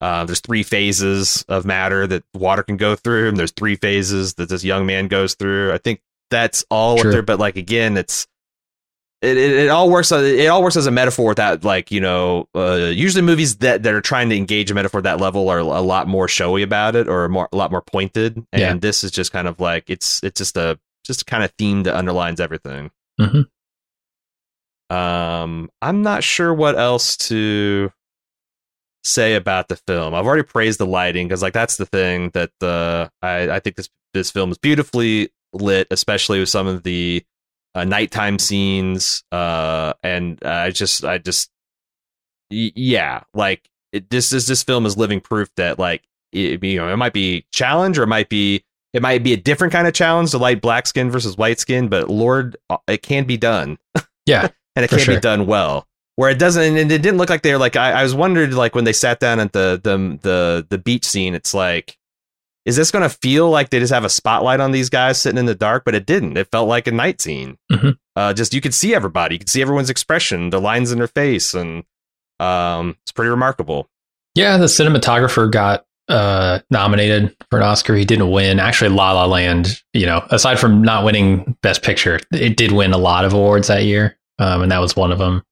Uh, 0.00 0.24
there's 0.24 0.40
three 0.40 0.62
phases 0.64 1.44
of 1.48 1.64
matter 1.64 2.06
that 2.08 2.24
water 2.34 2.62
can 2.64 2.76
go 2.76 2.96
through, 2.96 3.28
and 3.28 3.36
there's 3.36 3.52
three 3.52 3.76
phases 3.76 4.34
that 4.34 4.48
this 4.48 4.64
young 4.64 4.84
man 4.86 5.06
goes 5.06 5.34
through. 5.34 5.72
I 5.72 5.78
think 5.78 6.00
that's 6.30 6.64
all 6.70 6.96
what 6.96 7.04
they're. 7.10 7.22
But 7.22 7.38
like 7.38 7.56
again, 7.56 7.96
it's 7.96 8.26
it, 9.22 9.36
it, 9.38 9.52
it 9.52 9.68
all 9.68 9.88
works 9.88 10.10
it 10.12 10.46
all 10.48 10.62
works 10.62 10.76
as 10.76 10.86
a 10.86 10.90
metaphor 10.90 11.34
that 11.34 11.64
like 11.64 11.90
you 11.90 12.00
know 12.00 12.48
uh, 12.54 12.90
usually 12.92 13.22
movies 13.22 13.56
that, 13.58 13.82
that 13.84 13.94
are 13.94 14.00
trying 14.00 14.28
to 14.28 14.36
engage 14.36 14.70
a 14.70 14.74
metaphor 14.74 14.98
at 14.98 15.04
that 15.04 15.20
level 15.20 15.48
are 15.48 15.58
a 15.58 15.64
lot 15.80 16.08
more 16.08 16.26
showy 16.28 16.62
about 16.62 16.96
it 16.96 17.08
or 17.08 17.28
more 17.28 17.48
a 17.52 17.56
lot 17.56 17.70
more 17.70 17.82
pointed 17.82 18.36
and 18.52 18.60
Yeah. 18.60 18.74
this 18.74 19.04
is 19.04 19.10
just 19.10 19.32
kind 19.32 19.46
of 19.48 19.60
like 19.60 19.84
it's 19.88 20.20
it's 20.24 20.38
just 20.38 20.56
a 20.56 20.78
just 21.04 21.26
kind 21.26 21.42
of 21.44 21.52
theme 21.58 21.84
that 21.84 21.94
underlines 21.96 22.40
everything 22.40 22.90
Mhm. 23.20 23.46
um 24.90 25.70
i'm 25.80 26.02
not 26.02 26.22
sure 26.24 26.52
what 26.52 26.76
else 26.78 27.16
to 27.16 27.90
say 29.04 29.34
about 29.34 29.68
the 29.68 29.76
film 29.76 30.14
i've 30.14 30.26
already 30.26 30.42
praised 30.42 30.78
the 30.78 30.86
lighting 30.86 31.26
because 31.26 31.42
like 31.42 31.52
that's 31.52 31.76
the 31.76 31.86
thing 31.86 32.30
that 32.34 32.50
uh 32.62 33.08
i 33.20 33.50
i 33.50 33.60
think 33.60 33.76
this 33.76 33.88
this 34.14 34.30
film 34.30 34.50
is 34.50 34.58
beautifully 34.58 35.30
lit 35.52 35.86
especially 35.90 36.38
with 36.40 36.48
some 36.48 36.66
of 36.66 36.82
the 36.82 37.24
uh, 37.74 37.84
nighttime 37.84 38.38
scenes 38.38 39.24
uh 39.32 39.92
and 40.02 40.38
i 40.44 40.70
just 40.70 41.04
i 41.04 41.18
just 41.18 41.50
y- 42.50 42.72
yeah 42.74 43.22
like 43.34 43.68
it, 43.92 44.08
this 44.10 44.32
is 44.32 44.46
this 44.46 44.62
film 44.62 44.86
is 44.86 44.96
living 44.96 45.20
proof 45.20 45.48
that 45.56 45.78
like 45.78 46.02
it, 46.32 46.62
you 46.62 46.76
know 46.78 46.92
it 46.92 46.96
might 46.96 47.12
be 47.12 47.44
challenge 47.52 47.98
or 47.98 48.02
it 48.04 48.08
might 48.08 48.28
be 48.28 48.62
it 48.92 49.00
might 49.02 49.22
be 49.22 49.32
a 49.32 49.36
different 49.36 49.72
kind 49.72 49.86
of 49.86 49.94
challenge 49.94 50.30
to 50.32 50.38
light 50.38 50.60
black 50.60 50.86
skin 50.86 51.10
versus 51.10 51.36
white 51.36 51.58
skin 51.58 51.88
but 51.88 52.10
lord 52.10 52.56
uh, 52.70 52.76
it 52.88 53.02
can 53.02 53.24
be 53.24 53.36
done 53.36 53.78
Yeah. 54.26 54.48
and 54.76 54.84
it 54.84 54.88
can 54.88 54.98
sure. 54.98 55.14
be 55.14 55.20
done 55.20 55.46
well 55.46 55.86
where 56.16 56.30
it 56.30 56.38
doesn't 56.38 56.62
and 56.76 56.92
it 56.92 57.02
didn't 57.02 57.16
look 57.16 57.30
like 57.30 57.42
they 57.42 57.52
were 57.52 57.58
like 57.58 57.76
I, 57.76 57.92
I 57.92 58.02
was 58.02 58.14
wondered 58.14 58.52
like 58.54 58.74
when 58.74 58.84
they 58.84 58.92
sat 58.92 59.18
down 59.20 59.40
at 59.40 59.52
the 59.52 59.80
the 59.82 60.18
the 60.22 60.66
the 60.68 60.78
beach 60.78 61.04
scene 61.06 61.34
it's 61.34 61.54
like 61.54 61.96
is 62.64 62.76
this 62.76 62.90
going 62.90 63.02
to 63.02 63.08
feel 63.22 63.50
like 63.50 63.70
they 63.70 63.78
just 63.80 63.92
have 63.92 64.04
a 64.04 64.08
spotlight 64.08 64.60
on 64.60 64.70
these 64.72 64.88
guys 64.88 65.20
sitting 65.20 65.38
in 65.38 65.46
the 65.46 65.54
dark 65.54 65.84
but 65.84 65.94
it 65.94 66.06
didn't 66.06 66.36
it 66.36 66.48
felt 66.52 66.68
like 66.68 66.86
a 66.86 66.92
night 66.92 67.20
scene 67.20 67.56
Mhm. 67.70 67.96
uh 68.16 68.32
just 68.32 68.54
you 68.54 68.60
could 68.60 68.74
see 68.74 68.94
everybody 68.94 69.34
you 69.34 69.38
could 69.40 69.48
see 69.50 69.62
everyone's 69.62 69.90
expression 69.90 70.50
the 70.50 70.60
lines 70.60 70.92
in 70.92 70.98
their 70.98 71.06
face 71.08 71.54
and 71.54 71.84
um 72.40 72.96
it's 73.04 73.12
pretty 73.12 73.30
remarkable 73.30 73.88
Yeah, 74.34 74.56
the 74.56 74.66
cinematographer 74.66 75.50
got 75.50 75.84
uh, 76.08 76.58
nominated 76.70 77.34
for 77.48 77.58
an 77.58 77.64
Oscar. 77.64 77.94
He 77.94 78.04
didn't 78.04 78.30
win. 78.30 78.58
Actually, 78.58 78.90
La 78.90 79.12
La 79.12 79.24
Land, 79.24 79.80
you 79.94 80.04
know, 80.04 80.26
aside 80.30 80.58
from 80.58 80.82
not 80.82 81.04
winning 81.04 81.56
Best 81.62 81.82
Picture, 81.82 82.18
it 82.32 82.56
did 82.56 82.72
win 82.72 82.92
a 82.92 82.98
lot 82.98 83.24
of 83.24 83.32
awards 83.32 83.68
that 83.68 83.84
year, 83.84 84.18
um, 84.38 84.62
and 84.62 84.72
that 84.72 84.80
was 84.80 84.96
one 84.96 85.12
of 85.12 85.18
them. 85.18 85.42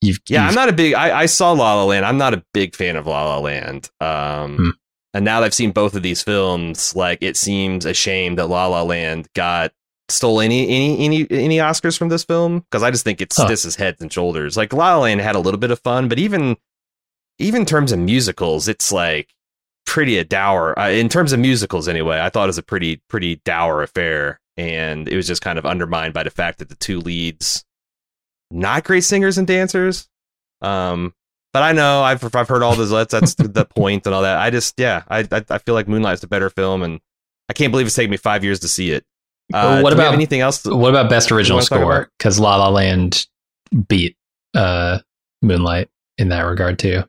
You've, 0.00 0.18
Yeah, 0.28 0.46
I'm 0.46 0.54
not 0.54 0.68
a 0.68 0.72
big. 0.72 0.94
I, 0.94 1.20
I 1.22 1.26
saw 1.26 1.52
La 1.52 1.74
La 1.74 1.84
Land. 1.84 2.04
I'm 2.06 2.18
not 2.18 2.34
a 2.34 2.44
big 2.54 2.76
fan 2.76 2.96
of 2.96 3.06
La 3.06 3.24
La 3.24 3.38
Land. 3.40 3.90
Um, 4.00 4.56
Hmm. 4.56 4.70
And 5.14 5.24
now 5.24 5.40
that 5.40 5.46
I've 5.46 5.54
seen 5.54 5.72
both 5.72 5.94
of 5.94 6.02
these 6.02 6.22
films, 6.22 6.94
like 6.94 7.18
it 7.22 7.36
seems 7.36 7.84
a 7.84 7.94
shame 7.94 8.36
that 8.36 8.46
La 8.48 8.66
La 8.66 8.82
Land 8.82 9.28
got 9.34 9.72
stole 10.08 10.40
any 10.40 10.68
any 10.68 10.98
any 11.04 11.26
any 11.30 11.56
Oscars 11.58 11.96
from 11.98 12.08
this 12.08 12.24
film 12.24 12.60
because 12.60 12.82
I 12.82 12.90
just 12.90 13.04
think 13.04 13.20
it's 13.20 13.36
Huh. 13.36 13.46
this 13.48 13.64
is 13.64 13.76
heads 13.76 14.02
and 14.02 14.12
shoulders. 14.12 14.56
Like 14.56 14.72
La 14.72 14.96
La 14.96 15.02
Land 15.02 15.20
had 15.20 15.36
a 15.36 15.40
little 15.40 15.60
bit 15.60 15.70
of 15.70 15.78
fun, 15.80 16.08
but 16.08 16.18
even 16.18 16.56
even 17.38 17.62
in 17.62 17.66
terms 17.66 17.92
of 17.92 17.98
musicals, 17.98 18.68
it's 18.68 18.92
like 18.92 19.32
pretty 19.86 20.18
a 20.18 20.24
dour. 20.24 20.78
Uh, 20.78 20.90
in 20.90 21.08
terms 21.08 21.32
of 21.32 21.40
musicals, 21.40 21.88
anyway, 21.88 22.20
I 22.20 22.28
thought 22.28 22.44
it 22.44 22.46
was 22.48 22.58
a 22.58 22.62
pretty 22.62 23.00
pretty 23.08 23.40
dour 23.44 23.82
affair, 23.82 24.40
and 24.56 25.08
it 25.08 25.16
was 25.16 25.26
just 25.26 25.42
kind 25.42 25.58
of 25.58 25.64
undermined 25.66 26.12
by 26.14 26.22
the 26.22 26.30
fact 26.30 26.58
that 26.58 26.68
the 26.68 26.76
two 26.76 27.00
leads 27.00 27.64
not 28.50 28.84
great 28.84 29.04
singers 29.04 29.38
and 29.38 29.46
dancers. 29.46 30.08
Um, 30.60 31.14
but 31.52 31.62
I 31.62 31.72
know 31.72 32.02
I've 32.02 32.34
I've 32.34 32.48
heard 32.48 32.62
all 32.62 32.74
those. 32.76 32.90
That's 32.90 33.12
that's 33.12 33.34
the 33.34 33.64
point 33.64 34.06
and 34.06 34.14
all 34.14 34.22
that. 34.22 34.38
I 34.38 34.50
just 34.50 34.78
yeah, 34.78 35.02
I 35.08 35.20
I, 35.30 35.44
I 35.50 35.58
feel 35.58 35.74
like 35.74 35.88
Moonlight's 35.88 36.22
a 36.22 36.28
better 36.28 36.50
film, 36.50 36.82
and 36.82 37.00
I 37.48 37.52
can't 37.52 37.70
believe 37.72 37.86
it's 37.86 37.96
taken 37.96 38.10
me 38.10 38.16
five 38.16 38.44
years 38.44 38.60
to 38.60 38.68
see 38.68 38.90
it. 38.92 39.04
Uh, 39.52 39.80
What 39.80 39.90
do 39.90 39.96
we 39.96 40.00
have 40.02 40.08
about- 40.10 40.14
anything 40.14 40.40
else? 40.40 40.62
To, 40.62 40.76
What 40.76 40.90
about 40.90 41.10
Best 41.10 41.32
Original 41.32 41.60
Score? 41.62 42.08
Because 42.18 42.38
La 42.38 42.56
La 42.56 42.68
Land 42.68 43.26
beat 43.88 44.16
uh, 44.54 44.98
Moonlight 45.42 45.88
in 46.18 46.28
that 46.28 46.42
regard 46.42 46.78
too. 46.78 47.02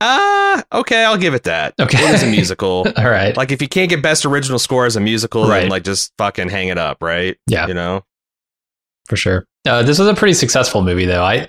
Ah, 0.00 0.62
okay, 0.72 1.04
I'll 1.04 1.16
give 1.18 1.34
it 1.34 1.42
that. 1.44 1.74
Okay. 1.80 1.98
it 2.00 2.14
is 2.14 2.22
a 2.22 2.26
musical. 2.26 2.86
All 2.96 3.10
right. 3.10 3.36
like 3.36 3.50
if 3.50 3.60
you 3.60 3.66
can't 3.66 3.90
get 3.90 4.00
best 4.00 4.24
original 4.24 4.60
score 4.60 4.86
as 4.86 4.94
a 4.94 5.00
musical, 5.00 5.42
then 5.42 5.50
Right. 5.50 5.68
like 5.68 5.82
just 5.82 6.12
fucking 6.18 6.50
hang 6.50 6.68
it 6.68 6.78
up, 6.78 7.02
right? 7.02 7.36
Yeah. 7.48 7.66
you 7.66 7.74
know. 7.74 8.04
for 9.08 9.16
sure. 9.16 9.44
Uh, 9.66 9.82
this 9.82 9.98
was 9.98 10.06
a 10.06 10.14
pretty 10.14 10.34
successful 10.34 10.82
movie, 10.82 11.04
though. 11.04 11.24
I 11.24 11.48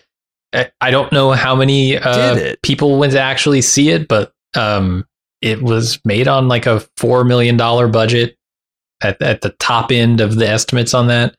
I- 0.53 0.71
I 0.81 0.91
don't 0.91 1.11
know 1.11 1.31
how 1.31 1.55
many 1.55 1.97
uh, 1.97 2.35
it? 2.35 2.61
people 2.61 2.97
went 2.97 3.13
to 3.13 3.19
actually 3.19 3.61
see 3.61 3.89
it, 3.89 4.07
but 4.07 4.33
um, 4.55 5.05
it 5.41 5.61
was 5.61 5.99
made 6.05 6.27
on 6.27 6.47
like 6.47 6.65
a 6.65 6.79
four 6.97 7.23
million 7.23 7.55
dollar 7.57 7.87
budget 7.87 8.35
at 9.01 9.21
at 9.21 9.41
the 9.41 9.51
top 9.51 9.91
end 9.91 10.21
of 10.21 10.35
the 10.35 10.47
estimates 10.49 10.93
on 10.93 11.07
that, 11.07 11.35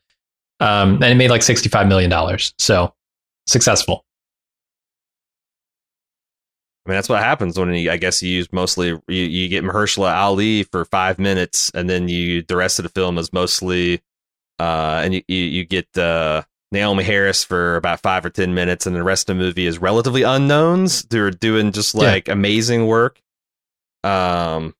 um, 0.59 0.95
and 0.95 1.05
it 1.05 1.15
made 1.15 1.29
like 1.29 1.43
sixty 1.43 1.69
five 1.69 1.87
million 1.87 2.09
dollars. 2.09 2.53
So 2.57 2.93
successful. 3.47 4.05
I 6.85 6.89
mean, 6.89 6.95
that's 6.97 7.09
what 7.09 7.21
happens 7.21 7.59
when 7.59 7.71
you, 7.75 7.91
I 7.91 7.97
guess 7.97 8.23
you 8.23 8.29
use 8.31 8.51
mostly 8.51 8.87
you, 8.87 9.01
you 9.07 9.47
get 9.49 9.63
Mahershala 9.63 10.15
Ali 10.15 10.63
for 10.63 10.83
five 10.85 11.19
minutes, 11.19 11.69
and 11.75 11.89
then 11.89 12.07
you 12.07 12.43
the 12.43 12.55
rest 12.55 12.79
of 12.79 12.83
the 12.83 12.89
film 12.89 13.17
is 13.17 13.31
mostly, 13.31 14.01
uh, 14.57 15.01
and 15.03 15.13
you 15.13 15.21
you, 15.27 15.37
you 15.37 15.65
get 15.65 15.95
uh, 15.95 16.41
Naomie 16.73 17.03
Harris 17.03 17.43
for 17.43 17.75
about 17.75 18.01
five 18.01 18.25
or 18.25 18.29
ten 18.29 18.53
minutes, 18.53 18.85
and 18.85 18.95
the 18.95 19.03
rest 19.03 19.29
of 19.29 19.37
the 19.37 19.43
movie 19.43 19.65
is 19.65 19.79
relatively 19.79 20.23
unknowns. 20.23 21.03
They're 21.03 21.31
doing 21.31 21.71
just 21.71 21.93
Yeah. 21.95 22.01
like 22.01 22.27
amazing 22.29 22.87
work. 22.87 23.21
Um, 24.03 24.73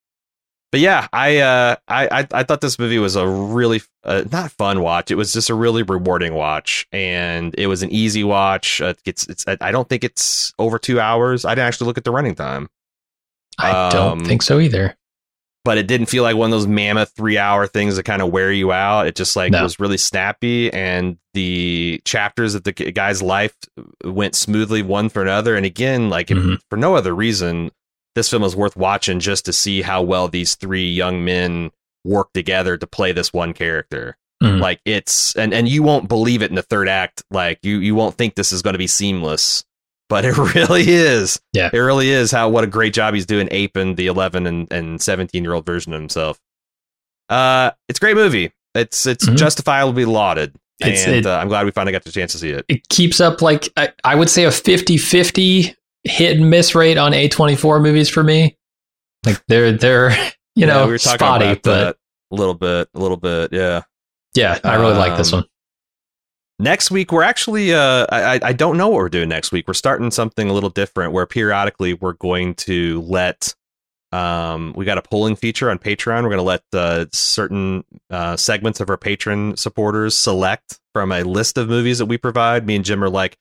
but 0.72 0.80
yeah, 0.80 1.08
I 1.12 1.38
uh, 1.40 1.76
I, 1.90 2.08
I 2.22 2.28
I 2.32 2.44
thought 2.44 2.62
this 2.62 2.80
movie 2.80 2.98
was 2.98 3.18
a 3.18 3.28
really 3.28 3.82
uh, 4.06 4.24
not 4.32 4.52
fun 4.52 4.82
watch. 4.82 5.12
It 5.12 5.16
was 5.16 5.34
just 5.34 5.50
a 5.50 5.54
really 5.54 5.84
rewarding 5.84 6.34
watch, 6.34 6.88
and 6.94 7.54
it 7.58 7.68
was 7.68 7.84
an 7.84 7.90
easy 7.92 8.24
watch. 8.24 8.80
Uh, 8.80 8.94
it's 9.06 9.28
it's 9.28 9.44
I 9.48 9.72
don't 9.72 9.90
think 9.90 10.06
it's 10.06 10.54
over 10.58 10.80
two 10.80 11.00
hours. 11.02 11.44
I 11.44 11.52
didn't 11.56 11.68
actually 11.68 11.88
look 11.88 11.98
at 11.98 12.06
the 12.06 12.12
running 12.12 12.36
time, 12.36 12.70
I 13.60 13.72
Um, 13.72 13.92
don't 13.92 14.26
think 14.26 14.42
so 14.44 14.60
either. 14.62 14.96
But 15.64 15.78
it 15.78 15.88
didn't 15.88 16.08
feel 16.08 16.24
like 16.24 16.36
one 16.36 16.48
of 16.48 16.52
those 16.52 16.68
mammoth 16.68 17.12
three 17.16 17.38
hour 17.38 17.68
things 17.68 17.96
that 17.96 18.04
kind 18.04 18.22
of 18.22 18.32
wear 18.32 18.52
you 18.52 18.72
out. 18.72 19.08
It 19.08 19.16
just 19.16 19.36
like 19.36 19.52
No. 19.52 19.64
was 19.64 19.80
really 19.80 19.98
snappy, 19.98 20.72
and 20.74 21.18
the 21.34 22.02
chapters 22.06 22.56
of 22.56 22.64
the 22.64 22.72
guy's 22.74 23.22
life 23.22 23.54
went 24.04 24.36
smoothly 24.36 24.82
one 24.82 25.10
for 25.10 25.22
another. 25.22 25.56
And 25.56 25.66
again, 25.66 26.10
like 26.10 26.32
if, 26.32 26.38
Mhm. 26.38 26.60
for 26.70 26.78
no 26.78 26.96
other 26.96 27.14
reason, 27.16 27.72
this 28.16 28.30
film 28.30 28.44
is 28.44 28.56
worth 28.56 28.76
watching 28.76 29.20
just 29.20 29.46
to 29.46 29.54
see 29.54 29.82
how 29.84 30.02
well 30.02 30.28
these 30.28 30.56
three 30.56 30.90
young 30.90 31.24
men 31.24 31.72
work 32.04 32.34
together 32.34 32.76
to 32.78 32.88
play 32.88 33.12
this 33.12 33.32
one 33.32 33.54
character. 33.54 34.18
Mhm. 34.44 34.60
Like 34.60 34.82
it's 34.86 35.36
and 35.36 35.54
and 35.54 35.70
you 35.70 35.84
won't 35.84 36.10
believe 36.10 36.42
it 36.42 36.50
in 36.50 36.56
the 36.56 36.64
third 36.64 36.90
act. 36.90 37.24
Like 37.30 37.60
you 37.62 37.78
you 37.78 37.94
won't 37.94 38.18
think 38.18 38.34
this 38.36 38.52
is 38.52 38.64
going 38.64 38.74
to 38.74 38.80
be 38.80 38.88
seamless, 38.88 39.64
but 40.12 40.26
it 40.26 40.38
really 40.56 40.84
is. 40.88 41.40
Yeah. 41.54 41.70
it 41.74 41.78
really 41.80 42.12
is. 42.12 42.30
How 42.32 42.50
what 42.50 42.64
a 42.64 42.68
great 42.68 42.94
job 42.94 43.14
he's 43.16 43.26
doing 43.26 43.48
aping 43.50 43.96
the 43.96 44.06
eleven 44.08 44.46
and 44.46 44.72
and 44.72 45.02
seventeen 45.02 45.44
year 45.44 45.54
old 45.54 45.66
version 45.66 45.94
of 45.94 46.00
himself. 46.00 46.40
Uh, 47.30 47.72
it's 47.90 47.98
a 47.98 48.02
great 48.02 48.16
movie. 48.16 48.52
It's 48.76 49.06
it's 49.06 49.26
Mhm. 49.28 49.38
justifiably 49.38 50.06
lauded, 50.06 50.54
It's- 50.82 51.06
and 51.06 51.16
it- 51.16 51.26
uh, 51.26 51.38
I'm 51.38 51.48
glad 51.48 51.66
we 51.66 51.72
finally 51.72 51.92
got 51.94 52.04
the 52.04 52.12
chance 52.12 52.34
to 52.34 52.38
see 52.38 52.50
it. 52.50 52.66
it 52.68 52.88
keeps 52.90 53.20
up 53.22 53.42
like 53.42 53.70
I, 53.78 53.90
I 54.04 54.16
would 54.16 54.30
say 54.30 54.44
a 54.46 54.52
50-50 54.52 55.76
hit 56.04 56.38
and 56.38 56.50
miss 56.50 56.74
rate 56.76 56.98
on 56.98 57.12
A24 57.14 57.82
movies 57.82 58.10
for 58.10 58.24
me. 58.24 58.58
Like 59.26 59.42
they're 59.48 59.72
they're 59.74 60.12
you 60.12 60.18
Yeah, 60.56 60.66
know 60.68 60.86
we 60.86 60.92
were 60.94 60.98
talking 60.98 61.20
spotty, 61.20 61.46
about 61.52 61.64
but 61.64 61.98
a 62.32 62.36
little 62.36 62.54
bit, 62.56 62.90
a 62.94 63.00
little 63.00 63.18
bit, 63.18 63.54
yeah. 63.54 63.82
yeah, 64.36 64.60
I 64.64 64.76
really 64.76 64.96
like 64.96 65.18
this 65.18 65.32
Um, 65.34 65.40
one. 65.40 65.48
Next 66.62 66.92
week, 66.92 67.12
we're 67.12 67.24
actually, 67.24 67.74
uh, 67.74 68.06
I, 68.12 68.40
I- 68.44 68.54
don't 68.54 68.78
know 68.78 68.88
what 68.90 68.98
we're 68.98 69.10
doing 69.10 69.30
next 69.30 69.52
week. 69.52 69.68
We're 69.68 69.74
starting 69.74 70.12
something 70.12 70.48
a 70.48 70.54
little 70.54 70.70
different 70.70 71.12
where 71.12 71.26
periodically 71.26 71.96
we're 71.96 72.14
going 72.14 72.54
to 72.56 73.02
let, 73.02 73.56
um, 74.12 74.72
we 74.76 74.86
got 74.86 75.00
a 75.00 75.02
polling 75.02 75.36
feature 75.36 75.72
on 75.72 75.80
Patreon. 75.80 76.22
We're 76.22 76.30
going 76.30 76.38
to 76.38 76.44
let 76.44 76.64
uh, 76.72 77.06
certain 77.12 77.84
uh, 78.12 78.38
segments 78.38 78.80
of 78.80 78.92
our 78.92 78.98
patron 78.98 79.58
supporters 79.58 80.16
select 80.16 80.80
from 80.94 81.12
a 81.12 81.24
list 81.24 81.58
of 81.58 81.68
movies 81.68 81.98
that 81.98 82.06
we 82.06 82.20
provide. 82.20 82.68
Me 82.68 82.76
and 82.76 82.86
Jim 82.86 83.04
are 83.04 83.10
like, 83.10 83.40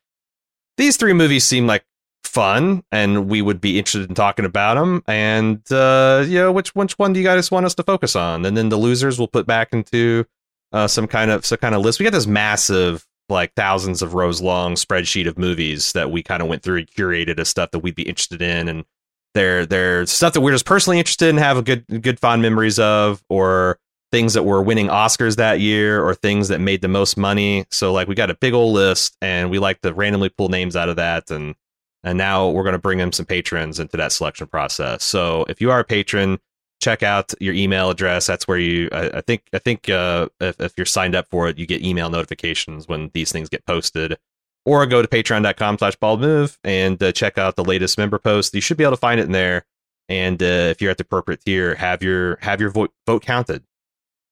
these 0.77 0.97
three 0.97 1.13
movies 1.13 1.43
seem 1.43 1.67
like 1.67 1.85
fun 2.23 2.83
and 2.91 3.29
we 3.29 3.43
would 3.43 3.61
be 3.61 3.77
interested 3.77 4.09
in 4.09 4.15
talking 4.15 4.45
about 4.45 4.75
them. 4.75 5.03
And, 5.05 5.61
uh, 5.71 6.25
you 6.27 6.39
know, 6.39 6.51
which, 6.51 6.73
which 6.73 6.97
one 6.97 7.13
do 7.13 7.19
you 7.19 7.25
guys 7.25 7.51
want 7.51 7.67
us 7.67 7.75
to 7.75 7.83
focus 7.83 8.15
on? 8.15 8.47
And 8.47 8.57
then 8.57 8.69
the 8.69 8.77
losers 8.77 9.19
will 9.19 9.27
put 9.27 9.45
back 9.45 9.73
into 9.73 10.25
uh, 10.73 10.87
some 10.87 11.05
kind 11.05 11.29
of 11.29 11.45
some 11.45 11.57
kind 11.57 11.75
of 11.75 11.81
list. 11.81 11.99
We 11.99 12.05
got 12.05 12.13
this 12.13 12.25
massive, 12.25 13.05
like 13.31 13.53
thousands 13.55 14.01
of 14.01 14.13
rows 14.13 14.41
long 14.41 14.75
spreadsheet 14.75 15.27
of 15.27 15.37
movies 15.37 15.93
that 15.93 16.11
we 16.11 16.21
kind 16.21 16.41
of 16.41 16.47
went 16.47 16.63
through 16.63 16.77
and 16.77 16.87
curated 16.87 17.39
as 17.39 17.49
stuff 17.49 17.71
that 17.71 17.79
we'd 17.79 17.95
be 17.95 18.07
interested 18.07 18.41
in, 18.41 18.67
and 18.67 18.85
they're 19.33 19.65
they're 19.65 20.05
stuff 20.05 20.33
that 20.33 20.41
we're 20.41 20.51
just 20.51 20.65
personally 20.65 20.99
interested 20.99 21.29
in, 21.29 21.37
have 21.37 21.57
a 21.57 21.61
good 21.61 21.85
good 22.01 22.19
fond 22.19 22.41
memories 22.41 22.79
of, 22.79 23.23
or 23.29 23.79
things 24.11 24.33
that 24.33 24.43
were 24.43 24.61
winning 24.61 24.87
Oscars 24.87 25.37
that 25.37 25.59
year, 25.59 26.03
or 26.05 26.13
things 26.13 26.49
that 26.49 26.59
made 26.59 26.81
the 26.81 26.87
most 26.87 27.17
money. 27.17 27.65
So 27.71 27.93
like 27.93 28.07
we 28.07 28.15
got 28.15 28.29
a 28.29 28.35
big 28.35 28.53
old 28.53 28.73
list, 28.73 29.17
and 29.21 29.49
we 29.49 29.59
like 29.59 29.81
to 29.81 29.93
randomly 29.93 30.29
pull 30.29 30.49
names 30.49 30.75
out 30.75 30.89
of 30.89 30.97
that, 30.97 31.31
and 31.31 31.55
and 32.03 32.17
now 32.17 32.49
we're 32.49 32.63
going 32.63 32.73
to 32.73 32.79
bring 32.79 32.99
in 32.99 33.11
some 33.11 33.25
patrons 33.25 33.79
into 33.79 33.97
that 33.97 34.11
selection 34.11 34.47
process. 34.47 35.03
So 35.03 35.45
if 35.47 35.61
you 35.61 35.71
are 35.71 35.79
a 35.79 35.83
patron, 35.85 36.39
check 36.81 37.03
out 37.03 37.33
your 37.39 37.53
email 37.53 37.89
address. 37.89 38.27
That's 38.27 38.47
where 38.47 38.57
you, 38.57 38.89
I, 38.91 39.17
I 39.17 39.21
think, 39.21 39.43
I 39.53 39.59
think 39.59 39.87
uh, 39.87 40.27
if, 40.41 40.59
if 40.59 40.73
you're 40.75 40.85
signed 40.85 41.15
up 41.15 41.27
for 41.29 41.47
it, 41.47 41.57
you 41.57 41.65
get 41.65 41.83
email 41.83 42.09
notifications 42.09 42.87
when 42.87 43.11
these 43.13 43.31
things 43.31 43.47
get 43.47 43.65
posted. 43.65 44.17
Or 44.63 44.85
go 44.85 45.01
to 45.01 45.07
patreon.com 45.07 45.79
slash 45.79 45.95
Bald 45.95 46.21
Move 46.21 46.59
and 46.63 47.01
uh, 47.01 47.11
check 47.11 47.39
out 47.39 47.55
the 47.55 47.63
latest 47.63 47.97
member 47.97 48.19
post. 48.19 48.53
You 48.53 48.61
should 48.61 48.77
be 48.77 48.83
able 48.83 48.91
to 48.91 48.97
find 48.97 49.19
it 49.19 49.23
in 49.23 49.31
there. 49.31 49.65
And 50.07 50.41
uh, 50.43 50.69
if 50.69 50.81
you're 50.81 50.91
at 50.91 50.97
the 50.97 51.03
appropriate 51.03 51.43
tier, 51.43 51.73
have 51.75 52.03
your 52.03 52.35
have 52.41 52.61
your 52.61 52.69
vote 52.69 52.91
vote 53.07 53.23
counted. 53.23 53.63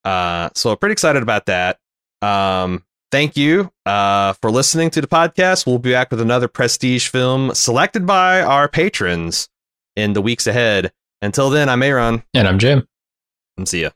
Uh, 0.03 0.49
so 0.53 0.75
pretty 0.75 0.93
excited 0.93 1.23
about 1.23 1.47
that. 1.47 1.79
Um, 2.21 2.83
thank 3.11 3.37
you 3.37 3.71
uh, 3.85 4.33
for 4.33 4.51
listening 4.51 4.91
to 4.91 5.01
the 5.01 5.07
podcast. 5.07 5.65
We'll 5.65 5.79
be 5.79 5.93
back 5.93 6.11
with 6.11 6.21
another 6.21 6.47
prestige 6.47 7.07
film 7.07 7.55
selected 7.55 8.05
by 8.05 8.41
our 8.41 8.67
patrons 8.67 9.49
in 9.95 10.13
the 10.13 10.21
weeks 10.21 10.45
ahead. 10.45 10.91
Until 11.21 11.49
then, 11.49 11.67
I'm 11.69 11.83
Aaron. 11.83 12.23
And 12.33 12.47
I'm 12.47 12.59
Jim. 12.59 12.87
And 13.57 13.67
see 13.67 13.81
ya. 13.81 13.89